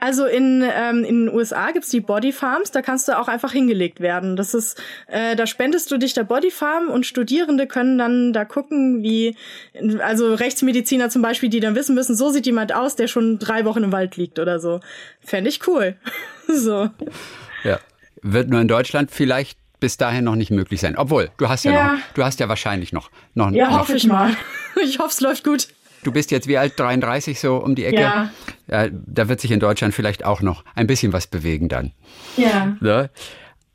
Also 0.03 0.25
in, 0.25 0.61
ähm, 0.69 1.05
in 1.05 1.27
den 1.27 1.33
USA 1.33 1.71
gibt's 1.71 1.87
die 1.87 2.01
Body 2.01 2.33
Farms, 2.33 2.71
da 2.71 2.81
kannst 2.81 3.07
du 3.07 3.17
auch 3.17 3.29
einfach 3.29 3.53
hingelegt 3.53 4.01
werden. 4.01 4.35
Das 4.35 4.53
ist, 4.53 4.77
äh, 5.07 5.37
da 5.37 5.47
spendest 5.47 5.89
du 5.91 5.97
dich 5.97 6.13
der 6.13 6.25
Body 6.25 6.51
Farm 6.51 6.89
und 6.89 7.05
Studierende 7.05 7.67
können 7.67 7.97
dann 7.97 8.33
da 8.33 8.43
gucken, 8.43 9.01
wie, 9.01 9.37
also 9.99 10.33
Rechtsmediziner 10.33 11.09
zum 11.09 11.21
Beispiel, 11.21 11.47
die 11.47 11.61
dann 11.61 11.75
wissen 11.75 11.95
müssen, 11.95 12.17
so 12.17 12.31
sieht 12.31 12.45
jemand 12.45 12.75
aus, 12.75 12.97
der 12.97 13.07
schon 13.07 13.39
drei 13.39 13.63
Wochen 13.63 13.81
im 13.81 13.93
Wald 13.93 14.17
liegt 14.17 14.39
oder 14.39 14.59
so. 14.59 14.81
Fände 15.21 15.49
ich 15.49 15.65
cool. 15.69 15.95
so. 16.49 16.89
Ja. 17.63 17.79
Wird 18.21 18.49
nur 18.49 18.59
in 18.59 18.67
Deutschland 18.67 19.09
vielleicht 19.09 19.57
bis 19.79 19.95
dahin 19.95 20.25
noch 20.25 20.35
nicht 20.35 20.51
möglich 20.51 20.81
sein. 20.81 20.97
Obwohl, 20.97 21.29
du 21.37 21.47
hast 21.47 21.63
ja, 21.63 21.71
ja. 21.71 21.93
noch, 21.93 22.01
du 22.13 22.25
hast 22.25 22.41
ja 22.41 22.49
wahrscheinlich 22.49 22.91
noch, 22.91 23.09
noch. 23.35 23.51
Ja, 23.51 23.79
hoffe 23.79 23.95
ich 23.95 24.05
mal. 24.05 24.35
Ich 24.83 24.99
hoffe, 24.99 25.11
es 25.11 25.21
läuft 25.21 25.43
gut. 25.43 25.67
Du 26.03 26.11
bist 26.11 26.31
jetzt 26.31 26.47
wie 26.47 26.57
alt? 26.57 26.79
33 26.79 27.39
so 27.39 27.57
um 27.57 27.75
die 27.75 27.85
Ecke? 27.85 28.01
Ja. 28.01 28.29
ja. 28.67 28.87
Da 28.91 29.29
wird 29.29 29.41
sich 29.41 29.51
in 29.51 29.59
Deutschland 29.59 29.93
vielleicht 29.93 30.25
auch 30.25 30.41
noch 30.41 30.63
ein 30.75 30.87
bisschen 30.87 31.13
was 31.13 31.27
bewegen 31.27 31.69
dann. 31.69 31.91
Ja. 32.37 32.77
So. 32.81 33.07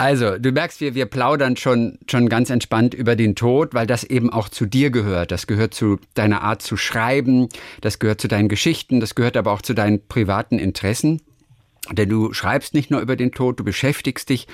Also, 0.01 0.38
du 0.38 0.53
merkst, 0.53 0.81
wir, 0.81 0.95
wir 0.95 1.07
plaudern 1.07 1.57
schon, 1.57 1.99
schon 2.09 2.29
ganz 2.29 2.51
entspannt 2.51 2.95
über 2.95 3.17
den 3.17 3.35
Tod, 3.35 3.75
weil 3.75 3.88
das 3.88 4.05
eben 4.05 4.33
auch 4.33 4.49
zu 4.49 4.64
dir 4.64 4.91
gehört. 4.91 5.33
Das 5.33 5.49
gehört 5.49 5.75
zu 5.75 5.99
deiner 6.14 6.43
Art 6.43 6.62
zu 6.62 6.77
schreiben, 6.77 7.49
das 7.81 7.99
gehört 7.99 8.21
zu 8.21 8.29
deinen 8.29 8.49
Geschichten, 8.49 9.01
das 9.01 9.17
gehört 9.17 9.37
aber 9.37 9.51
auch 9.51 9.61
zu 9.61 9.75
deinen 9.75 10.07
privaten 10.07 10.61
Interessen. 10.61 11.21
Denn 11.92 12.09
du 12.09 12.33
schreibst 12.33 12.74
nicht 12.74 12.90
nur 12.90 13.01
über 13.01 13.16
den 13.16 13.33
Tod, 13.33 13.61
du 13.61 13.64
beschäftigst 13.64 14.29
dich 14.29 14.46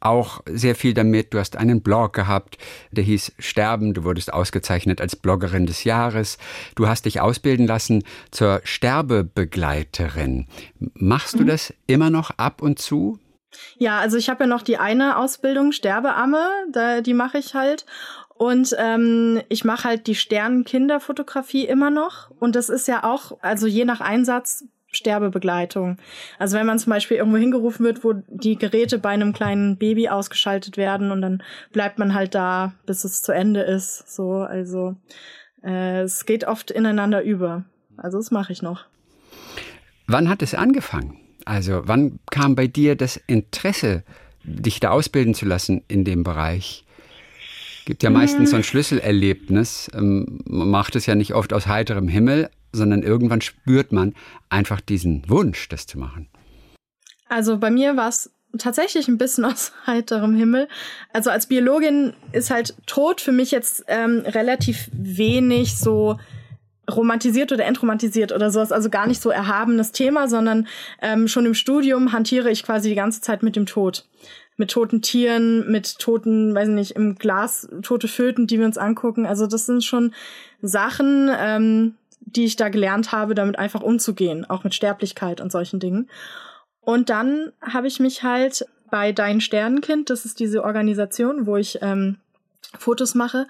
auch 0.00 0.42
sehr 0.46 0.74
viel 0.74 0.94
damit. 0.94 1.32
Du 1.34 1.38
hast 1.38 1.56
einen 1.56 1.82
Blog 1.82 2.12
gehabt, 2.12 2.58
der 2.90 3.04
hieß 3.04 3.32
Sterben. 3.38 3.94
Du 3.94 4.04
wurdest 4.04 4.32
ausgezeichnet 4.32 5.00
als 5.00 5.16
Bloggerin 5.16 5.66
des 5.66 5.84
Jahres. 5.84 6.38
Du 6.74 6.88
hast 6.88 7.04
dich 7.04 7.20
ausbilden 7.20 7.66
lassen 7.66 8.04
zur 8.30 8.60
Sterbebegleiterin. 8.64 10.46
Machst 10.94 11.34
du 11.34 11.42
mhm. 11.42 11.48
das 11.48 11.74
immer 11.86 12.10
noch 12.10 12.30
ab 12.36 12.62
und 12.62 12.78
zu? 12.78 13.18
Ja, 13.78 13.98
also 13.98 14.16
ich 14.16 14.28
habe 14.28 14.44
ja 14.44 14.46
noch 14.46 14.62
die 14.62 14.78
eine 14.78 15.16
Ausbildung, 15.16 15.72
Sterbeamme, 15.72 16.48
da, 16.72 17.00
die 17.00 17.14
mache 17.14 17.38
ich 17.38 17.54
halt. 17.54 17.84
Und 18.40 18.74
ähm, 18.78 19.42
ich 19.50 19.64
mache 19.64 19.84
halt 19.84 20.06
die 20.06 20.14
Sternenkinderfotografie 20.14 21.66
immer 21.66 21.90
noch. 21.90 22.30
Und 22.38 22.56
das 22.56 22.70
ist 22.70 22.88
ja 22.88 23.04
auch, 23.04 23.36
also 23.42 23.66
je 23.66 23.84
nach 23.84 24.00
Einsatz 24.00 24.64
Sterbebegleitung. 24.92 25.98
Also 26.38 26.56
wenn 26.56 26.66
man 26.66 26.78
zum 26.78 26.90
Beispiel 26.90 27.16
irgendwo 27.16 27.38
hingerufen 27.38 27.84
wird, 27.84 28.02
wo 28.04 28.14
die 28.28 28.56
Geräte 28.56 28.98
bei 28.98 29.10
einem 29.10 29.32
kleinen 29.32 29.76
Baby 29.76 30.08
ausgeschaltet 30.08 30.76
werden 30.76 31.10
und 31.10 31.22
dann 31.22 31.42
bleibt 31.72 31.98
man 31.98 32.14
halt 32.14 32.34
da, 32.34 32.74
bis 32.86 33.04
es 33.04 33.22
zu 33.22 33.32
Ende 33.32 33.60
ist. 33.60 34.14
So, 34.14 34.38
also 34.38 34.96
äh, 35.62 36.00
es 36.02 36.26
geht 36.26 36.44
oft 36.44 36.70
ineinander 36.70 37.22
über. 37.22 37.64
Also 37.96 38.18
das 38.18 38.30
mache 38.30 38.52
ich 38.52 38.62
noch. 38.62 38.86
Wann 40.06 40.28
hat 40.28 40.42
es 40.42 40.54
angefangen? 40.54 41.18
Also 41.44 41.82
wann 41.84 42.18
kam 42.30 42.54
bei 42.54 42.66
dir 42.66 42.96
das 42.96 43.16
Interesse, 43.16 44.02
dich 44.42 44.80
da 44.80 44.90
ausbilden 44.90 45.34
zu 45.34 45.46
lassen 45.46 45.82
in 45.88 46.04
dem 46.04 46.24
Bereich? 46.24 46.84
Gibt 47.84 48.02
ja 48.02 48.10
meistens 48.10 48.50
so 48.50 48.56
ein 48.56 48.62
hm. 48.62 48.64
Schlüsselerlebnis. 48.64 49.90
Ähm, 49.94 50.40
man 50.44 50.68
macht 50.68 50.96
es 50.96 51.06
ja 51.06 51.14
nicht 51.14 51.34
oft 51.34 51.52
aus 51.52 51.66
heiterem 51.66 52.08
Himmel, 52.08 52.50
sondern 52.72 53.02
irgendwann 53.02 53.40
spürt 53.40 53.92
man 53.92 54.14
einfach 54.48 54.80
diesen 54.80 55.28
Wunsch, 55.28 55.68
das 55.68 55.86
zu 55.86 55.98
machen. 55.98 56.28
Also 57.28 57.58
bei 57.58 57.70
mir 57.70 57.96
war 57.96 58.08
es 58.08 58.30
tatsächlich 58.58 59.08
ein 59.08 59.18
bisschen 59.18 59.44
aus 59.46 59.72
heiterem 59.86 60.34
Himmel. 60.34 60.68
Also 61.12 61.30
als 61.30 61.46
Biologin 61.46 62.14
ist 62.32 62.50
halt 62.50 62.74
Tod 62.86 63.20
für 63.20 63.32
mich 63.32 63.50
jetzt 63.50 63.84
ähm, 63.88 64.22
relativ 64.26 64.90
wenig 64.92 65.76
so 65.76 66.18
romantisiert 66.90 67.52
oder 67.52 67.64
entromantisiert 67.64 68.32
oder 68.32 68.50
sowas, 68.50 68.72
also 68.72 68.90
gar 68.90 69.06
nicht 69.06 69.22
so 69.22 69.30
erhabenes 69.30 69.92
Thema, 69.92 70.28
sondern 70.28 70.66
ähm, 71.00 71.28
schon 71.28 71.46
im 71.46 71.54
Studium 71.54 72.12
hantiere 72.12 72.50
ich 72.50 72.64
quasi 72.64 72.88
die 72.88 72.96
ganze 72.96 73.20
Zeit 73.20 73.44
mit 73.44 73.54
dem 73.54 73.66
Tod. 73.66 74.06
Mit 74.56 74.72
toten 74.72 75.00
Tieren, 75.00 75.70
mit 75.70 75.98
toten, 76.00 76.54
weiß 76.54 76.68
nicht, 76.68 76.90
im 76.92 77.14
Glas 77.14 77.68
tote 77.82 78.08
Föten, 78.08 78.46
die 78.46 78.58
wir 78.58 78.66
uns 78.66 78.76
angucken. 78.76 79.24
Also 79.24 79.46
das 79.46 79.66
sind 79.66 79.84
schon 79.84 80.12
Sachen, 80.60 81.30
ähm, 81.38 81.94
die 82.36 82.44
ich 82.44 82.56
da 82.56 82.68
gelernt 82.68 83.12
habe, 83.12 83.34
damit 83.34 83.58
einfach 83.58 83.82
umzugehen, 83.82 84.48
auch 84.48 84.64
mit 84.64 84.74
Sterblichkeit 84.74 85.40
und 85.40 85.52
solchen 85.52 85.80
Dingen. 85.80 86.08
Und 86.80 87.10
dann 87.10 87.52
habe 87.60 87.86
ich 87.86 88.00
mich 88.00 88.22
halt 88.22 88.66
bei 88.90 89.12
Dein 89.12 89.40
Sternenkind, 89.40 90.10
das 90.10 90.24
ist 90.24 90.40
diese 90.40 90.64
Organisation, 90.64 91.46
wo 91.46 91.56
ich 91.56 91.78
ähm, 91.82 92.16
Fotos 92.78 93.14
mache, 93.14 93.46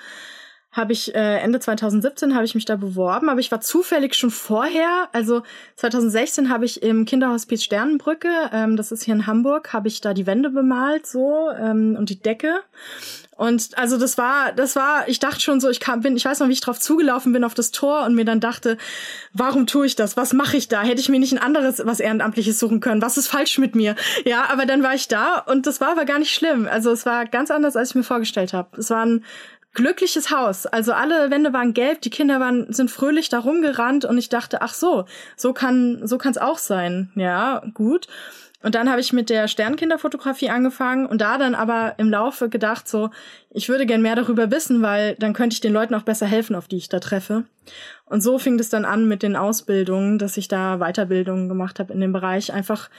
habe 0.73 0.93
ich 0.93 1.15
äh, 1.15 1.39
Ende 1.39 1.61
2017 1.61 2.35
habe 2.35 2.45
ich 2.45 2.55
mich 2.55 2.65
da 2.65 2.77
beworben, 2.77 3.29
aber 3.29 3.41
ich 3.41 3.51
war 3.51 3.61
zufällig 3.61 4.15
schon 4.15 4.31
vorher, 4.31 5.09
also 5.13 5.43
2016 5.77 6.49
habe 6.49 6.65
ich 6.65 6.83
im 6.83 7.05
Kinderhospiz 7.05 7.65
Sternenbrücke, 7.65 8.29
ähm, 8.53 8.77
das 8.77 8.93
ist 8.93 9.05
hier 9.05 9.15
in 9.15 9.27
Hamburg, 9.27 9.73
habe 9.73 9.89
ich 9.89 10.01
da 10.01 10.15
die 10.15 10.27
Wände 10.27 10.51
bemalt 10.51 11.07
so 11.07 11.49
ähm, 11.51 11.97
und 11.99 12.11
die 12.11 12.21
Decke 12.21 12.63
und 13.41 13.79
also 13.79 13.97
das 13.97 14.19
war, 14.19 14.53
das 14.53 14.77
war, 14.77 15.09
ich 15.09 15.19
dachte 15.19 15.41
schon 15.41 15.61
so, 15.61 15.71
ich 15.71 15.81
kam, 15.81 16.03
bin, 16.03 16.15
ich 16.15 16.27
weiß 16.27 16.41
noch, 16.41 16.49
wie 16.49 16.53
ich 16.53 16.61
drauf 16.61 16.79
zugelaufen 16.79 17.33
bin 17.33 17.43
auf 17.43 17.55
das 17.55 17.71
Tor 17.71 18.05
und 18.05 18.15
mir 18.15 18.27
dann 18.27 18.39
dachte, 18.39 18.77
warum 19.33 19.67
tue 19.67 19.87
ich 19.87 19.97
das? 19.97 20.19
Was 20.19 20.35
mache 20.35 20.59
ich 20.59 20.69
da? 20.69 20.83
Hätte 20.83 21.01
ich 21.01 21.09
mir 21.09 21.19
nicht 21.19 21.33
ein 21.33 21.39
anderes, 21.39 21.81
was 21.87 22.01
Ehrenamtliches 22.01 22.59
suchen 22.59 22.81
können? 22.81 23.01
Was 23.01 23.17
ist 23.17 23.29
falsch 23.29 23.57
mit 23.57 23.75
mir? 23.75 23.97
Ja, 24.27 24.51
aber 24.51 24.67
dann 24.67 24.83
war 24.83 24.95
ich 24.95 25.09
da 25.09 25.39
und 25.39 25.67
das 25.67 25.81
war 25.81 25.93
aber 25.93 26.05
gar 26.05 26.19
nicht 26.19 26.35
schlimm. 26.35 26.69
Also 26.71 26.91
es 26.91 27.07
war 27.07 27.25
ganz 27.25 27.51
anders, 27.51 27.77
als 27.77 27.89
ich 27.89 27.95
mir 27.95 28.03
vorgestellt 28.03 28.53
habe. 28.53 28.79
Es 28.79 28.91
war 28.91 29.07
ein 29.07 29.25
glückliches 29.75 30.31
Haus. 30.31 30.67
Also 30.67 30.93
alle 30.93 31.31
Wände 31.31 31.53
waren 31.53 31.75
gelb, 31.75 32.01
die 32.01 32.11
Kinder 32.11 32.41
waren 32.41 32.73
sind 32.73 32.91
fröhlich 32.91 33.29
da 33.29 33.39
rumgerannt 33.39 34.05
und 34.05 34.19
ich 34.19 34.29
dachte, 34.29 34.63
ach 34.63 34.75
so, 34.75 35.05
so 35.37 35.53
kann 35.53 36.07
so 36.07 36.19
kann 36.19 36.33
es 36.33 36.39
auch 36.39 36.59
sein. 36.59 37.11
Ja, 37.15 37.63
gut. 37.75 38.09
Und 38.63 38.75
dann 38.75 38.91
habe 38.91 39.01
ich 39.01 39.15
mit 39.15 39.31
der 39.31 39.49
Sternkinderfotografie 39.49 40.51
angefangen 40.51 41.07
und 41.07 41.23
da 41.23 41.39
dann 41.39 41.55
aber 41.55 41.95
im 41.97 42.11
Laufe 42.11 42.51
gedacht, 42.51 42.89
so, 42.89 43.09
ich 43.51 43.71
würde 43.71 43.87
gern 43.87 44.03
mehr 44.03 44.17
darüber 44.17 44.51
wissen, 44.51 44.83
weil 44.83 45.15
dann 45.19 45.33
könnte 45.33 45.55
ich 45.55 45.63
den 45.63 45.73
Leuten 45.73 45.95
auch 45.95 46.03
besser 46.03 46.27
helfen, 46.27 46.55
auf 46.55 46.69
die 46.69 46.77
ich 46.77 46.91
da 46.91 47.01
treffe. 47.01 47.45
Und 48.05 48.21
so 48.21 48.39
fing 48.39 48.59
es 48.59 48.69
dann 48.69 48.85
an 48.85 49.09
mit 49.09 49.23
den 49.23 49.35
Ausbildungen, 49.35 50.19
dass 50.19 50.37
ich 50.37 50.47
da 50.49 50.77
Weiterbildungen 50.77 51.49
gemacht 51.49 51.79
habe 51.79 51.93
in 51.95 52.01
dem 52.01 52.13
Bereich, 52.13 52.53
einfach 52.53 52.91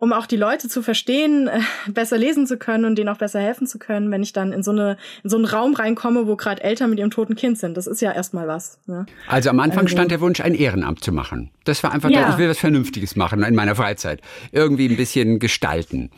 um 0.00 0.14
auch 0.14 0.26
die 0.26 0.36
Leute 0.36 0.68
zu 0.68 0.82
verstehen, 0.82 1.46
äh, 1.46 1.60
besser 1.88 2.18
lesen 2.18 2.46
zu 2.46 2.56
können 2.56 2.86
und 2.86 2.96
denen 2.96 3.08
auch 3.10 3.18
besser 3.18 3.38
helfen 3.38 3.66
zu 3.66 3.78
können, 3.78 4.10
wenn 4.10 4.22
ich 4.22 4.32
dann 4.32 4.52
in 4.52 4.62
so 4.62 4.72
eine 4.72 4.96
in 5.22 5.30
so 5.30 5.36
einen 5.36 5.44
Raum 5.44 5.74
reinkomme, 5.74 6.26
wo 6.26 6.36
gerade 6.36 6.64
Eltern 6.64 6.90
mit 6.90 6.98
ihrem 6.98 7.10
toten 7.10 7.36
Kind 7.36 7.58
sind. 7.58 7.76
Das 7.76 7.86
ist 7.86 8.00
ja 8.00 8.10
erstmal 8.10 8.48
was. 8.48 8.80
Ne? 8.86 9.06
Also 9.28 9.50
am 9.50 9.60
Anfang 9.60 9.84
also, 9.84 9.92
stand 9.92 10.10
der 10.10 10.20
Wunsch, 10.20 10.40
ein 10.40 10.54
Ehrenamt 10.54 11.04
zu 11.04 11.12
machen. 11.12 11.50
Das 11.64 11.82
war 11.84 11.92
einfach, 11.92 12.10
ja. 12.10 12.20
der, 12.20 12.30
ich 12.30 12.38
will 12.38 12.48
was 12.48 12.58
Vernünftiges 12.58 13.14
machen 13.14 13.42
in 13.42 13.54
meiner 13.54 13.76
Freizeit, 13.76 14.22
irgendwie 14.52 14.88
ein 14.88 14.96
bisschen 14.96 15.38
gestalten. 15.38 16.10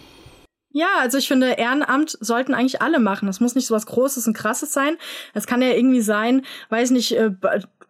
Ja, 0.74 0.88
also 1.00 1.18
ich 1.18 1.28
finde, 1.28 1.50
Ehrenamt 1.50 2.16
sollten 2.20 2.54
eigentlich 2.54 2.80
alle 2.80 2.98
machen. 2.98 3.26
Das 3.26 3.40
muss 3.40 3.54
nicht 3.54 3.66
so 3.66 3.74
was 3.74 3.84
Großes 3.84 4.26
und 4.26 4.32
Krasses 4.34 4.72
sein. 4.72 4.96
Es 5.34 5.46
kann 5.46 5.60
ja 5.60 5.68
irgendwie 5.68 6.00
sein, 6.00 6.46
weiß 6.70 6.92
nicht, 6.92 7.12
äh, 7.12 7.30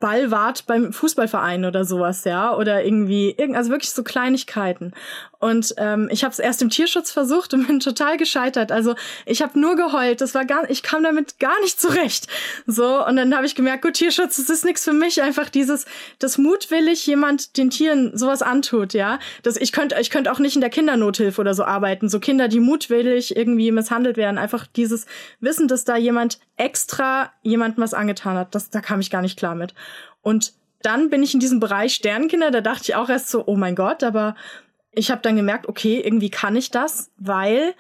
Ballwart 0.03 0.67
beim 0.67 0.93
Fußballverein 0.93 1.65
oder 1.65 1.85
sowas, 1.85 2.25
ja, 2.25 2.57
oder 2.57 2.85
irgendwie, 2.85 3.37
also 3.55 3.71
wirklich 3.71 3.93
so 3.93 4.03
Kleinigkeiten. 4.03 4.95
Und 5.43 5.75
ähm, 5.77 6.09
ich 6.13 6.23
habe 6.23 6.31
es 6.31 6.39
erst 6.39 6.63
im 6.63 6.71
Tierschutz 6.71 7.11
versucht 7.11 7.53
und 7.53 7.67
bin 7.67 7.81
total 7.81 8.17
gescheitert. 8.17 8.71
Also 8.71 8.95
ich 9.27 9.43
habe 9.43 9.59
nur 9.59 9.75
geheult. 9.75 10.21
Das 10.21 10.37
war 10.37 10.45
gar, 10.45 10.71
ich 10.71 10.85
kam 10.85 11.03
damit 11.03 11.41
gar 11.41 11.61
nicht 11.63 11.81
zurecht. 11.81 12.29
So 12.69 13.05
und 13.05 13.17
dann 13.17 13.35
habe 13.35 13.45
ich 13.45 13.57
gemerkt, 13.57 13.83
gut, 13.83 13.95
Tierschutz, 13.95 14.37
das 14.37 14.49
ist 14.49 14.65
nichts 14.65 14.85
für 14.85 14.93
mich. 14.93 15.21
Einfach 15.21 15.49
dieses, 15.49 15.85
das 16.21 16.39
mutwillig 16.39 17.05
jemand 17.09 17.57
den 17.57 17.71
Tieren 17.71 18.17
sowas 18.17 18.41
antut, 18.41 18.95
ja. 18.95 19.19
Das 19.43 19.57
ich 19.57 19.73
könnte, 19.73 19.97
ich 20.01 20.11
könnte 20.11 20.31
auch 20.31 20.39
nicht 20.39 20.55
in 20.55 20.61
der 20.61 20.71
Kindernothilfe 20.71 21.41
oder 21.41 21.55
so 21.55 21.65
arbeiten. 21.65 22.09
So 22.09 22.21
Kinder, 22.21 22.47
die 22.47 22.61
mutwillig 22.61 23.35
irgendwie 23.35 23.73
misshandelt 23.73 24.17
werden. 24.17 24.39
Einfach 24.39 24.69
dieses 24.69 25.07
Wissen, 25.41 25.67
dass 25.67 25.83
da 25.83 25.97
jemand 25.97 26.39
extra 26.57 27.33
jemandem 27.43 27.83
was 27.83 27.95
angetan 27.95 28.37
hat. 28.37 28.55
Das, 28.55 28.71
da 28.71 28.81
kam 28.81 29.01
ich 29.01 29.11
gar 29.11 29.23
nicht 29.23 29.41
klar 29.41 29.57
mit. 29.57 29.75
Und 30.21 30.53
dann 30.83 31.11
bin 31.11 31.25
ich 31.25 31.35
in 31.35 31.41
diesem 31.41 31.59
Bereich 31.59 31.95
Sternkinder, 31.95 32.53
da 32.53 32.61
dachte 32.61 32.83
ich 32.85 32.95
auch 32.95 33.09
erst 33.09 33.29
so, 33.29 33.43
oh 33.47 33.57
mein 33.57 33.75
Gott, 33.75 34.05
aber 34.05 34.37
ich 34.93 35.11
habe 35.11 35.23
dann 35.23 35.37
gemerkt, 35.37 35.69
okay, 35.69 36.01
irgendwie 36.05 36.31
kann 36.31 36.57
ich 36.57 36.71
das, 36.71 37.11
weil 37.17 37.75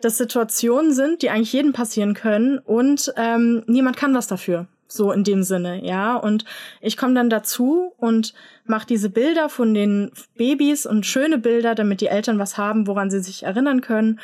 das 0.00 0.18
Situationen 0.18 0.92
sind, 0.92 1.22
die 1.22 1.30
eigentlich 1.30 1.52
jedem 1.52 1.72
passieren 1.72 2.14
können 2.14 2.58
und 2.58 3.12
ähm, 3.16 3.62
niemand 3.66 3.96
kann 3.96 4.14
was 4.14 4.26
dafür. 4.26 4.66
So 4.88 5.10
in 5.10 5.24
dem 5.24 5.42
Sinne, 5.42 5.84
ja. 5.84 6.14
Und 6.14 6.44
ich 6.80 6.96
komme 6.96 7.14
dann 7.14 7.28
dazu 7.28 7.92
und 7.96 8.34
mache 8.66 8.86
diese 8.86 9.10
Bilder 9.10 9.48
von 9.48 9.74
den 9.74 10.12
Babys 10.36 10.86
und 10.86 11.06
schöne 11.06 11.38
Bilder, 11.38 11.74
damit 11.74 12.00
die 12.00 12.06
Eltern 12.06 12.38
was 12.38 12.56
haben, 12.56 12.86
woran 12.86 13.10
sie 13.10 13.20
sich 13.20 13.42
erinnern 13.42 13.80
können. 13.80 14.20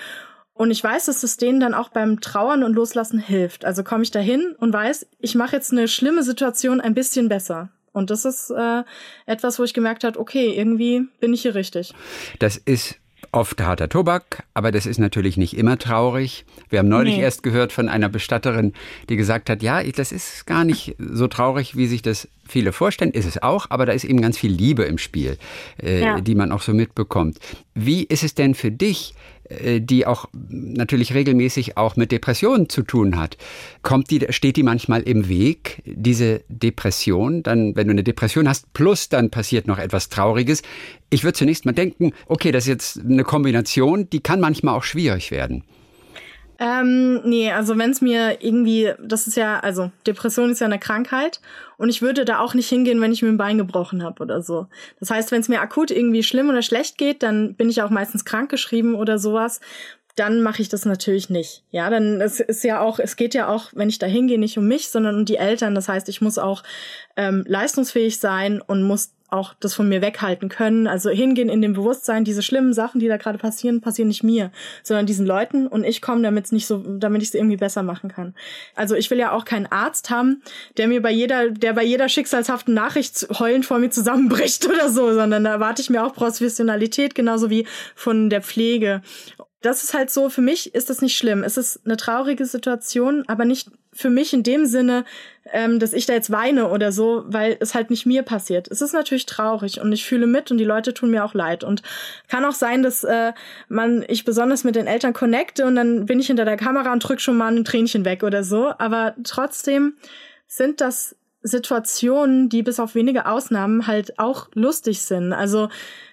Und 0.55 0.71
ich 0.71 0.85
weiß, 0.85 1.07
dass 1.07 1.25
es 1.25 1.37
denen 1.37 1.59
dann 1.59 1.75
auch 1.75 1.89
beim 1.89 2.21
Trauern 2.21 2.63
und 2.63 2.75
Loslassen 2.75 3.19
hilft. 3.19 3.65
Also 3.65 3.83
komme 3.83 4.05
ich 4.05 4.13
dahin 4.13 4.55
und 4.59 4.73
weiß, 4.73 5.07
ich 5.19 5.35
mache 5.35 5.57
jetzt 5.57 5.73
eine 5.73 5.89
schlimme 5.89 6.23
Situation 6.23 6.81
ein 6.81 6.95
bisschen 6.95 7.29
besser. 7.29 7.71
Und 7.93 8.11
das 8.11 8.25
ist 8.25 8.51
äh, 8.51 8.83
etwas, 9.27 9.59
wo 9.59 9.65
ich 9.65 9.75
gemerkt 9.75 10.05
habe, 10.05 10.19
okay, 10.19 10.55
irgendwie 10.57 11.03
bin 11.21 11.33
ich 11.33 11.43
hier 11.43 11.55
richtig. 11.55 11.93
Das 12.39 12.57
ist 12.57 12.97
oft 13.31 13.61
harter 13.63 13.89
Tobak, 13.89 14.45
aber 14.53 14.73
das 14.73 14.85
ist 14.85 14.99
natürlich 14.99 15.37
nicht 15.37 15.57
immer 15.57 15.79
traurig. 15.79 16.45
Wir 16.69 16.81
haben 16.81 16.89
neulich 16.89 17.17
nee. 17.17 17.23
erst 17.23 17.43
gehört 17.43 17.73
von 17.73 17.89
einer 17.89 18.09
Bestatterin, 18.09 18.75
die 19.09 19.17
gesagt 19.17 19.49
hat, 19.49 19.63
ja, 19.63 19.83
das 19.83 20.13
ist 20.13 20.47
gar 20.47 20.65
nicht 20.65 20.97
so 20.99 21.29
traurig, 21.29 21.77
wie 21.77 21.87
sich 21.87 22.03
das 22.03 22.29
viele 22.47 22.73
vorstellen. 22.73 23.13
Ist 23.13 23.27
es 23.27 23.43
auch, 23.43 23.67
aber 23.71 23.87
da 23.87 23.93
ist 23.93 24.05
eben 24.05 24.21
ganz 24.21 24.37
viel 24.37 24.53
Liebe 24.53 24.83
im 24.83 24.99
Spiel, 24.99 25.39
äh, 25.83 26.01
ja. 26.03 26.21
die 26.21 26.35
man 26.35 26.53
auch 26.53 26.63
so 26.63 26.75
mitbekommt. 26.75 27.39
Wie 27.75 28.03
ist 28.03 28.23
es 28.25 28.35
denn 28.35 28.55
für 28.55 28.71
dich? 28.71 29.15
Äh, 29.61 29.81
die 29.81 30.07
auch 30.07 30.29
natürlich 30.49 31.15
regelmäßig 31.15 31.77
auch 31.77 31.97
mit 31.97 32.13
Depressionen 32.13 32.69
zu 32.69 32.83
tun 32.83 33.19
hat. 33.19 33.37
Kommt 33.83 34.11
die, 34.11 34.27
steht 34.31 34.57
die 34.57 34.63
manchmal 34.63 35.03
im 35.03 35.29
Weg, 35.29 35.83
diese 35.85 36.43
Depression? 36.49 37.43
Dann, 37.43 37.77
wenn 37.77 37.87
du 37.87 37.93
eine 37.93 38.05
Depression 38.05 38.49
hast, 38.49 38.73
plus 38.73 39.09
dann 39.09 39.31
passiert 39.31 39.67
noch 39.67 39.79
etwas 39.79 40.09
Trauriges. 40.09 40.63
Ich 41.11 41.25
würde 41.25 41.39
zunächst 41.39 41.65
mal 41.67 41.73
denken, 41.73 42.13
okay, 42.27 42.53
das 42.53 42.65
ist 42.65 42.69
jetzt 42.69 43.01
eine 43.01 43.25
Kombination, 43.25 44.09
die 44.11 44.21
kann 44.21 44.41
manchmal 44.41 44.77
auch 44.77 44.85
schwierig 44.85 45.31
werden. 45.31 45.65
Ähm, 46.59 47.23
nee, 47.25 47.51
also 47.51 47.77
wenn 47.77 47.91
es 47.91 48.01
mir 48.01 48.43
irgendwie, 48.43 48.93
das 49.03 49.27
ist 49.27 49.37
ja, 49.37 49.59
also 49.61 49.91
Depression 50.07 50.51
ist 50.51 50.61
ja 50.61 50.67
eine 50.67 50.79
Krankheit 50.79 51.41
und 51.77 51.89
ich 51.89 52.03
würde 52.03 52.25
da 52.25 52.39
auch 52.39 52.55
nicht 52.55 52.69
hingehen, 52.69 53.01
wenn 53.01 53.13
ich 53.13 53.23
mir 53.23 53.31
ein 53.31 53.39
Bein 53.39 53.59
gebrochen 53.59 54.03
habe 54.03 54.23
oder 54.23 54.43
so. 54.43 54.67
Das 55.01 55.11
heißt, 55.11 55.33
wenn 55.33 55.41
es 55.41 55.49
mir 55.49 55.61
akut 55.61 55.91
irgendwie 55.91 56.23
schlimm 56.23 56.49
oder 56.49 56.63
schlecht 56.63 56.99
geht, 56.99 57.23
dann 57.23 57.55
bin 57.55 57.69
ich 57.69 57.83
auch 57.83 57.91
meistens 57.91 58.25
krankgeschrieben 58.25 58.95
oder 58.95 59.19
sowas. 59.19 59.61
Dann 60.15 60.43
mache 60.43 60.61
ich 60.61 60.69
das 60.69 60.85
natürlich 60.85 61.31
nicht. 61.31 61.65
Ja, 61.71 61.89
dann 61.89 62.21
es 62.21 62.39
ist 62.39 62.65
ja 62.65 62.81
auch, 62.81 62.99
es 62.99 63.17
geht 63.17 63.35
ja 63.35 63.49
auch, 63.49 63.71
wenn 63.73 63.89
ich 63.89 63.99
da 63.99 64.07
hingehe, 64.07 64.39
nicht 64.39 64.59
um 64.59 64.69
mich, 64.69 64.91
sondern 64.91 65.17
um 65.17 65.25
die 65.25 65.37
Eltern. 65.37 65.75
Das 65.75 65.89
heißt, 65.89 66.09
ich 66.11 66.21
muss 66.21 66.37
auch 66.37 66.63
ähm, 67.17 67.45
leistungsfähig 67.49 68.21
sein 68.21 68.61
und 68.61 68.83
muss 68.83 69.13
auch 69.33 69.55
das 69.61 69.75
von 69.75 69.89
mir 69.89 70.03
weghalten 70.03 70.49
können. 70.49 70.87
Also 70.87 71.11
hingehen 71.11 71.49
in 71.49 71.63
dem 71.63 71.73
Bewusstsein, 71.73 72.25
diese 72.25 72.43
schlimmen 72.43 72.73
Sachen, 72.73 73.01
die 73.01 73.09
da 73.09 73.17
gerade 73.17 73.39
passieren, 73.39 73.81
passieren 73.81 74.09
nicht 74.09 74.23
mir, 74.23 74.51
sondern 74.83 75.07
diesen 75.07 75.27
Leuten 75.27 75.67
und 75.67 75.85
ich 75.85 76.03
komme 76.03 76.23
damit 76.23 76.53
nicht 76.53 76.67
so, 76.67 76.79
damit 76.79 77.23
ich 77.23 77.29
es 77.29 77.35
irgendwie 77.35 77.57
besser 77.57 77.83
machen 77.83 78.11
kann. 78.11 78.35
Also 78.75 78.95
ich 78.95 79.11
will 79.11 79.19
ja 79.19 79.33
auch 79.33 79.45
keinen 79.45 79.67
Arzt 79.67 80.11
haben, 80.11 80.43
der 80.77 80.89
mir 80.89 81.01
bei 81.03 81.11
jeder, 81.11 81.51
der 81.51 81.73
bei 81.73 81.85
jeder 81.85 82.09
schicksalshaften 82.09 82.75
Nachricht 82.75 83.27
heulend 83.39 83.65
vor 83.65 83.79
mir 83.79 83.91
zusammenbricht 83.91 84.67
oder 84.69 84.91
so, 84.91 85.13
sondern 85.13 85.45
da 85.45 85.51
erwarte 85.51 85.83
ich 85.83 85.91
mir 85.91 86.05
auch 86.05 86.15
Professionalität, 86.15 87.15
genauso 87.15 87.51
wie 87.51 87.67
von 87.95 88.31
der 88.31 88.43
Pflege 88.43 89.03
das 89.63 89.85
ist 89.85 89.95
halt 89.95 90.11
so, 90.11 90.29
für 90.29 90.43
mich 90.43 90.75
ist 90.75 90.91
das 90.91 91.01
nicht 91.01 91.17
schlimm. 91.17 91.45
Es 91.45 91.57
ist 91.57 91.81
eine 91.85 91.97
traurige 91.97 92.47
Situation, 92.47 93.25
aber 93.29 93.45
nicht 93.45 93.71
für 93.93 94.11
mich 94.11 94.33
in 94.33 94.43
dem 94.43 94.67
Sinne, 94.67 95.05
ähm, 95.53 95.79
dass 95.79 95.93
ich 95.93 96.07
da 96.07 96.15
jetzt 96.15 96.31
weine 96.31 96.71
oder 96.71 96.93
so, 96.93 97.25
weil 97.27 97.57
es 97.61 97.75
halt 97.75 97.91
nicht 97.91 98.07
mir 98.07 98.23
passiert. 98.23 98.69
Es 98.69 98.81
ist 98.81 98.93
natürlich 98.93 99.27
traurig 99.27 99.81
und 99.81 99.93
ich 99.93 100.05
fühle 100.05 100.27
mit 100.27 100.51
und 100.51 100.59
die 100.59 100.65
Leute 100.65 100.95
tun 100.95 101.11
mir 101.11 101.25
auch 101.25 101.35
leid. 101.35 101.65
Und 101.65 101.83
kann 102.29 102.45
auch 102.45 102.55
sein, 102.55 102.83
dass 102.83 103.05
äh, 103.05 103.33
man 103.69 104.05
ich 104.09 104.25
besonders 104.25 104.65
mit 104.65 104.77
den 104.77 104.87
Eltern 104.87 105.13
connecte 105.13 105.67
und 105.67 105.77
dann 105.77 106.07
bin 106.07 106.21
ich 106.21 106.29
hinter 106.29 106.45
der 106.45 106.57
Kamera 106.57 106.93
und 106.93 107.01
drück 107.01 107.21
schon 107.21 107.37
mal 107.37 107.55
ein 107.55 107.65
Tränchen 107.65 108.05
weg 108.05 108.23
oder 108.23 108.45
so. 108.45 108.73
Aber 108.79 109.15
trotzdem 109.25 109.95
sind 110.47 110.81
das 110.81 111.17
Situationen, 111.43 112.49
die 112.49 112.63
bis 112.63 112.79
auf 112.79 112.95
wenige 112.95 113.27
Ausnahmen 113.27 113.87
halt 113.87 114.19
auch 114.19 114.49
lustig 114.55 115.03
sind. 115.03 115.33
Also 115.33 115.69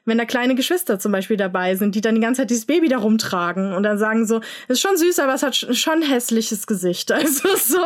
wenn 0.09 0.17
da 0.17 0.25
kleine 0.25 0.55
Geschwister 0.55 0.99
zum 0.99 1.11
Beispiel 1.11 1.37
dabei 1.37 1.75
sind, 1.75 1.95
die 1.95 2.01
dann 2.01 2.15
die 2.15 2.21
ganze 2.21 2.41
Zeit 2.41 2.49
dieses 2.49 2.65
Baby 2.65 2.89
da 2.89 2.97
rumtragen 2.97 3.73
und 3.73 3.83
dann 3.83 3.97
sagen 3.97 4.25
so, 4.25 4.41
ist 4.67 4.81
schon 4.81 4.97
süß, 4.97 5.19
aber 5.19 5.33
es 5.33 5.43
hat 5.43 5.55
schon 5.55 6.01
hässliches 6.01 6.67
Gesicht. 6.67 7.11
Also 7.19 7.49
so. 7.57 7.81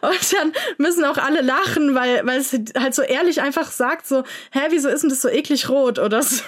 Und 0.00 0.32
dann 0.32 0.52
müssen 0.78 1.04
auch 1.04 1.18
alle 1.18 1.42
lachen, 1.42 1.94
weil, 1.94 2.26
weil 2.26 2.40
es 2.40 2.52
halt 2.76 2.94
so 2.94 3.02
ehrlich 3.02 3.42
einfach 3.42 3.70
sagt 3.70 4.06
so, 4.06 4.24
hä, 4.50 4.60
wieso 4.70 4.88
ist 4.88 5.02
denn 5.02 5.10
das 5.10 5.20
so 5.20 5.28
eklig 5.28 5.68
rot 5.68 5.98
oder 5.98 6.22
so? 6.22 6.42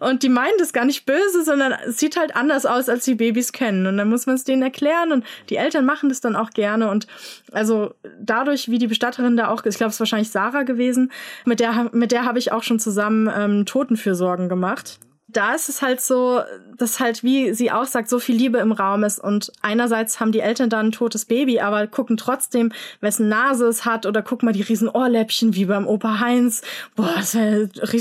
Und 0.00 0.22
die 0.24 0.28
meinen 0.28 0.58
das 0.58 0.72
gar 0.72 0.84
nicht 0.84 1.06
böse, 1.06 1.44
sondern 1.44 1.72
es 1.86 1.98
sieht 1.98 2.16
halt 2.16 2.34
anders 2.34 2.66
aus, 2.66 2.88
als 2.88 3.04
die 3.04 3.14
Babys 3.14 3.52
kennen. 3.52 3.86
Und 3.86 3.98
dann 3.98 4.08
muss 4.08 4.26
man 4.26 4.34
es 4.34 4.44
denen 4.44 4.62
erklären 4.62 5.12
und 5.12 5.24
die 5.48 5.56
Eltern 5.56 5.84
machen 5.84 6.08
das 6.08 6.20
dann 6.20 6.36
auch 6.36 6.50
gerne. 6.50 6.90
Und 6.90 7.06
also 7.52 7.94
dadurch, 8.20 8.68
wie 8.68 8.78
die 8.78 8.88
Bestatterin 8.88 9.36
da 9.36 9.48
auch, 9.48 9.64
ich 9.64 9.76
glaube, 9.76 9.88
es 9.88 9.94
ist 9.94 10.00
wahrscheinlich 10.00 10.30
Sarah 10.30 10.64
gewesen, 10.64 11.12
mit 11.44 11.60
der, 11.60 11.90
mit 11.92 12.12
der 12.12 12.24
habe 12.24 12.38
ich 12.38 12.52
auch 12.52 12.62
schon 12.62 12.78
zusammen 12.78 13.30
ähm, 13.34 13.66
Toten 13.66 13.96
Sorgen 14.14 14.48
gemacht. 14.48 14.98
Da 15.28 15.54
ist 15.54 15.70
es 15.70 15.80
halt 15.80 16.02
so, 16.02 16.42
dass 16.76 17.00
halt, 17.00 17.22
wie 17.24 17.54
sie 17.54 17.70
auch 17.70 17.86
sagt, 17.86 18.10
so 18.10 18.18
viel 18.18 18.36
Liebe 18.36 18.58
im 18.58 18.70
Raum 18.70 19.02
ist. 19.02 19.18
Und 19.18 19.50
einerseits 19.62 20.20
haben 20.20 20.30
die 20.30 20.40
Eltern 20.40 20.68
dann 20.68 20.88
ein 20.88 20.92
totes 20.92 21.24
Baby, 21.24 21.58
aber 21.60 21.86
gucken 21.86 22.18
trotzdem, 22.18 22.70
wessen 23.00 23.30
Nase 23.30 23.66
es 23.66 23.86
hat. 23.86 24.04
Oder 24.04 24.20
guck 24.20 24.42
mal 24.42 24.52
die 24.52 24.60
riesen 24.60 24.90
Ohrläppchen, 24.90 25.54
wie 25.54 25.64
beim 25.64 25.86
Opa 25.86 26.20
Heinz. 26.20 26.60
Boah, 26.96 27.14
das 27.16 27.32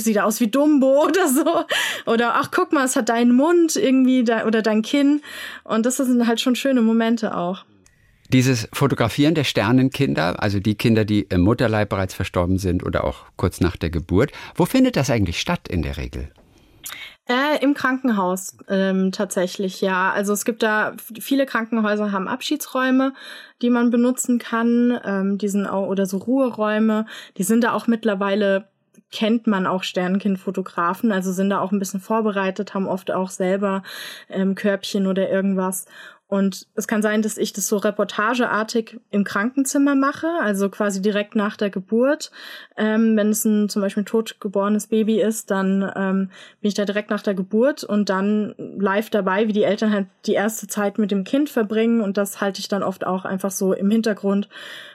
sieht 0.04 0.20
aus 0.20 0.42
wie 0.42 0.48
Dumbo 0.48 1.04
oder 1.06 1.30
so. 1.30 1.64
Oder 2.06 2.36
ach, 2.36 2.50
guck 2.52 2.74
mal, 2.74 2.84
es 2.84 2.98
hat 2.98 3.08
deinen 3.08 3.34
Mund 3.34 3.78
irgendwie 3.78 4.24
oder 4.46 4.62
dein 4.62 4.82
Kinn. 4.82 5.22
Und 5.64 5.86
das 5.86 5.98
sind 5.98 6.28
halt 6.28 6.42
schon 6.42 6.56
schöne 6.56 6.82
Momente 6.82 7.38
auch. 7.38 7.64
Dieses 8.32 8.70
Fotografieren 8.72 9.36
der 9.36 9.44
Sternenkinder, 9.44 10.42
also 10.42 10.62
die 10.62 10.76
Kinder, 10.76 11.04
die 11.04 11.24
im 11.24 11.42
Mutterleib 11.42 11.90
bereits 11.90 12.14
verstorben 12.14 12.60
sind 12.60 12.82
oder 12.82 13.04
auch 13.04 13.26
kurz 13.36 13.60
nach 13.60 13.76
der 13.76 13.90
Geburt, 13.90 14.32
wo 14.56 14.66
findet 14.66 14.96
das 14.96 15.10
eigentlich 15.10 15.42
statt 15.42 15.68
in 15.68 15.82
der 15.82 15.98
Regel? 15.98 16.32
Äh, 17.28 17.62
Im 17.62 17.74
Krankenhaus 17.74 18.56
ähm, 18.70 19.12
tatsächlich, 19.12 19.82
ja. 19.82 20.14
Also 20.14 20.32
es 20.32 20.46
gibt 20.46 20.64
da 20.64 20.94
viele 21.20 21.46
Krankenhäuser 21.46 22.14
haben 22.14 22.30
Abschiedsräume, 22.30 23.14
die 23.62 23.70
man 23.70 23.92
benutzen 23.92 24.40
kann. 24.40 24.98
Ähm, 25.04 25.38
die 25.38 25.50
oder 25.50 26.06
so 26.06 26.18
Ruheräume. 26.18 27.08
Die 27.38 27.44
sind 27.44 27.66
da 27.66 27.74
auch 27.74 27.88
mittlerweile 27.88 28.70
kennt 29.12 29.46
man 29.46 29.68
auch 29.68 29.84
Sternenkindfotografen, 29.84 31.12
also 31.12 31.34
sind 31.34 31.50
da 31.50 31.60
auch 31.60 31.72
ein 31.72 31.80
bisschen 31.80 32.00
vorbereitet, 32.00 32.74
haben 32.74 32.88
oft 32.88 33.12
auch 33.12 33.30
selber 33.30 33.84
ähm, 34.30 34.56
Körbchen 34.56 35.06
oder 35.06 35.30
irgendwas. 35.30 35.86
Und 36.32 36.66
es 36.76 36.88
kann 36.88 37.02
sein, 37.02 37.22
dass 37.22 37.38
ich 37.38 37.52
das 37.52 37.68
so 37.68 37.76
reportageartig 37.76 39.02
im 39.10 39.26
Krankenzimmer 39.26 39.96
mache, 39.96 40.30
also 40.40 40.70
quasi 40.70 41.02
direkt 41.02 41.36
nach 41.36 41.58
der 41.58 41.70
Geburt. 41.70 42.32
Ähm, 42.78 43.18
wenn 43.18 43.32
es 43.32 43.44
ein 43.44 43.68
zum 43.68 43.82
Beispiel 43.82 44.04
ein 44.04 44.06
totgeborenes 44.06 44.88
Baby 44.88 45.20
ist, 45.20 45.52
dann 45.52 45.82
ähm, 45.94 46.30
bin 46.62 46.70
ich 46.70 46.74
da 46.74 46.86
direkt 46.86 47.10
nach 47.10 47.22
der 47.22 47.34
Geburt 47.34 47.84
und 47.84 48.08
dann 48.08 48.56
live 48.58 49.10
dabei, 49.10 49.50
wie 49.50 49.52
die 49.52 49.66
Eltern 49.66 49.92
halt 49.92 50.08
die 50.26 50.32
erste 50.32 50.68
Zeit 50.68 51.00
mit 51.00 51.12
dem 51.12 51.26
Kind 51.26 51.50
verbringen. 51.50 52.00
Und 52.00 52.16
das 52.16 52.40
halte 52.40 52.62
ich 52.62 52.70
dann 52.70 52.82
oft 52.82 53.06
auch 53.06 53.26
einfach 53.26 53.52
so 53.52 53.74
im 53.74 53.92
Hintergrund 53.92 54.48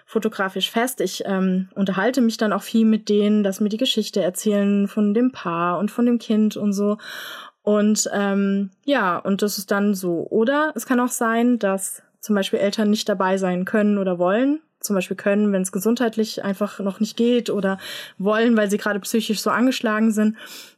fotografisch 0.07 0.71
fest. 0.71 1.03
Ich 1.03 1.25
ähm, 1.27 1.69
unterhalte 1.75 2.23
mich 2.23 2.39
dann 2.39 2.55
auch 2.55 2.63
viel 2.63 2.87
mit 2.87 3.11
denen, 3.11 3.43
dass 3.43 3.61
mir 3.61 3.69
die 3.69 3.77
Geschichte 3.77 4.23
erzählen 4.23 4.89
von 4.89 5.13
dem 5.13 5.33
Paar 5.33 5.79
und 5.81 5.91
von 5.91 6.07
dem 6.07 6.19
Kind 6.19 6.57
und 6.57 6.73
so. 6.73 6.97
Und 7.67 8.09
ähm, 8.13 8.71
ja, 8.85 9.19
und 9.19 9.43
das 9.43 9.59
ist 9.59 9.73
dann 9.73 9.97
so. 9.97 10.25
Oder 10.31 10.73
es 10.77 10.87
kann 10.87 11.01
auch 11.01 11.09
sein, 11.09 11.59
dass 11.59 12.01
zum 12.21 12.37
Beispiel 12.37 12.61
Eltern 12.61 12.91
nicht 12.91 13.09
dabei 13.09 13.39
sein 13.39 13.65
können 13.65 13.99
oder 13.99 14.21
wollen. 14.21 14.61
Zum 14.79 14.95
Beispiel 14.95 15.17
können, 15.17 15.53
wenn 15.53 15.63
es 15.63 15.73
gesundheitlich 15.73 16.45
einfach 16.45 16.79
noch 16.79 17.01
nicht 17.01 17.17
geht 17.17 17.51
oder 17.51 17.79
wollen, 18.19 18.57
weil 18.57 18.71
sie 18.71 18.79
gerade 18.79 19.01
psychisch 19.01 19.41
so 19.41 19.51
angeschlagen 19.51 20.13
sind 20.13 20.37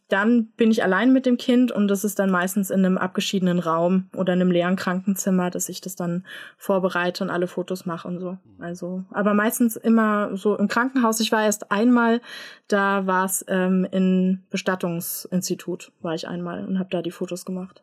dann 0.09 0.47
bin 0.57 0.71
ich 0.71 0.83
allein 0.83 1.13
mit 1.13 1.27
dem 1.27 1.37
Kind 1.37 1.71
und 1.71 1.89
das 1.89 2.03
ist 2.03 2.19
dann 2.19 2.31
meistens 2.31 2.71
in 2.71 2.85
einem 2.85 2.97
abgeschiedenen 2.97 3.59
Raum 3.59 4.09
oder 4.17 4.33
in 4.33 4.41
einem 4.41 4.51
leeren 4.51 4.77
Krankenzimmer, 4.77 5.51
dass 5.51 5.69
ich 5.69 5.83
das 5.83 5.97
dann 5.97 6.25
vorbereite 6.57 7.23
und 7.23 7.31
alle 7.31 7.47
Fotos 7.47 7.85
mache 7.85 8.09
und 8.09 8.19
so. 8.19 8.39
Also, 8.59 9.05
aber 9.11 9.35
meistens 9.35 9.77
immer 9.77 10.35
so 10.37 10.57
im 10.57 10.69
Krankenhaus. 10.69 11.21
Ich 11.21 11.31
war 11.31 11.45
erst 11.45 11.71
einmal, 11.71 12.23
da 12.69 13.07
war 13.07 13.27
es 13.27 13.45
ähm, 13.49 13.87
in 13.91 14.43
Bestattungsinstitut, 14.51 15.93
war 16.01 16.15
ich 16.15 16.27
einmal 16.27 16.65
und 16.65 16.79
habe 16.79 16.89
da 16.91 17.03
die 17.03 17.11
Fotos 17.11 17.45
gemacht. 17.45 17.83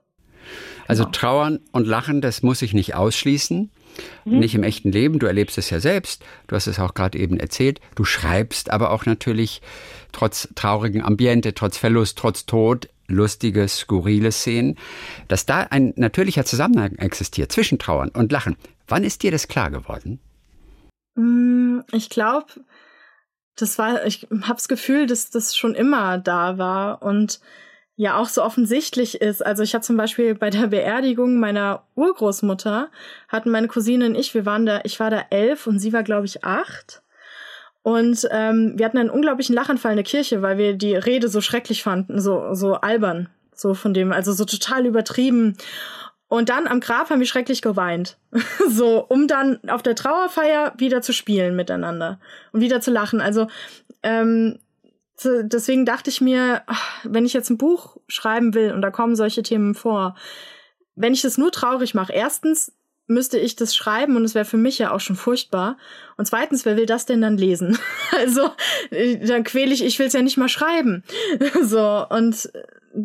Also 0.88 1.04
genau. 1.04 1.12
trauern 1.12 1.60
und 1.72 1.88
lachen, 1.88 2.22
das 2.22 2.42
muss 2.44 2.62
ich 2.62 2.74
nicht 2.74 2.96
ausschließen. 2.96 3.72
Mhm. 4.26 4.40
Nicht 4.40 4.56
im 4.56 4.64
echten 4.64 4.92
Leben, 4.92 5.20
du 5.20 5.26
erlebst 5.26 5.58
es 5.58 5.70
ja 5.70 5.80
selbst, 5.80 6.24
du 6.48 6.56
hast 6.56 6.68
es 6.68 6.80
auch 6.80 6.94
gerade 6.94 7.18
eben 7.18 7.40
erzählt, 7.40 7.80
du 7.96 8.06
schreibst 8.06 8.72
aber 8.72 8.92
auch 8.92 9.06
natürlich 9.06 9.62
trotz 10.12 10.50
traurigen 10.56 11.04
Ambiente, 11.04 11.54
trotz 11.54 11.78
Verlust, 11.78 12.18
trotz 12.18 12.46
Tod, 12.46 12.90
lustige, 13.08 13.68
skurrile 13.68 14.32
Szenen, 14.32 14.78
dass 15.28 15.46
da 15.46 15.62
ein 15.70 15.94
natürlicher 15.96 16.46
Zusammenhang 16.46 16.96
existiert 16.96 17.52
zwischen 17.52 17.80
Trauern 17.80 18.10
und 18.10 18.32
Lachen. 18.32 18.56
Wann 18.88 19.04
ist 19.04 19.24
dir 19.24 19.32
das 19.32 19.48
klar 19.48 19.72
geworden? 19.72 20.20
Mm, 21.16 21.82
ich 21.92 22.10
glaube, 22.10 22.48
das 23.56 23.78
war, 23.78 24.06
ich 24.06 24.28
habe 24.32 24.56
das 24.56 24.68
Gefühl, 24.68 25.08
dass 25.08 25.30
das 25.30 25.56
schon 25.56 25.76
immer 25.76 26.18
da 26.18 26.58
war 26.58 27.02
und 27.02 27.40
ja 27.98 28.18
auch 28.18 28.28
so 28.28 28.44
offensichtlich 28.44 29.22
ist. 29.22 29.46
Also 29.46 29.64
ich 29.64 29.74
habe 29.74 29.84
zum 29.84 29.98
Beispiel 29.98 30.36
bei 30.36 30.50
der 30.50 30.68
Beerdigung 30.68 31.40
meiner 31.40 31.84
Urgroßmutter 31.96 32.90
hatten 33.30 33.52
meine 33.52 33.68
Cousine 33.68 34.06
und 34.06 34.16
ich, 34.16 34.34
wir 34.34 34.46
waren 34.46 34.66
da, 34.66 34.82
ich 34.84 35.00
war 35.00 35.10
da 35.10 35.24
elf 35.30 35.68
und 35.68 35.80
sie 35.80 35.94
war 35.94 36.04
glaube 36.04 36.26
ich 36.26 36.44
acht. 36.44 37.02
Und 37.84 38.28
ähm, 38.32 38.74
wir 38.76 38.86
hatten 38.86 38.98
einen 38.98 39.12
unglaublichen 39.12 39.56
Lachanfall 39.56 39.92
in 39.92 39.98
der 39.98 40.04
Kirche, 40.04 40.42
weil 40.42 40.58
wir 40.58 40.74
die 40.74 40.96
Rede 40.96 41.30
so 41.30 41.40
schrecklich 41.40 41.84
fanden, 41.84 42.20
so 42.20 42.54
so 42.54 42.74
albern, 42.74 43.30
so 43.54 43.74
von 43.76 43.94
dem, 43.94 44.12
also 44.12 44.34
so 44.34 44.44
total 44.44 44.86
übertrieben. 44.86 45.56
Und 46.28 46.50
dann 46.50 46.68
am 46.68 46.80
Grab 46.80 47.12
haben 47.12 47.20
wir 47.20 47.28
schrecklich 47.28 47.62
geweint. 47.62 48.18
so, 48.70 49.06
um 49.08 49.28
dann 49.28 49.60
auf 49.70 49.84
der 49.84 49.96
Trauerfeier 49.96 50.74
wieder 50.78 51.02
zu 51.02 51.14
spielen 51.14 51.56
miteinander 51.56 52.20
und 52.52 52.62
wieder 52.62 52.82
zu 52.82 52.92
lachen. 52.92 53.22
Also 53.22 53.48
ähm, 54.02 54.58
deswegen 55.23 55.86
dachte 55.86 56.10
ich 56.10 56.21
mir, 56.21 56.63
wenn 57.04 57.25
ich 57.25 57.34
jetzt 57.34 57.49
ein 57.49 57.58
Buch 57.58 57.97
schreiben 58.08 58.54
will 58.54 58.71
und 58.71 58.82
da 58.82 58.91
kommen 58.91 59.15
solche 59.15 59.43
Themen 59.43 59.73
vor, 59.73 60.15
wenn 60.95 61.13
ich 61.13 61.21
das 61.21 61.38
nur 61.38 61.51
traurig 61.51 61.93
mache, 61.93 62.13
erstens 62.13 62.71
müsste 63.08 63.38
ich 63.38 63.56
das 63.56 63.75
schreiben 63.75 64.15
und 64.15 64.23
es 64.23 64.34
wäre 64.34 64.45
für 64.45 64.58
mich 64.58 64.80
ja 64.80 64.91
auch 64.91 64.99
schon 64.99 65.15
furchtbar. 65.15 65.78
Und 66.17 66.25
zweitens, 66.25 66.65
wer 66.65 66.75
will 66.75 66.86
das 66.86 67.06
denn 67.06 67.21
dann 67.21 67.38
lesen? 67.38 67.78
also, 68.12 68.49
äh, 68.89 69.17
dann 69.17 69.43
quäle 69.43 69.73
ich, 69.73 69.84
ich 69.84 69.99
will 69.99 70.08
es 70.08 70.13
ja 70.13 70.21
nicht 70.21 70.38
mal 70.38 70.49
schreiben. 70.49 71.04
so, 71.62 72.06
und 72.10 72.49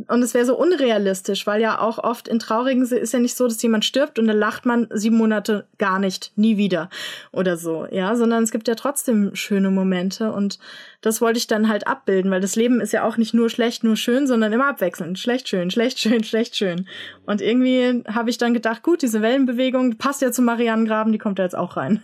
und 0.09 0.23
es 0.23 0.35
wäre 0.35 0.45
so 0.45 0.57
unrealistisch, 0.57 1.47
weil 1.47 1.61
ja 1.61 1.81
auch 1.81 1.99
oft 1.99 2.29
in 2.29 2.39
traurigen 2.39 2.83
ist 2.83 3.13
ja 3.13 3.19
nicht 3.19 3.37
so, 3.37 3.47
dass 3.47 3.61
jemand 3.63 3.85
stirbt 3.85 4.19
und 4.19 4.27
dann 4.27 4.39
lacht 4.39 4.65
man 4.67 4.89
sieben 4.93 5.17
Monate 5.17 5.67
gar 5.79 5.99
nicht, 5.99 6.33
nie 6.37 6.57
wieder 6.57 6.89
oder 7.33 7.57
so, 7.57 7.87
ja, 7.91 8.15
sondern 8.15 8.43
es 8.43 8.53
gibt 8.53 8.69
ja 8.69 8.75
trotzdem 8.75 9.35
schöne 9.35 9.71
Momente 9.71 10.33
und 10.33 10.59
das 11.01 11.21
wollte 11.21 11.39
ich 11.39 11.47
dann 11.47 11.69
halt 11.69 11.87
abbilden, 11.87 12.31
weil 12.31 12.41
das 12.41 12.57
Leben 12.57 12.81
ist 12.81 12.93
ja 12.93 13.05
auch 13.05 13.17
nicht 13.17 13.35
nur 13.35 13.51
schlecht, 13.51 13.85
nur 13.85 13.97
schön, 13.97 14.27
sondern 14.27 14.53
immer 14.53 14.69
abwechselnd, 14.69 15.19
schlecht, 15.19 15.49
schön, 15.49 15.71
schlecht, 15.71 15.99
schön, 16.01 16.23
schlecht, 16.23 16.57
schön. 16.57 16.87
Und 17.27 17.41
irgendwie 17.41 18.05
habe 18.07 18.31
ich 18.31 18.39
dann 18.39 18.55
gedacht, 18.55 18.83
gut, 18.83 19.03
diese 19.03 19.23
Wellenbewegung 19.23 19.97
passt 19.97 20.23
ja 20.23 20.31
zu 20.31 20.43
Marianengraben, 20.43 21.13
die 21.13 21.19
kommt 21.19 21.39
da 21.39 21.43
jetzt 21.43 21.57
auch 21.57 21.77
rein. 21.77 22.03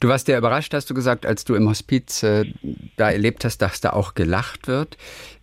Du 0.00 0.08
warst 0.08 0.26
ja 0.26 0.36
überrascht, 0.36 0.74
hast 0.74 0.90
du 0.90 0.94
gesagt, 0.94 1.24
als 1.24 1.44
du 1.44 1.54
im 1.54 1.68
Hospiz 1.68 2.24
äh, 2.24 2.52
da 2.96 3.12
erlebt 3.12 3.44
hast, 3.44 3.58
dass 3.58 3.80
da 3.80 3.90
auch 3.90 4.14
gelacht 4.14 4.66
wird. 4.66 4.96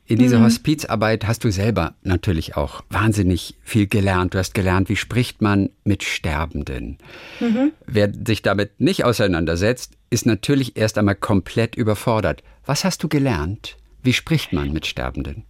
In 0.10 0.18
dieser 0.18 0.40
mhm. 0.40 0.46
Hospizarbeit 0.46 1.28
hast 1.28 1.44
du 1.44 1.52
selber 1.52 1.94
natürlich 2.02 2.58
auch 2.58 2.84
wahnsinnig 2.90 3.56
viel 3.62 3.86
gelernt. 3.86 4.34
Du 4.34 4.40
hast 4.40 4.56
gelernt, 4.56 4.90
wie 4.90 4.96
spricht 4.96 5.40
man 5.40 5.70
mit 5.84 6.02
Sterbenden. 6.02 6.98
Mhm. 7.40 7.74
Wer 7.86 8.12
sich 8.26 8.42
damit 8.42 8.82
nicht 8.82 9.06
auseinandersetzt, 9.06 9.94
ist 10.10 10.26
natürlich 10.26 10.76
erst 10.78 10.98
einmal 10.98 11.14
komplett 11.14 11.76
überfordert. 11.76 12.42
Was 12.66 12.86
hast 12.86 13.04
du 13.04 13.08
gelernt? 13.08 13.78
Wie 14.02 14.14
spricht 14.14 14.52
man 14.52 14.74
mit 14.74 14.88
Sterbenden? 14.88 15.44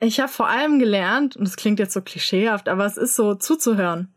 Ich 0.00 0.18
habe 0.18 0.32
vor 0.32 0.48
allem 0.48 0.78
gelernt, 0.78 1.36
und 1.36 1.46
es 1.46 1.56
klingt 1.56 1.78
jetzt 1.78 1.92
so 1.92 2.00
klischeehaft, 2.00 2.70
aber 2.70 2.86
es 2.86 2.96
ist 2.96 3.16
so 3.16 3.34
zuzuhören. 3.34 4.14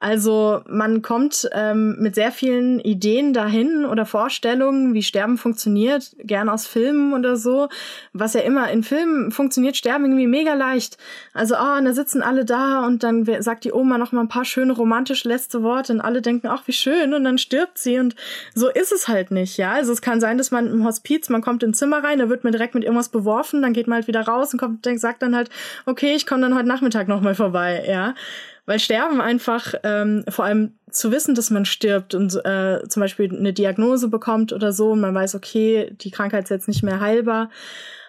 Also 0.00 0.62
man 0.66 1.02
kommt 1.02 1.46
ähm, 1.52 1.96
mit 1.98 2.14
sehr 2.14 2.32
vielen 2.32 2.80
Ideen 2.80 3.34
dahin 3.34 3.84
oder 3.84 4.06
Vorstellungen, 4.06 4.94
wie 4.94 5.02
Sterben 5.02 5.36
funktioniert, 5.36 6.16
gern 6.18 6.48
aus 6.48 6.66
Filmen 6.66 7.12
oder 7.12 7.36
so. 7.36 7.68
Was 8.14 8.32
ja 8.32 8.40
immer 8.40 8.70
in 8.70 8.82
Filmen 8.82 9.30
funktioniert 9.30 9.76
Sterben 9.76 10.06
irgendwie 10.06 10.26
mega 10.26 10.54
leicht. 10.54 10.96
Also, 11.34 11.54
ah, 11.54 11.74
oh, 11.74 11.78
und 11.78 11.84
da 11.84 11.92
sitzen 11.92 12.22
alle 12.22 12.46
da 12.46 12.86
und 12.86 13.02
dann 13.02 13.26
sagt 13.42 13.64
die 13.64 13.72
Oma 13.72 13.98
noch 13.98 14.12
mal 14.12 14.22
ein 14.22 14.28
paar 14.28 14.46
schöne 14.46 14.72
romantische 14.72 15.28
letzte 15.28 15.62
Worte 15.62 15.92
und 15.92 16.00
alle 16.00 16.22
denken, 16.22 16.46
ach, 16.46 16.62
wie 16.66 16.72
schön 16.72 17.12
und 17.12 17.24
dann 17.24 17.36
stirbt 17.36 17.76
sie 17.76 17.98
und 17.98 18.16
so 18.54 18.70
ist 18.70 18.92
es 18.92 19.06
halt 19.06 19.30
nicht, 19.30 19.58
ja. 19.58 19.72
Also 19.72 19.92
es 19.92 20.00
kann 20.00 20.18
sein, 20.18 20.38
dass 20.38 20.50
man 20.50 20.66
im 20.66 20.84
Hospiz, 20.84 21.28
man 21.28 21.42
kommt 21.42 21.62
ins 21.62 21.76
Zimmer 21.76 22.02
rein, 22.02 22.18
da 22.18 22.30
wird 22.30 22.42
man 22.42 22.52
direkt 22.52 22.74
mit 22.74 22.84
irgendwas 22.84 23.10
beworfen, 23.10 23.60
dann 23.60 23.74
geht 23.74 23.86
man 23.86 23.96
halt 23.96 24.08
wieder 24.08 24.22
raus 24.22 24.54
und 24.54 24.58
kommt, 24.58 24.86
sagt 24.98 25.20
dann 25.20 25.36
halt, 25.36 25.50
okay, 25.84 26.14
ich 26.14 26.26
komme 26.26 26.40
dann 26.40 26.54
heute 26.54 26.68
Nachmittag 26.68 27.06
noch 27.06 27.20
mal 27.20 27.34
vorbei, 27.34 27.84
ja. 27.86 28.14
Weil 28.66 28.78
Sterben 28.78 29.20
einfach, 29.20 29.74
ähm, 29.82 30.24
vor 30.28 30.44
allem 30.44 30.74
zu 30.90 31.10
wissen, 31.12 31.34
dass 31.34 31.50
man 31.50 31.64
stirbt 31.64 32.14
und 32.14 32.34
äh, 32.44 32.86
zum 32.88 33.00
Beispiel 33.00 33.34
eine 33.34 33.52
Diagnose 33.52 34.08
bekommt 34.08 34.52
oder 34.52 34.72
so 34.72 34.92
und 34.92 35.00
man 35.00 35.14
weiß, 35.14 35.34
okay, 35.34 35.94
die 36.00 36.10
Krankheit 36.10 36.44
ist 36.44 36.50
jetzt 36.50 36.68
nicht 36.68 36.82
mehr 36.82 37.00
heilbar, 37.00 37.50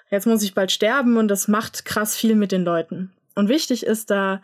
jetzt 0.09 0.27
muss 0.27 0.43
ich 0.43 0.53
bald 0.53 0.71
sterben 0.71 1.17
und 1.17 1.27
das 1.27 1.47
macht 1.47 1.85
krass 1.85 2.15
viel 2.15 2.35
mit 2.35 2.51
den 2.51 2.63
Leuten. 2.63 3.11
Und 3.35 3.49
wichtig 3.49 3.85
ist 3.85 4.11
da 4.11 4.41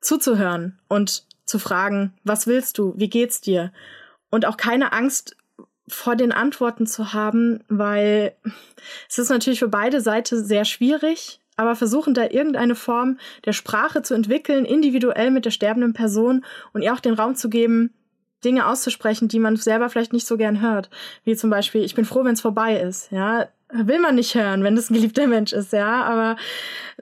zuzuhören 0.00 0.78
und 0.88 1.24
zu 1.44 1.58
fragen, 1.58 2.14
was 2.24 2.46
willst 2.46 2.78
du, 2.78 2.94
wie 2.96 3.10
geht's 3.10 3.40
dir? 3.40 3.72
Und 4.30 4.46
auch 4.46 4.56
keine 4.56 4.92
Angst 4.92 5.36
vor 5.88 6.16
den 6.16 6.32
Antworten 6.32 6.86
zu 6.86 7.12
haben, 7.12 7.64
weil 7.68 8.34
es 9.08 9.18
ist 9.18 9.30
natürlich 9.30 9.58
für 9.58 9.68
beide 9.68 10.00
Seiten 10.00 10.44
sehr 10.44 10.64
schwierig, 10.64 11.40
aber 11.58 11.76
versuchen 11.76 12.14
da 12.14 12.22
irgendeine 12.22 12.76
Form 12.76 13.18
der 13.44 13.52
Sprache 13.52 14.02
zu 14.02 14.14
entwickeln, 14.14 14.64
individuell 14.64 15.30
mit 15.30 15.44
der 15.44 15.50
sterbenden 15.50 15.92
Person 15.92 16.44
und 16.72 16.82
ihr 16.82 16.94
auch 16.94 17.00
den 17.00 17.14
Raum 17.14 17.34
zu 17.34 17.50
geben, 17.50 17.92
Dinge 18.44 18.66
auszusprechen, 18.66 19.26
die 19.26 19.40
man 19.40 19.56
selber 19.56 19.90
vielleicht 19.90 20.12
nicht 20.12 20.26
so 20.26 20.36
gern 20.36 20.62
hört. 20.62 20.88
Wie 21.24 21.34
zum 21.34 21.50
Beispiel, 21.50 21.82
ich 21.82 21.96
bin 21.96 22.04
froh, 22.04 22.24
wenn 22.24 22.34
es 22.34 22.40
vorbei 22.40 22.80
ist. 22.80 23.10
Ja, 23.10 23.48
will 23.70 23.98
man 23.98 24.14
nicht 24.14 24.34
hören, 24.34 24.64
wenn 24.64 24.76
das 24.76 24.90
ein 24.90 24.94
geliebter 24.94 25.26
Mensch 25.26 25.52
ist, 25.52 25.72
ja, 25.72 26.02
aber 26.04 26.36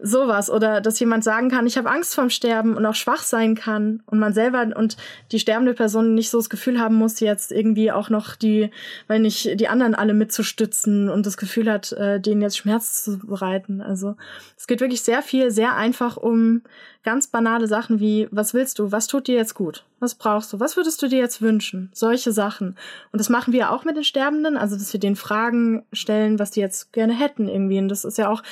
sowas. 0.01 0.51
Oder 0.51 0.81
dass 0.81 1.01
jemand 1.01 1.25
sagen 1.25 1.51
kann, 1.51 1.67
ich 1.67 1.79
habe 1.79 1.91
Angst 1.91 2.14
vorm 2.14 2.31
Sterben 2.31 2.77
und 2.77 2.85
auch 2.85 2.95
schwach 2.95 3.23
sein 3.23 3.55
kann 3.55 4.03
und 4.07 4.19
man 4.19 4.35
selber 4.35 4.67
und 4.77 4.97
die 5.33 5.39
sterbende 5.39 5.75
Person 5.75 6.14
nicht 6.14 6.31
so 6.31 6.39
das 6.39 6.51
Gefühl 6.51 6.81
haben 6.81 6.97
muss, 6.97 7.21
jetzt 7.21 7.53
irgendwie 7.53 7.93
auch 7.93 8.11
noch 8.11 8.35
die, 8.35 8.71
weil 9.07 9.21
nicht 9.21 9.59
die 9.59 9.69
anderen 9.69 9.95
alle 9.95 10.14
mitzustützen 10.14 11.09
und 11.09 11.25
das 11.25 11.37
Gefühl 11.37 11.71
hat, 11.71 11.93
äh, 11.93 12.21
denen 12.21 12.43
jetzt 12.43 12.59
Schmerz 12.59 13.05
zu 13.05 13.19
bereiten. 13.19 13.81
Also 13.81 14.17
es 14.57 14.67
geht 14.67 14.81
wirklich 14.81 15.03
sehr 15.03 15.23
viel, 15.23 15.51
sehr 15.51 15.77
einfach 15.77 16.17
um 16.17 16.62
ganz 17.07 17.29
banale 17.29 17.69
Sachen 17.69 18.01
wie, 18.01 18.27
was 18.33 18.53
willst 18.53 18.81
du, 18.81 18.91
was 18.91 19.07
tut 19.07 19.29
dir 19.29 19.37
jetzt 19.37 19.55
gut, 19.55 19.85
was 20.01 20.17
brauchst 20.17 20.53
du, 20.53 20.59
was 20.59 20.77
würdest 20.77 21.01
du 21.01 21.07
dir 21.07 21.21
jetzt 21.21 21.41
wünschen, 21.41 21.89
solche 21.95 22.33
Sachen. 22.33 22.77
Und 23.12 23.21
das 23.21 23.29
machen 23.29 23.53
wir 23.53 23.71
auch 23.71 23.85
mit 23.85 23.97
den 23.97 24.03
Sterbenden, 24.03 24.57
also 24.57 24.77
dass 24.77 24.93
wir 24.93 24.99
den 24.99 25.14
Fragen 25.14 25.85
stellen, 25.93 26.41
was 26.41 26.51
die 26.57 26.61
jetzt 26.61 26.92
gerne 26.92 27.18
hätten 27.18 27.48
irgendwie. 27.48 27.78
Und 27.78 27.88
das 27.88 28.04
ist 28.04 28.18
ja 28.18 28.30
auch, 28.30 28.42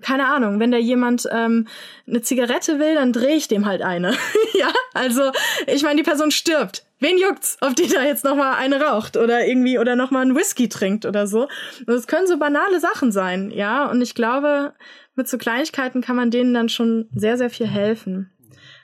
keine 0.00 0.26
Ahnung, 0.26 0.60
wenn 0.60 0.70
da 0.70 0.78
jemand 0.78 1.28
ähm, 1.30 1.68
eine 2.06 2.22
Zigarette 2.22 2.78
will, 2.78 2.94
dann 2.94 3.12
drehe 3.12 3.36
ich 3.36 3.48
dem 3.48 3.66
halt 3.66 3.82
eine. 3.82 4.12
ja, 4.58 4.72
also 4.94 5.30
ich 5.66 5.82
meine, 5.82 5.96
die 5.96 6.08
Person 6.08 6.30
stirbt. 6.30 6.84
Wen 6.98 7.18
juckt's, 7.18 7.56
ob 7.60 7.76
die 7.76 7.88
da 7.88 8.02
jetzt 8.02 8.24
noch 8.24 8.36
mal 8.36 8.56
eine 8.56 8.80
raucht 8.80 9.16
oder 9.16 9.46
irgendwie 9.46 9.78
oder 9.78 9.96
noch 9.96 10.10
mal 10.10 10.20
einen 10.20 10.36
Whisky 10.36 10.68
trinkt 10.68 11.06
oder 11.06 11.26
so? 11.26 11.42
Und 11.80 11.88
das 11.88 12.06
können 12.06 12.26
so 12.26 12.38
banale 12.38 12.78
Sachen 12.80 13.10
sein, 13.10 13.50
ja. 13.50 13.90
Und 13.90 14.02
ich 14.02 14.14
glaube, 14.14 14.74
mit 15.14 15.28
so 15.28 15.38
Kleinigkeiten 15.38 16.02
kann 16.02 16.16
man 16.16 16.30
denen 16.30 16.52
dann 16.52 16.68
schon 16.68 17.08
sehr, 17.14 17.38
sehr 17.38 17.50
viel 17.50 17.66
helfen. 17.66 18.30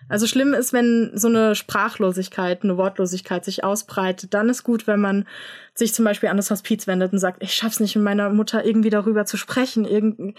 Also 0.08 0.26
schlimm 0.26 0.54
ist, 0.54 0.72
wenn 0.72 1.10
so 1.14 1.28
eine 1.28 1.54
Sprachlosigkeit, 1.54 2.62
eine 2.62 2.76
Wortlosigkeit 2.76 3.44
sich 3.44 3.64
ausbreitet. 3.64 4.34
Dann 4.34 4.48
ist 4.48 4.62
gut, 4.62 4.86
wenn 4.86 5.00
man 5.00 5.26
sich 5.74 5.92
zum 5.94 6.04
Beispiel 6.04 6.28
an 6.28 6.36
das 6.36 6.50
Hospiz 6.50 6.86
wendet 6.86 7.12
und 7.12 7.18
sagt, 7.18 7.42
ich 7.42 7.54
schaff's 7.54 7.80
nicht 7.80 7.96
mit 7.96 8.04
meiner 8.04 8.30
Mutter 8.30 8.64
irgendwie 8.64 8.90
darüber 8.90 9.26
zu 9.26 9.36
sprechen, 9.36 10.34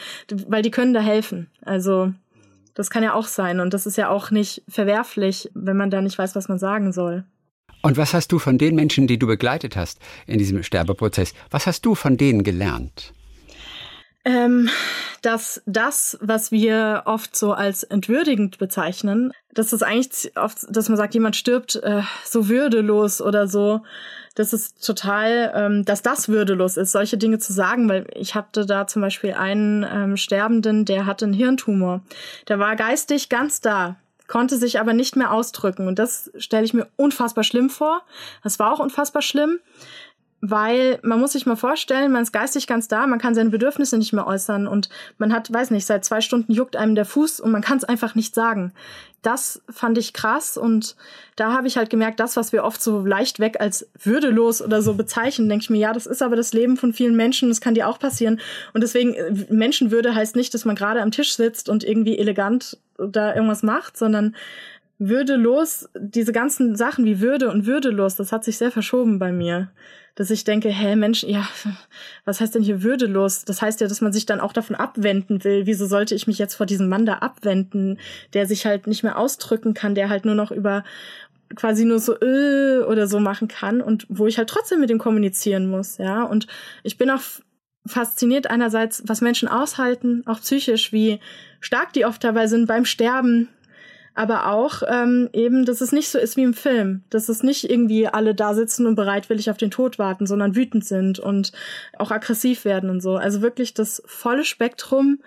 weil 0.48 0.62
die 0.62 0.72
können 0.72 0.94
da 0.94 1.02
helfen. 1.02 1.48
Also 1.66 2.14
das 2.76 2.90
kann 2.90 3.04
ja 3.04 3.14
auch 3.14 3.28
sein 3.28 3.60
und 3.60 3.74
das 3.74 3.86
ist 3.86 3.98
ja 3.98 4.10
auch 4.10 4.32
nicht 4.32 4.64
verwerflich, 4.70 5.50
wenn 5.54 5.78
man 5.78 5.90
da 5.90 6.02
nicht 6.02 6.18
weiß, 6.18 6.36
was 6.36 6.48
man 6.48 6.60
sagen 6.60 6.94
soll. 6.94 7.26
Und 7.82 7.98
was 7.98 8.14
hast 8.14 8.32
du 8.32 8.40
von 8.40 8.58
den 8.58 8.76
Menschen, 8.76 9.08
die 9.08 9.20
du 9.20 9.28
begleitet 9.28 9.76
hast 9.76 10.00
in 10.26 10.40
diesem 10.40 10.64
Sterbeprozess, 10.64 11.34
was 11.52 11.68
hast 11.68 11.86
du 11.86 11.96
von 11.96 12.18
denen 12.18 12.44
gelernt? 12.44 13.14
Ähm, 14.28 14.70
dass 15.22 15.62
das, 15.66 16.18
was 16.20 16.52
wir 16.52 17.04
oft 17.06 17.34
so 17.34 17.54
als 17.54 17.84
entwürdigend 17.84 18.58
bezeichnen, 18.58 19.32
dass 19.54 19.72
es 19.72 19.84
eigentlich 19.84 20.36
oft, 20.36 20.60
dass 20.70 20.90
man 20.90 20.98
sagt, 20.98 21.14
jemand 21.14 21.38
stirbt 21.38 21.76
äh, 21.78 22.02
so 22.26 22.50
würdelos 22.50 23.22
oder 23.22 23.48
so, 23.48 23.84
das 24.36 24.52
ist 24.52 24.86
total, 24.86 25.54
ähm, 25.56 25.86
dass 25.86 26.02
das 26.02 26.28
würdelos 26.28 26.76
ist, 26.76 26.92
solche 26.92 27.18
Dinge 27.18 27.40
zu 27.40 27.54
sagen, 27.54 27.88
weil 27.88 28.06
ich 28.16 28.36
hatte 28.36 28.66
da 28.66 28.86
zum 28.86 29.02
Beispiel 29.02 29.34
einen 29.34 29.86
ähm, 29.90 30.18
Sterbenden, 30.18 30.84
der 30.84 31.06
hatte 31.06 31.24
einen 31.24 31.34
Hirntumor. 31.34 32.02
Der 32.50 32.60
war 32.60 32.76
geistig 32.76 33.30
ganz 33.30 33.62
da, 33.62 33.96
konnte 34.28 34.58
sich 34.58 34.82
aber 34.82 34.92
nicht 34.92 35.16
mehr 35.16 35.32
ausdrücken. 35.32 35.88
Und 35.88 36.00
das 36.00 36.32
stelle 36.38 36.66
ich 36.66 36.74
mir 36.74 36.88
unfassbar 36.98 37.46
schlimm 37.46 37.70
vor. 37.70 38.02
Das 38.44 38.60
war 38.60 38.74
auch 38.74 38.80
unfassbar 38.80 39.22
schlimm 39.22 39.60
weil 40.42 41.00
man 41.02 41.20
muss 41.20 41.32
sich 41.32 41.48
mal 41.48 41.56
vorstellen, 41.56 42.12
man 42.12 42.22
ist 42.22 42.32
geistig 42.32 42.68
ganz 42.68 42.88
da, 42.88 43.08
man 43.08 43.20
kann 43.20 43.34
seine 43.34 43.50
Bedürfnisse 43.50 43.98
nicht 43.98 44.14
mehr 44.14 44.28
äußern 44.28 44.68
und 44.68 44.90
man 45.18 45.34
hat, 45.34 45.52
weiß 45.52 45.72
nicht, 45.72 45.86
seit 45.86 46.06
zwei 46.06 46.22
Stunden 46.22 46.52
juckt 46.52 46.76
einem 46.76 46.94
der 46.94 47.06
Fuß 47.06 47.40
und 47.40 47.52
man 47.52 47.64
kann 47.64 47.78
es 47.78 47.84
einfach 47.84 48.14
nicht 48.14 48.36
sagen. 48.36 48.72
Das 49.24 49.64
fand 49.68 49.98
ich 49.98 50.14
krass 50.14 50.56
und 50.56 50.96
da 51.36 51.54
habe 51.54 51.66
ich 51.66 51.76
halt 51.76 51.90
gemerkt, 51.90 52.20
das, 52.20 52.38
was 52.38 52.52
wir 52.52 52.64
oft 52.64 52.84
so 52.84 53.04
leicht 53.04 53.40
weg 53.40 53.58
als 53.60 53.90
würdelos 54.00 54.62
oder 54.62 54.84
so 54.84 54.94
bezeichnen, 54.94 55.50
denke 55.50 55.64
ich 55.64 55.70
mir, 55.72 55.80
ja, 55.80 55.92
das 55.92 56.06
ist 56.06 56.22
aber 56.22 56.36
das 56.36 56.54
Leben 56.54 56.78
von 56.78 56.94
vielen 56.94 57.16
Menschen, 57.16 57.50
das 57.50 57.60
kann 57.60 57.74
dir 57.74 57.88
auch 57.88 57.98
passieren. 57.98 58.40
Und 58.74 58.82
deswegen, 58.82 59.16
äh, 59.16 59.48
Menschenwürde 59.50 60.14
heißt 60.14 60.36
nicht, 60.36 60.54
dass 60.54 60.66
man 60.66 60.76
gerade 60.76 61.02
am 61.02 61.12
Tisch 61.12 61.36
sitzt 61.36 61.68
und 61.68 61.84
irgendwie 61.84 62.20
elegant 62.20 62.78
da 63.00 63.34
irgendwas 63.34 63.64
macht, 63.64 63.98
sondern 63.98 64.36
würdelos, 65.00 65.90
diese 65.96 66.32
ganzen 66.32 66.76
Sachen 66.76 67.06
wie 67.06 67.20
Würde 67.20 67.50
und 67.50 67.66
würdelos, 67.66 68.16
das 68.16 68.32
hat 68.32 68.44
sich 68.44 68.58
sehr 68.58 68.72
verschoben 68.72 69.18
bei 69.18 69.32
mir 69.32 69.70
dass 70.18 70.32
ich 70.32 70.44
denke, 70.44 70.70
hä, 70.70 70.96
Mensch, 70.96 71.24
ja, 71.24 71.48
was 72.26 72.42
heißt 72.42 72.56
denn 72.56 72.64
hier 72.64 72.82
würdelos? 72.82 73.46
Das 73.46 73.62
heißt 73.62 73.80
ja, 73.82 73.88
dass 73.88 74.02
man 74.02 74.12
sich 74.12 74.26
dann 74.26 74.40
auch 74.40 74.52
davon 74.52 74.76
abwenden 74.76 75.44
will. 75.44 75.68
Wieso 75.68 75.86
sollte 75.86 76.16
ich 76.16 76.26
mich 76.26 76.40
jetzt 76.40 76.56
vor 76.56 76.66
diesem 76.66 76.90
Mann 76.90 77.06
da 77.06 77.20
abwenden, 77.20 78.00
der 78.34 78.48
sich 78.48 78.66
halt 78.66 78.88
nicht 78.88 79.04
mehr 79.04 79.20
ausdrücken 79.20 79.76
kann, 79.76 79.94
der 79.94 80.10
halt 80.10 80.26
nur 80.26 80.34
noch 80.34 80.50
über 80.50 80.84
quasi 81.56 81.86
nur 81.86 82.00
so 82.00 82.20
äh, 82.20 82.80
oder 82.80 83.08
so 83.08 83.20
machen 83.20 83.48
kann 83.48 83.80
und 83.80 84.08
wo 84.10 84.26
ich 84.26 84.40
halt 84.40 84.50
trotzdem 84.50 84.80
mit 84.80 84.90
ihm 84.90 84.98
kommunizieren 84.98 85.70
muss, 85.70 86.00
ja. 86.00 86.24
Und 86.24 86.48
ich 86.82 86.98
bin 86.98 87.12
auch 87.12 87.22
fasziniert 87.86 88.50
einerseits, 88.50 89.04
was 89.06 89.22
Menschen 89.22 89.48
aushalten, 89.48 90.24
auch 90.26 90.42
psychisch, 90.42 90.92
wie 90.92 91.20
stark 91.60 91.94
die 91.94 92.06
oft 92.06 92.24
dabei 92.24 92.48
sind 92.48 92.66
beim 92.66 92.86
Sterben, 92.86 93.50
aber 94.18 94.48
auch 94.48 94.82
ähm, 94.88 95.30
eben, 95.32 95.64
dass 95.64 95.80
es 95.80 95.92
nicht 95.92 96.10
so 96.10 96.18
ist 96.18 96.38
wie 96.38 96.44
im 96.44 96.56
Film, 96.56 97.04
dass 97.12 97.30
es 97.30 97.44
nicht 97.44 97.70
irgendwie 97.70 98.08
alle 98.08 98.34
da 98.34 98.56
sitzen 98.56 98.88
und 98.88 98.96
bereitwillig 98.96 99.52
auf 99.52 99.58
den 99.58 99.70
Tod 99.70 100.00
warten, 100.00 100.26
sondern 100.26 100.56
wütend 100.56 100.84
sind 100.86 101.20
und 101.20 101.52
auch 102.00 102.10
aggressiv 102.10 102.66
werden 102.66 102.90
und 102.90 103.00
so. 103.00 103.16
Also 103.16 103.44
wirklich 103.44 103.76
das 103.76 104.02
volle 104.08 104.44
Spektrum 104.44 105.20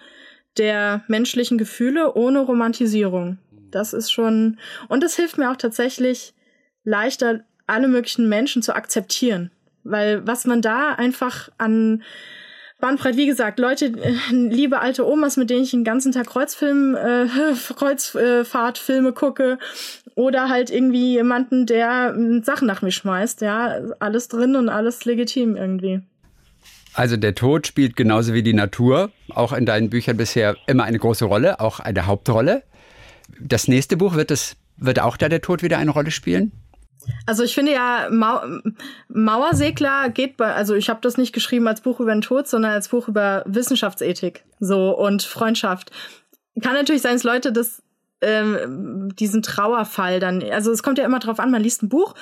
der 0.58 1.04
menschlichen 1.06 1.56
Gefühle 1.56 2.14
ohne 2.14 2.40
Romantisierung. 2.40 3.38
Das 3.70 3.92
ist 3.92 4.10
schon 4.10 4.58
und 4.88 5.04
es 5.04 5.14
hilft 5.14 5.38
mir 5.38 5.52
auch 5.52 5.56
tatsächlich 5.56 6.34
leichter 6.82 7.44
alle 7.68 7.86
möglichen 7.86 8.28
Menschen 8.28 8.60
zu 8.60 8.74
akzeptieren, 8.74 9.52
weil 9.84 10.26
was 10.26 10.46
man 10.46 10.62
da 10.62 10.94
einfach 10.94 11.48
an 11.58 12.02
Bandbreit, 12.80 13.16
wie 13.16 13.26
gesagt, 13.26 13.58
Leute, 13.58 13.86
äh, 13.86 14.14
liebe 14.30 14.80
alte 14.80 15.06
Omas, 15.06 15.36
mit 15.36 15.50
denen 15.50 15.62
ich 15.62 15.70
den 15.70 15.84
ganzen 15.84 16.12
Tag 16.12 16.26
Kreuzfilm, 16.26 16.96
äh, 16.96 17.26
Kreuzfahrtfilme 17.74 19.12
gucke 19.12 19.58
oder 20.14 20.48
halt 20.48 20.70
irgendwie 20.70 21.12
jemanden, 21.12 21.66
der 21.66 22.14
äh, 22.16 22.42
Sachen 22.42 22.66
nach 22.66 22.82
mir 22.82 22.90
schmeißt, 22.90 23.40
ja, 23.42 23.80
alles 23.98 24.28
drin 24.28 24.56
und 24.56 24.68
alles 24.68 25.04
legitim 25.04 25.56
irgendwie. 25.56 26.00
Also 26.94 27.16
der 27.16 27.34
Tod 27.34 27.66
spielt 27.66 27.96
genauso 27.96 28.34
wie 28.34 28.42
die 28.42 28.52
Natur 28.52 29.10
auch 29.30 29.52
in 29.52 29.64
deinen 29.64 29.90
Büchern 29.90 30.16
bisher 30.16 30.56
immer 30.66 30.84
eine 30.84 30.98
große 30.98 31.24
Rolle, 31.24 31.60
auch 31.60 31.78
eine 31.78 32.06
Hauptrolle. 32.06 32.64
Das 33.38 33.68
nächste 33.68 33.96
Buch 33.96 34.14
wird 34.14 34.30
es 34.32 34.56
wird 34.80 34.98
auch 34.98 35.16
da 35.16 35.28
der 35.28 35.42
Tod 35.42 35.62
wieder 35.62 35.78
eine 35.78 35.90
Rolle 35.90 36.10
spielen? 36.10 36.52
Also 37.26 37.42
ich 37.42 37.54
finde 37.54 37.72
ja, 37.72 38.08
Mau 38.10 38.40
Mauersegler 39.08 40.10
geht 40.10 40.36
bei, 40.36 40.54
also 40.54 40.74
ich 40.74 40.88
habe 40.88 41.00
das 41.02 41.16
nicht 41.16 41.32
geschrieben 41.32 41.68
als 41.68 41.80
Buch 41.80 42.00
über 42.00 42.12
den 42.12 42.22
Tod, 42.22 42.48
sondern 42.48 42.72
als 42.72 42.88
Buch 42.88 43.08
über 43.08 43.44
Wissenschaftsethik 43.46 44.44
so 44.58 44.96
und 44.96 45.22
Freundschaft. 45.22 45.90
Kann 46.62 46.74
natürlich 46.74 47.02
sein, 47.02 47.14
dass 47.14 47.24
Leute 47.24 47.52
das 47.52 47.82
ähm, 48.20 49.14
diesen 49.14 49.42
Trauerfall 49.42 50.20
dann. 50.20 50.42
Also 50.42 50.72
es 50.72 50.82
kommt 50.82 50.98
ja 50.98 51.04
immer 51.04 51.20
drauf 51.20 51.40
an, 51.40 51.50
man 51.50 51.62
liest 51.62 51.82
ein 51.82 51.88
Buch 51.88 52.14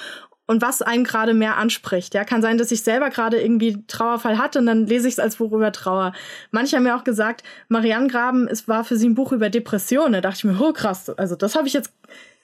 und 0.47 0.63
was 0.63 0.81
einen 0.81 1.05
gerade 1.05 1.35
mehr 1.35 1.59
anspricht. 1.59 2.15
Ja, 2.15 2.25
kann 2.25 2.43
sein, 2.43 2.59
dass 2.59 2.73
ich 2.73 2.83
selber 2.83 3.11
gerade 3.11 3.41
irgendwie 3.41 3.85
Trauerfall 3.87 4.39
hatte 4.39 4.59
und 4.59 4.67
dann 4.67 4.87
lese 4.87 5.07
ich 5.07 5.15
es 5.15 5.19
als 5.21 5.37
Buch 5.37 5.53
über 5.53 5.73
Trauer. 5.73 6.13
Manche 6.51 6.77
haben 6.77 6.85
mir 6.85 6.97
auch 6.97 7.05
gesagt, 7.05 7.43
Marianne 7.69 8.09
Graben, 8.09 8.49
es 8.49 8.67
war 8.67 8.83
für 8.85 8.97
sie 8.97 9.09
ein 9.09 9.15
Buch 9.15 9.33
über 9.33 9.51
Depressionen. 9.51 10.15
Da 10.15 10.21
dachte 10.23 10.39
ich 10.39 10.45
mir, 10.45 10.59
oh 10.61 10.73
krass, 10.73 11.11
also 11.11 11.37
das 11.37 11.55
habe 11.55 11.69
ich 11.69 11.75
jetzt 11.75 11.93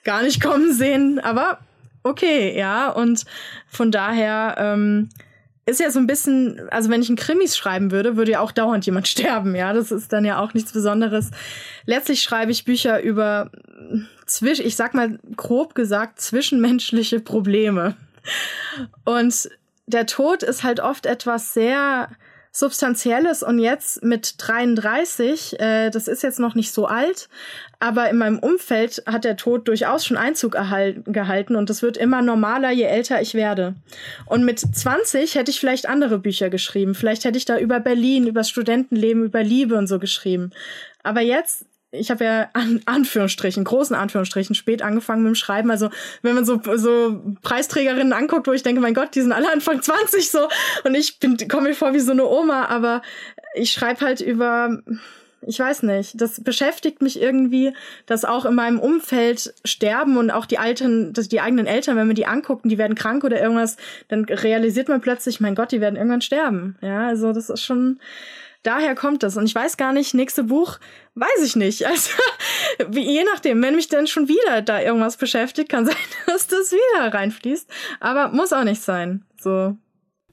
gar 0.03 0.21
nicht 0.21 0.41
kommen 0.41 0.71
sehen, 0.71 1.19
aber 1.19 1.59
okay, 2.05 2.57
ja. 2.57 2.89
Und 2.89 3.25
von 3.67 3.91
daher 3.91 4.55
ähm, 4.57 5.09
ist 5.65 5.79
ja 5.79 5.89
so 5.89 5.99
ein 5.99 6.07
bisschen, 6.07 6.69
also 6.69 6.89
wenn 6.89 7.01
ich 7.01 7.09
einen 7.09 7.17
Krimis 7.17 7.57
schreiben 7.57 7.91
würde, 7.91 8.15
würde 8.15 8.31
ja 8.31 8.39
auch 8.39 8.51
dauernd 8.51 8.85
jemand 8.85 9.07
sterben, 9.09 9.55
ja. 9.55 9.73
Das 9.73 9.91
ist 9.91 10.13
dann 10.13 10.23
ja 10.23 10.39
auch 10.39 10.53
nichts 10.53 10.71
Besonderes. 10.71 11.31
Letztlich 11.85 12.21
schreibe 12.21 12.51
ich 12.51 12.63
Bücher 12.63 13.01
über 13.01 13.51
zwisch, 14.25 14.59
ich 14.59 14.75
sag 14.75 14.93
mal 14.93 15.19
grob 15.35 15.75
gesagt, 15.75 16.21
zwischenmenschliche 16.21 17.19
Probleme. 17.19 17.95
Und 19.03 19.49
der 19.87 20.05
Tod 20.05 20.43
ist 20.43 20.63
halt 20.63 20.79
oft 20.79 21.05
etwas 21.05 21.53
sehr 21.53 22.09
Substanzielles 22.57 23.43
und 23.43 23.59
jetzt 23.59 24.01
mit 24.01 24.35
33, 24.37 25.59
äh, 25.59 25.89
das 25.89 26.07
ist 26.07 26.23
jetzt 26.23 26.39
noch 26.39 26.55
nicht 26.55 26.71
so 26.71 26.85
alt, 26.85 27.27
aber 27.81 28.09
in 28.09 28.17
meinem 28.17 28.39
Umfeld 28.39 29.03
hat 29.05 29.25
der 29.25 29.35
Tod 29.35 29.67
durchaus 29.67 30.05
schon 30.05 30.15
Einzug 30.15 30.53
gehalten 30.53 31.57
und 31.57 31.69
es 31.69 31.81
wird 31.81 31.97
immer 31.97 32.21
normaler, 32.21 32.71
je 32.71 32.83
älter 32.85 33.21
ich 33.21 33.33
werde. 33.33 33.75
Und 34.25 34.45
mit 34.45 34.61
20 34.61 35.35
hätte 35.35 35.51
ich 35.51 35.59
vielleicht 35.59 35.89
andere 35.89 36.17
Bücher 36.17 36.49
geschrieben. 36.49 36.95
Vielleicht 36.95 37.25
hätte 37.25 37.37
ich 37.37 37.43
da 37.43 37.59
über 37.59 37.81
Berlin, 37.81 38.25
über 38.25 38.39
das 38.39 38.49
Studentenleben, 38.51 39.25
über 39.25 39.43
Liebe 39.43 39.75
und 39.75 39.87
so 39.87 39.99
geschrieben. 39.99 40.51
Aber 41.03 41.19
jetzt 41.19 41.65
ich 41.99 42.11
habe 42.11 42.23
ja 42.23 42.49
an 42.53 42.81
Anführungsstrichen, 42.85 43.63
großen 43.63 43.95
Anführungsstrichen, 43.95 44.55
spät 44.55 44.81
angefangen 44.81 45.23
mit 45.23 45.31
dem 45.31 45.35
Schreiben. 45.35 45.71
Also 45.71 45.89
wenn 46.21 46.35
man 46.35 46.45
so, 46.45 46.61
so 46.75 47.21
Preisträgerinnen 47.41 48.13
anguckt, 48.13 48.47
wo 48.47 48.53
ich 48.53 48.63
denke, 48.63 48.81
mein 48.81 48.93
Gott, 48.93 49.15
die 49.15 49.21
sind 49.21 49.31
alle 49.31 49.51
Anfang 49.51 49.81
20 49.83 50.29
so 50.29 50.47
und 50.83 50.95
ich 50.95 51.19
komme 51.49 51.69
mir 51.69 51.75
vor 51.75 51.93
wie 51.93 51.99
so 51.99 52.11
eine 52.11 52.25
Oma, 52.25 52.65
aber 52.65 53.01
ich 53.55 53.71
schreibe 53.71 54.05
halt 54.05 54.21
über 54.21 54.81
ich 55.47 55.59
weiß 55.59 55.83
nicht, 55.83 56.19
das 56.19 56.43
beschäftigt 56.43 57.01
mich 57.01 57.21
irgendwie, 57.21 57.73
dass 58.05 58.25
auch 58.25 58.45
in 58.45 58.55
meinem 58.55 58.79
Umfeld 58.79 59.53
sterben 59.63 60.17
und 60.17 60.31
auch 60.31 60.45
die 60.45 60.57
alten, 60.57 61.13
dass 61.13 61.27
die 61.27 61.41
eigenen 61.41 61.67
Eltern, 61.67 61.97
wenn 61.97 62.07
man 62.07 62.15
die 62.15 62.25
anguckt 62.25 62.63
und 62.63 62.69
die 62.69 62.77
werden 62.77 62.95
krank 62.95 63.23
oder 63.23 63.39
irgendwas, 63.39 63.77
dann 64.07 64.25
realisiert 64.25 64.89
man 64.89 65.01
plötzlich, 65.01 65.39
mein 65.39 65.55
Gott, 65.55 65.71
die 65.71 65.81
werden 65.81 65.95
irgendwann 65.95 66.21
sterben. 66.21 66.77
Ja, 66.81 67.07
also 67.07 67.31
das 67.31 67.49
ist 67.49 67.63
schon 67.63 67.99
daher 68.65 68.95
kommt 68.95 69.23
das. 69.23 69.37
Und 69.37 69.45
ich 69.45 69.55
weiß 69.55 69.77
gar 69.77 69.93
nicht, 69.93 70.13
nächste 70.13 70.43
Buch, 70.43 70.79
weiß 71.15 71.43
ich 71.43 71.55
nicht. 71.55 71.85
Also, 71.95 72.11
je 72.91 73.23
nachdem, 73.23 73.61
wenn 73.61 73.75
mich 73.75 73.87
dann 73.87 74.07
schon 74.07 74.27
wieder 74.27 74.61
da 74.61 74.81
irgendwas 74.81 75.17
beschäftigt, 75.17 75.69
kann 75.69 75.85
sein, 75.85 75.95
dass 76.25 76.47
das 76.47 76.71
wieder 76.71 77.13
reinfließt. 77.13 77.69
Aber 77.99 78.29
muss 78.29 78.53
auch 78.53 78.63
nicht 78.63 78.81
sein. 78.81 79.23
So. 79.39 79.77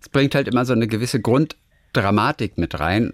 Es 0.01 0.09
bringt 0.09 0.35
halt 0.35 0.49
immer 0.49 0.64
so 0.64 0.72
eine 0.72 0.89
gewisse 0.89 1.20
Grunddramatik 1.20 2.59
mit 2.59 2.80
rein 2.80 3.12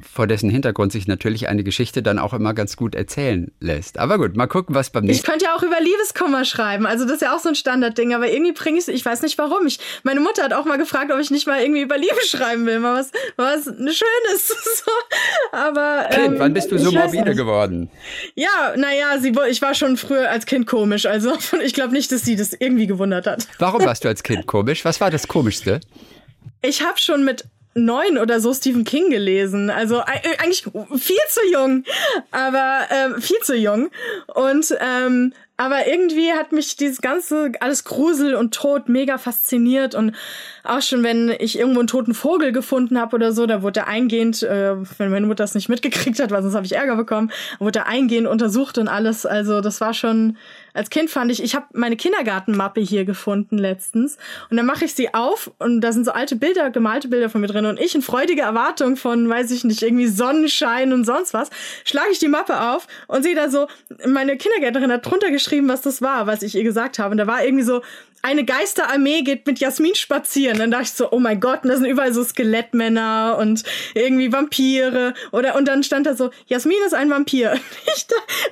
vor 0.00 0.26
dessen 0.26 0.50
Hintergrund 0.50 0.92
sich 0.92 1.06
natürlich 1.06 1.48
eine 1.48 1.64
Geschichte 1.64 2.02
dann 2.02 2.18
auch 2.18 2.32
immer 2.34 2.54
ganz 2.54 2.76
gut 2.76 2.94
erzählen 2.94 3.50
lässt. 3.60 3.98
Aber 3.98 4.18
gut, 4.18 4.36
mal 4.36 4.46
gucken, 4.46 4.74
was 4.74 4.90
beim 4.90 5.04
nächsten. 5.04 5.20
Ich 5.20 5.28
könnte 5.28 5.46
ja 5.46 5.54
auch 5.54 5.62
über 5.62 5.80
Liebeskummer 5.80 6.44
schreiben. 6.44 6.86
Also 6.86 7.04
das 7.04 7.14
ist 7.14 7.22
ja 7.22 7.34
auch 7.34 7.40
so 7.40 7.48
ein 7.48 7.54
Standardding. 7.54 8.14
Aber 8.14 8.30
irgendwie 8.30 8.52
bringe 8.52 8.78
ich 8.78 8.88
ich 8.88 9.04
weiß 9.04 9.22
nicht 9.22 9.38
warum. 9.38 9.66
Ich, 9.66 9.78
meine 10.02 10.20
Mutter 10.20 10.42
hat 10.42 10.52
auch 10.52 10.64
mal 10.64 10.78
gefragt, 10.78 11.10
ob 11.12 11.18
ich 11.20 11.30
nicht 11.30 11.46
mal 11.46 11.60
irgendwie 11.60 11.82
über 11.82 11.98
Liebe 11.98 12.20
schreiben 12.26 12.66
will. 12.66 12.80
Mal 12.80 13.00
was, 13.00 13.10
was 13.36 13.64
Schönes. 13.64 14.48
so. 14.84 14.90
Aber. 15.52 16.06
Kind, 16.10 16.26
ähm, 16.26 16.38
wann 16.38 16.54
bist 16.54 16.70
du 16.70 16.78
so 16.78 16.92
morbide 16.92 17.34
geworden? 17.34 17.90
Ja, 18.34 18.74
naja, 18.76 19.18
sie, 19.18 19.32
ich 19.48 19.62
war 19.62 19.74
schon 19.74 19.96
früher 19.96 20.30
als 20.30 20.46
Kind 20.46 20.66
komisch. 20.66 21.06
Also 21.06 21.32
ich 21.64 21.74
glaube 21.74 21.92
nicht, 21.92 22.12
dass 22.12 22.22
sie 22.22 22.36
das 22.36 22.52
irgendwie 22.52 22.86
gewundert 22.86 23.26
hat. 23.26 23.46
Warum 23.58 23.84
warst 23.84 24.04
du 24.04 24.08
als 24.08 24.22
Kind 24.22 24.46
komisch? 24.46 24.84
Was 24.84 25.00
war 25.00 25.10
das 25.10 25.28
Komischste? 25.28 25.80
Ich 26.62 26.82
habe 26.82 26.98
schon 26.98 27.24
mit 27.24 27.44
neun 27.84 28.18
oder 28.18 28.40
so 28.40 28.52
Stephen 28.52 28.84
King 28.84 29.10
gelesen. 29.10 29.70
Also 29.70 29.98
äh, 30.00 30.36
eigentlich 30.38 30.64
viel 30.64 31.16
zu 31.28 31.40
jung, 31.52 31.84
aber 32.30 32.80
ähm, 32.90 33.20
viel 33.20 33.38
zu 33.40 33.56
jung. 33.56 33.90
Und 34.34 34.76
ähm, 34.80 35.32
aber 35.60 35.88
irgendwie 35.88 36.32
hat 36.32 36.52
mich 36.52 36.76
dieses 36.76 37.00
ganze 37.00 37.50
alles 37.58 37.82
Grusel 37.82 38.36
und 38.36 38.54
Tod 38.54 38.88
mega 38.88 39.18
fasziniert 39.18 39.96
und 39.96 40.14
auch 40.68 40.82
schon 40.82 41.02
wenn 41.02 41.34
ich 41.38 41.58
irgendwo 41.58 41.80
einen 41.80 41.88
toten 41.88 42.14
Vogel 42.14 42.52
gefunden 42.52 42.98
habe 42.98 43.16
oder 43.16 43.32
so, 43.32 43.46
da 43.46 43.62
wurde 43.62 43.86
eingehend, 43.86 44.42
äh, 44.42 44.76
wenn 44.98 45.10
meine 45.10 45.26
Mutter 45.26 45.44
das 45.44 45.54
nicht 45.54 45.68
mitgekriegt 45.68 46.20
hat, 46.20 46.30
weil 46.30 46.42
sonst 46.42 46.54
habe 46.54 46.66
ich 46.66 46.74
Ärger 46.74 46.96
bekommen, 46.96 47.30
wurde 47.58 47.86
eingehend 47.86 48.26
untersucht 48.26 48.78
und 48.78 48.88
alles. 48.88 49.26
Also 49.26 49.60
das 49.60 49.80
war 49.80 49.94
schon 49.94 50.36
als 50.78 50.90
Kind 50.90 51.10
fand 51.10 51.32
ich, 51.32 51.42
ich 51.42 51.56
habe 51.56 51.66
meine 51.72 51.96
Kindergartenmappe 51.96 52.80
hier 52.80 53.04
gefunden 53.04 53.58
letztens 53.58 54.16
und 54.48 54.56
dann 54.56 54.64
mache 54.64 54.84
ich 54.84 54.94
sie 54.94 55.12
auf 55.12 55.50
und 55.58 55.80
da 55.80 55.92
sind 55.92 56.04
so 56.04 56.12
alte 56.12 56.36
Bilder, 56.36 56.70
gemalte 56.70 57.08
Bilder 57.08 57.28
von 57.28 57.40
mir 57.40 57.48
drin 57.48 57.66
und 57.66 57.80
ich 57.80 57.96
in 57.96 58.02
freudiger 58.02 58.44
Erwartung 58.44 58.96
von, 58.96 59.28
weiß 59.28 59.50
ich 59.50 59.64
nicht, 59.64 59.82
irgendwie 59.82 60.06
Sonnenschein 60.06 60.92
und 60.92 61.04
sonst 61.04 61.34
was, 61.34 61.50
schlage 61.84 62.10
ich 62.12 62.20
die 62.20 62.28
Mappe 62.28 62.60
auf 62.60 62.86
und 63.08 63.24
sehe 63.24 63.34
da 63.34 63.50
so, 63.50 63.66
meine 64.06 64.36
Kindergärtnerin 64.36 64.92
hat 64.92 65.04
drunter 65.04 65.32
geschrieben, 65.32 65.68
was 65.68 65.80
das 65.80 66.00
war, 66.00 66.28
was 66.28 66.42
ich 66.42 66.54
ihr 66.54 66.62
gesagt 66.62 67.00
habe 67.00 67.10
und 67.10 67.18
da 67.18 67.26
war 67.26 67.44
irgendwie 67.44 67.64
so 67.64 67.82
eine 68.22 68.44
Geisterarmee 68.44 69.22
geht 69.22 69.46
mit 69.46 69.60
Jasmin 69.60 69.94
spazieren. 69.94 70.58
Dann 70.58 70.70
dachte 70.70 70.84
ich 70.84 70.92
so, 70.92 71.10
oh 71.10 71.20
mein 71.20 71.40
Gott, 71.40 71.62
und 71.62 71.70
da 71.70 71.76
sind 71.76 71.86
überall 71.86 72.12
so 72.12 72.24
Skelettmänner 72.24 73.36
und 73.40 73.64
irgendwie 73.94 74.32
Vampire. 74.32 75.14
Oder 75.32 75.56
und 75.56 75.68
dann 75.68 75.82
stand 75.82 76.06
da 76.06 76.14
so, 76.14 76.30
Jasmin 76.46 76.78
ist 76.86 76.94
ein 76.94 77.10
Vampir. 77.10 77.58
Ich, 77.96 78.06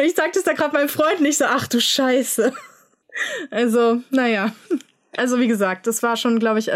ich 0.04 0.14
sagte 0.14 0.38
es 0.38 0.44
da 0.44 0.52
gerade 0.52 0.74
meinem 0.74 0.88
Freund 0.88 1.20
nicht 1.20 1.38
so, 1.38 1.44
ach 1.44 1.66
du 1.68 1.80
Scheiße. 1.80 2.52
Also, 3.50 4.02
naja. 4.10 4.52
Also 5.16 5.40
wie 5.40 5.48
gesagt, 5.48 5.86
das 5.86 6.02
war 6.02 6.16
schon, 6.16 6.38
glaube 6.38 6.58
ich, 6.58 6.70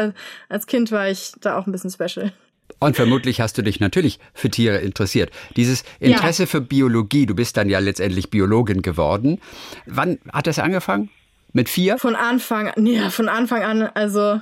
als 0.49 0.67
Kind 0.67 0.93
war 0.93 1.11
ich 1.11 1.33
da 1.41 1.59
auch 1.59 1.67
ein 1.67 1.73
bisschen 1.73 1.91
special. 1.91 2.33
Und 2.79 2.97
vermutlich 2.97 3.41
hast 3.41 3.59
du 3.59 3.63
dich 3.63 3.81
natürlich 3.81 4.19
für 4.33 4.51
Tiere 4.51 4.79
interessiert. 4.79 5.31
Dieses 5.57 5.85
Interesse 5.99 6.45
ja. 6.45 6.47
für 6.47 6.61
Biologie, 6.61 7.27
du 7.27 7.35
bist 7.35 7.57
dann 7.57 7.69
ja 7.69 7.79
letztendlich 7.79 8.31
Biologin 8.31 8.83
geworden. 8.83 9.41
Wann 9.87 10.19
hat 10.33 10.47
das 10.47 10.59
angefangen? 10.59 11.11
Mit 11.53 11.69
vier? 11.69 11.99
Von 11.99 12.17
Anfang 12.17 12.69
an, 12.69 12.87
ja, 12.87 13.11
von 13.11 13.29
Anfang 13.29 13.63
an. 13.63 13.83
Also 13.83 14.41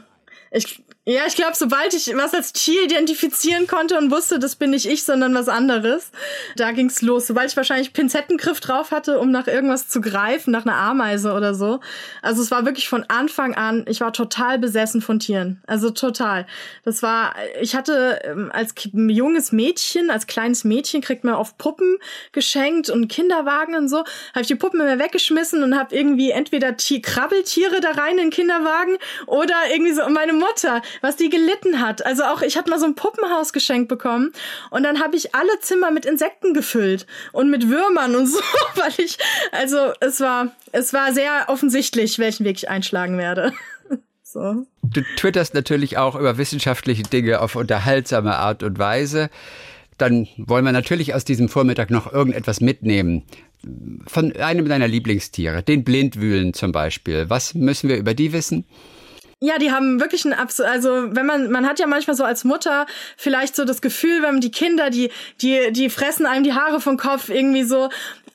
ich 0.50 0.82
ja, 1.09 1.22
ich 1.26 1.36
glaube, 1.36 1.54
sobald 1.54 1.94
ich 1.94 2.14
was 2.16 2.34
als 2.34 2.52
Tier 2.52 2.82
identifizieren 2.82 3.66
konnte 3.66 3.96
und 3.96 4.11
wusste, 4.11 4.38
das 4.38 4.56
bin 4.56 4.72
nicht 4.72 4.84
ich, 4.84 5.04
sondern 5.04 5.34
was 5.34 5.48
anderes, 5.48 6.11
da 6.54 6.72
ging's 6.72 7.00
los. 7.00 7.26
Sobald 7.26 7.50
ich 7.50 7.56
wahrscheinlich 7.56 7.94
Pinzettengriff 7.94 8.61
drauf 8.61 8.90
hatte, 8.90 9.18
um 9.18 9.30
nach 9.30 9.46
irgendwas 9.46 9.88
zu 9.88 10.02
greifen, 10.02 10.50
nach 10.50 10.66
einer 10.66 10.76
Ameise 10.76 11.32
oder 11.32 11.54
so. 11.54 11.80
Also 12.20 12.42
es 12.42 12.50
war 12.50 12.66
wirklich 12.66 12.90
von 12.90 13.06
Anfang 13.09 13.54
an, 13.54 13.86
ich 13.88 14.02
war 14.02 14.12
total 14.12 14.59
besessen 14.59 15.00
von 15.00 15.18
Tieren. 15.18 15.62
Also 15.66 15.88
total. 15.88 16.46
Das 16.84 17.02
war, 17.02 17.34
ich 17.59 17.74
hatte 17.74 18.20
ähm, 18.24 18.50
als 18.52 18.74
junges 18.84 19.50
Mädchen, 19.50 20.11
als 20.11 20.26
kleines 20.26 20.64
Mädchen, 20.64 21.00
kriegt 21.00 21.24
man 21.24 21.36
oft 21.36 21.56
Puppen 21.56 21.96
geschenkt 22.32 22.90
und 22.90 23.09
Kinderwagen 23.09 23.76
und 23.76 23.88
so. 23.88 24.00
Habe 24.00 24.42
ich 24.42 24.48
die 24.48 24.56
Puppen 24.56 24.78
immer 24.78 24.98
weggeschmissen 24.98 25.62
und 25.62 25.74
habe 25.74 25.96
irgendwie 25.96 26.32
entweder 26.32 26.76
Tier 26.76 27.00
Krabbeltiere 27.00 27.80
da 27.80 27.92
rein 27.92 28.18
in 28.18 28.24
den 28.24 28.30
Kinderwagen 28.30 28.98
oder 29.24 29.54
irgendwie 29.72 29.94
so 29.94 30.06
meine 30.11 30.34
Mutter 30.34 30.82
was 31.01 31.16
die 31.16 31.28
gelitten 31.28 31.80
hat. 31.80 32.05
Also 32.05 32.24
auch, 32.24 32.42
ich 32.42 32.57
habe 32.57 32.70
mal 32.70 32.78
so 32.78 32.86
ein 32.86 32.94
Puppenhaus 32.94 33.53
geschenkt 33.53 33.88
bekommen 33.88 34.32
und 34.70 34.82
dann 34.82 35.01
habe 35.01 35.16
ich 35.16 35.34
alle 35.34 35.61
Zimmer 35.61 35.90
mit 35.90 36.07
Insekten 36.07 36.55
gefüllt 36.55 37.07
und 37.32 37.51
mit 37.51 37.68
Würmern 37.68 38.14
und 38.16 38.26
so, 38.26 38.40
weil 38.74 38.92
ich, 38.99 39.18
also 39.53 39.92
es 40.01 40.20
war, 40.20 40.53
es 40.72 40.92
war 40.92 41.12
sehr 41.12 41.46
offensichtlich, 41.49 42.18
welchen 42.18 42.44
Weg 42.44 42.57
ich 42.57 42.68
einschlagen 42.68 43.18
werde. 43.18 43.53
So. 44.30 44.66
Du 44.82 45.01
twitterst 45.16 45.55
natürlich 45.55 45.96
auch 45.96 46.14
über 46.14 46.36
wissenschaftliche 46.36 47.03
Dinge 47.03 47.40
auf 47.40 47.57
unterhaltsame 47.57 48.36
Art 48.36 48.62
und 48.62 48.78
Weise. 48.78 49.30
Dann 49.96 50.28
wollen 50.36 50.66
wir 50.66 50.72
natürlich 50.72 51.14
aus 51.14 51.24
diesem 51.24 51.49
Vormittag 51.49 51.90
noch 51.90 52.12
irgendetwas 52.12 52.61
mitnehmen. 52.61 53.22
Von 54.07 54.36
einem 54.36 54.68
deiner 54.68 54.86
Lieblingstiere, 54.86 55.62
den 55.62 55.82
Blindwühlen 55.82 56.53
zum 56.53 56.72
Beispiel. 56.72 57.30
Was 57.30 57.55
müssen 57.55 57.88
wir 57.88 57.96
über 57.96 58.12
die 58.12 58.34
wissen? 58.34 58.66
Ja, 59.41 59.59
die 59.59 59.70
haben 59.70 60.01
wirklich 60.01 60.24
ein 60.24 60.32
Abs 60.32 60.61
also 60.61 61.14
wenn 61.14 61.24
man 61.24 61.51
man 61.51 61.66
hat 61.66 61.78
ja 61.78 61.86
manchmal 61.86 62.16
so 62.16 62.24
als 62.24 62.43
Mutter 62.43 62.86
vielleicht 63.16 63.55
so 63.55 63.64
das 63.64 63.80
Gefühl, 63.80 64.20
wenn 64.22 64.41
die 64.41 64.51
Kinder, 64.51 64.91
die 64.91 65.11
die 65.41 65.72
die 65.72 65.91
fressen 65.91 66.26
einem 66.26 66.43
die 66.43 66.55
Haare 66.55 66.80
vom 66.80 66.97
Kopf 66.97 67.28
irgendwie 67.28 67.62
so. 67.62 67.89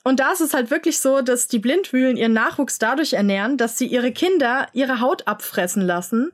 Und 0.04 0.20
da 0.20 0.32
ist 0.32 0.42
es 0.42 0.54
halt 0.54 0.72
wirklich 0.72 1.00
so, 1.00 1.22
dass 1.22 1.48
die 1.48 1.60
Blindwühlen 1.60 2.18
ihren 2.18 2.34
Nachwuchs 2.34 2.78
dadurch 2.80 3.14
ernähren, 3.14 3.58
dass 3.58 3.78
sie 3.78 3.88
ihre 3.88 4.12
Kinder 4.12 4.68
ihre 4.74 5.02
Haut 5.02 5.28
abfressen 5.28 5.82
lassen 5.82 6.32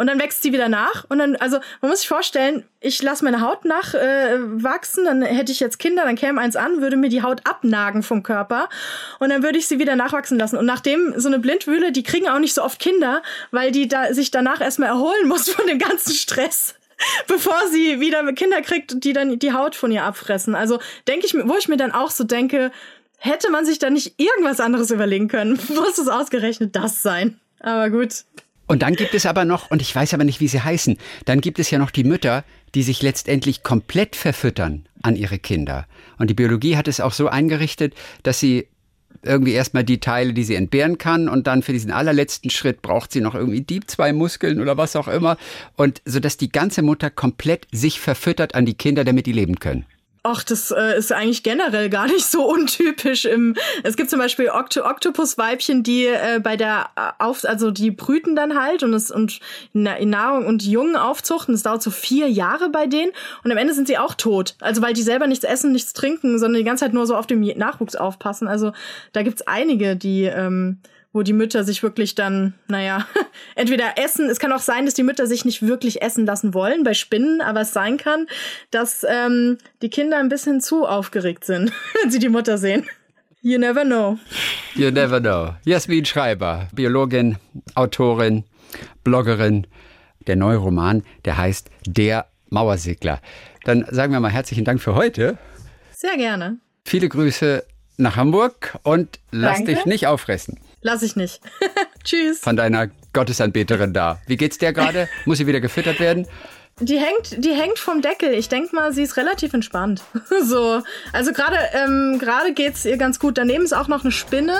und 0.00 0.06
dann 0.06 0.18
wächst 0.18 0.42
sie 0.42 0.52
wieder 0.52 0.70
nach. 0.70 1.04
Und 1.10 1.18
dann, 1.18 1.36
also 1.36 1.58
man 1.82 1.90
muss 1.90 2.00
sich 2.00 2.08
vorstellen, 2.08 2.64
ich 2.80 3.02
lasse 3.02 3.22
meine 3.22 3.42
Haut 3.42 3.66
nachwachsen, 3.66 5.04
äh, 5.04 5.06
dann 5.06 5.22
hätte 5.22 5.52
ich 5.52 5.60
jetzt 5.60 5.78
Kinder, 5.78 6.04
dann 6.04 6.16
käme 6.16 6.40
eins 6.40 6.56
an, 6.56 6.80
würde 6.80 6.96
mir 6.96 7.10
die 7.10 7.22
Haut 7.22 7.42
abnagen 7.44 8.02
vom 8.02 8.22
Körper 8.22 8.70
und 9.18 9.28
dann 9.28 9.42
würde 9.42 9.58
ich 9.58 9.68
sie 9.68 9.78
wieder 9.78 9.96
nachwachsen 9.96 10.38
lassen. 10.38 10.56
Und 10.56 10.64
nachdem 10.64 11.12
so 11.16 11.28
eine 11.28 11.38
Blindwühle, 11.38 11.92
die 11.92 12.02
kriegen 12.02 12.28
auch 12.28 12.38
nicht 12.38 12.54
so 12.54 12.62
oft 12.62 12.80
Kinder, 12.80 13.22
weil 13.50 13.72
die 13.72 13.88
da 13.88 14.14
sich 14.14 14.30
danach 14.30 14.62
erstmal 14.62 14.88
erholen 14.88 15.28
muss 15.28 15.48
von 15.50 15.66
dem 15.66 15.78
ganzen 15.78 16.14
Stress 16.14 16.74
bevor 17.26 17.66
sie 17.70 18.00
wieder 18.00 18.30
Kinder 18.32 18.62
kriegt, 18.62 19.04
die 19.04 19.12
dann 19.12 19.38
die 19.38 19.52
Haut 19.52 19.74
von 19.74 19.90
ihr 19.92 20.04
abfressen. 20.04 20.54
Also 20.54 20.78
denke 21.08 21.26
ich 21.26 21.34
wo 21.34 21.56
ich 21.58 21.68
mir 21.68 21.76
dann 21.76 21.92
auch 21.92 22.10
so 22.10 22.24
denke, 22.24 22.70
hätte 23.18 23.50
man 23.50 23.64
sich 23.64 23.78
da 23.78 23.90
nicht 23.90 24.14
irgendwas 24.18 24.60
anderes 24.60 24.90
überlegen 24.90 25.28
können? 25.28 25.58
Muss 25.68 25.98
es 25.98 26.08
ausgerechnet 26.08 26.74
das 26.76 27.02
sein? 27.02 27.38
Aber 27.60 27.90
gut. 27.90 28.24
Und 28.70 28.82
dann 28.82 28.94
gibt 28.94 29.14
es 29.14 29.26
aber 29.26 29.44
noch, 29.44 29.72
und 29.72 29.82
ich 29.82 29.92
weiß 29.92 30.14
aber 30.14 30.22
nicht, 30.22 30.38
wie 30.38 30.46
sie 30.46 30.62
heißen, 30.62 30.96
dann 31.24 31.40
gibt 31.40 31.58
es 31.58 31.72
ja 31.72 31.78
noch 31.80 31.90
die 31.90 32.04
Mütter, 32.04 32.44
die 32.76 32.84
sich 32.84 33.02
letztendlich 33.02 33.64
komplett 33.64 34.14
verfüttern 34.14 34.86
an 35.02 35.16
ihre 35.16 35.40
Kinder. 35.40 35.88
Und 36.18 36.30
die 36.30 36.34
Biologie 36.34 36.76
hat 36.76 36.86
es 36.86 37.00
auch 37.00 37.12
so 37.12 37.26
eingerichtet, 37.26 37.94
dass 38.22 38.38
sie 38.38 38.68
irgendwie 39.24 39.54
erstmal 39.54 39.82
die 39.82 39.98
Teile, 39.98 40.34
die 40.34 40.44
sie 40.44 40.54
entbehren 40.54 40.98
kann 40.98 41.28
und 41.28 41.48
dann 41.48 41.64
für 41.64 41.72
diesen 41.72 41.90
allerletzten 41.90 42.48
Schritt 42.48 42.80
braucht 42.80 43.10
sie 43.10 43.20
noch 43.20 43.34
irgendwie 43.34 43.62
die 43.62 43.80
zwei 43.80 44.12
Muskeln 44.12 44.60
oder 44.60 44.76
was 44.76 44.94
auch 44.94 45.08
immer 45.08 45.36
und 45.76 46.00
so 46.04 46.20
dass 46.20 46.36
die 46.36 46.52
ganze 46.52 46.82
Mutter 46.82 47.10
komplett 47.10 47.66
sich 47.72 47.98
verfüttert 47.98 48.54
an 48.54 48.66
die 48.66 48.74
Kinder, 48.74 49.02
damit 49.02 49.26
die 49.26 49.32
leben 49.32 49.58
können. 49.58 49.84
Ach, 50.22 50.44
das 50.44 50.70
äh, 50.70 50.98
ist 50.98 51.12
eigentlich 51.12 51.42
generell 51.42 51.88
gar 51.88 52.06
nicht 52.06 52.26
so 52.26 52.44
untypisch. 52.44 53.24
Im, 53.24 53.56
es 53.82 53.96
gibt 53.96 54.10
zum 54.10 54.18
Beispiel 54.18 54.50
Okt 54.50 54.76
Oktopusweibchen, 54.76 55.82
die 55.82 56.06
äh, 56.06 56.40
bei 56.42 56.58
der 56.58 56.90
äh, 56.94 57.12
auf, 57.18 57.44
also 57.44 57.70
die 57.70 57.90
brüten 57.90 58.36
dann 58.36 58.60
halt 58.60 58.82
und 58.82 58.92
es 58.92 59.10
und 59.10 59.40
Nahrung 59.72 60.46
und 60.46 60.62
Jungen 60.62 60.96
aufzuchten. 60.96 61.54
Das 61.54 61.62
dauert 61.62 61.82
so 61.82 61.90
vier 61.90 62.28
Jahre 62.28 62.68
bei 62.68 62.86
denen 62.86 63.12
und 63.44 63.50
am 63.50 63.56
Ende 63.56 63.72
sind 63.72 63.86
sie 63.86 63.96
auch 63.96 64.12
tot. 64.12 64.56
Also 64.60 64.82
weil 64.82 64.92
die 64.92 65.02
selber 65.02 65.26
nichts 65.26 65.44
essen, 65.44 65.72
nichts 65.72 65.94
trinken, 65.94 66.38
sondern 66.38 66.58
die 66.58 66.64
ganze 66.64 66.84
Zeit 66.84 66.92
nur 66.92 67.06
so 67.06 67.16
auf 67.16 67.26
den 67.26 67.40
Nachwuchs 67.56 67.96
aufpassen. 67.96 68.46
Also 68.46 68.72
da 69.12 69.22
gibt's 69.22 69.42
einige, 69.42 69.96
die 69.96 70.24
ähm, 70.24 70.80
wo 71.12 71.22
die 71.22 71.32
Mütter 71.32 71.64
sich 71.64 71.82
wirklich 71.82 72.14
dann, 72.14 72.54
naja, 72.68 73.06
entweder 73.56 73.98
essen, 73.98 74.28
es 74.28 74.38
kann 74.38 74.52
auch 74.52 74.60
sein, 74.60 74.84
dass 74.84 74.94
die 74.94 75.02
Mütter 75.02 75.26
sich 75.26 75.44
nicht 75.44 75.62
wirklich 75.62 76.02
essen 76.02 76.26
lassen 76.26 76.54
wollen 76.54 76.84
bei 76.84 76.94
Spinnen, 76.94 77.40
aber 77.40 77.62
es 77.62 77.72
sein 77.72 77.96
kann, 77.96 78.26
dass 78.70 79.04
ähm, 79.08 79.58
die 79.82 79.90
Kinder 79.90 80.18
ein 80.18 80.28
bisschen 80.28 80.60
zu 80.60 80.86
aufgeregt 80.86 81.44
sind, 81.44 81.72
wenn 82.02 82.10
sie 82.10 82.18
die 82.18 82.28
Mutter 82.28 82.58
sehen. 82.58 82.86
You 83.42 83.58
never 83.58 83.84
know. 83.84 84.18
You 84.74 84.90
never 84.90 85.18
know. 85.18 85.54
Jasmin 85.64 86.04
Schreiber, 86.04 86.68
Biologin, 86.74 87.38
Autorin, 87.74 88.44
Bloggerin. 89.02 89.66
Der 90.26 90.36
neue 90.36 90.58
Roman, 90.58 91.02
der 91.24 91.38
heißt 91.38 91.70
Der 91.86 92.26
Mauersegler. 92.50 93.20
Dann 93.64 93.86
sagen 93.90 94.12
wir 94.12 94.20
mal 94.20 94.30
herzlichen 94.30 94.66
Dank 94.66 94.82
für 94.82 94.94
heute. 94.94 95.38
Sehr 95.92 96.18
gerne. 96.18 96.58
Viele 96.84 97.08
Grüße 97.08 97.64
nach 98.00 98.16
Hamburg 98.16 98.78
und 98.82 99.18
lass 99.30 99.58
Danke. 99.58 99.74
dich 99.74 99.86
nicht 99.86 100.06
auffressen. 100.06 100.58
Lass 100.82 101.02
ich 101.02 101.16
nicht. 101.16 101.40
Tschüss. 102.04 102.40
Von 102.40 102.56
deiner 102.56 102.88
Gottesanbeterin 103.12 103.92
da. 103.92 104.20
Wie 104.26 104.36
geht's 104.36 104.58
der 104.58 104.72
gerade? 104.72 105.08
Muss 105.26 105.38
sie 105.38 105.46
wieder 105.46 105.60
gefüttert 105.60 106.00
werden? 106.00 106.26
Die 106.80 106.98
hängt, 106.98 107.44
die 107.44 107.52
hängt 107.52 107.78
vom 107.78 108.00
Deckel. 108.00 108.32
Ich 108.32 108.48
denke 108.48 108.74
mal, 108.74 108.92
sie 108.94 109.02
ist 109.02 109.18
relativ 109.18 109.52
entspannt. 109.52 110.02
so, 110.42 110.82
also 111.12 111.32
gerade 111.32 111.58
ähm, 111.74 112.18
gerade 112.18 112.54
geht's 112.54 112.86
ihr 112.86 112.96
ganz 112.96 113.18
gut. 113.18 113.36
Daneben 113.36 113.64
ist 113.64 113.74
auch 113.74 113.88
noch 113.88 114.02
eine 114.02 114.12
Spinne 114.12 114.56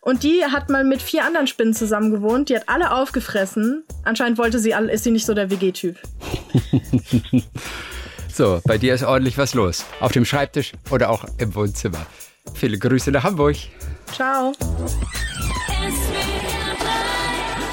und 0.00 0.22
die 0.22 0.42
hat 0.46 0.70
mal 0.70 0.84
mit 0.84 1.02
vier 1.02 1.26
anderen 1.26 1.46
Spinnen 1.46 1.74
zusammen 1.74 2.10
gewohnt. 2.10 2.48
Die 2.48 2.56
hat 2.56 2.68
alle 2.68 2.92
aufgefressen. 2.92 3.84
Anscheinend 4.04 4.38
wollte 4.38 4.58
sie 4.58 4.74
alle, 4.74 4.90
ist 4.90 5.04
sie 5.04 5.10
nicht 5.10 5.26
so 5.26 5.34
der 5.34 5.50
WG-Typ. 5.50 5.96
so, 8.32 8.62
bei 8.64 8.78
dir 8.78 8.94
ist 8.94 9.02
ordentlich 9.02 9.36
was 9.36 9.52
los. 9.52 9.84
Auf 10.00 10.12
dem 10.12 10.24
Schreibtisch 10.24 10.72
oder 10.90 11.10
auch 11.10 11.26
im 11.36 11.54
Wohnzimmer. 11.54 12.06
Viele 12.54 12.78
Grüße 12.78 13.10
nach 13.10 13.24
Hamburg. 13.24 13.56
Ciao. 14.12 14.52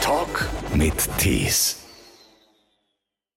Talk 0.01 0.47
mit 0.73 0.93
Tees. 1.17 1.76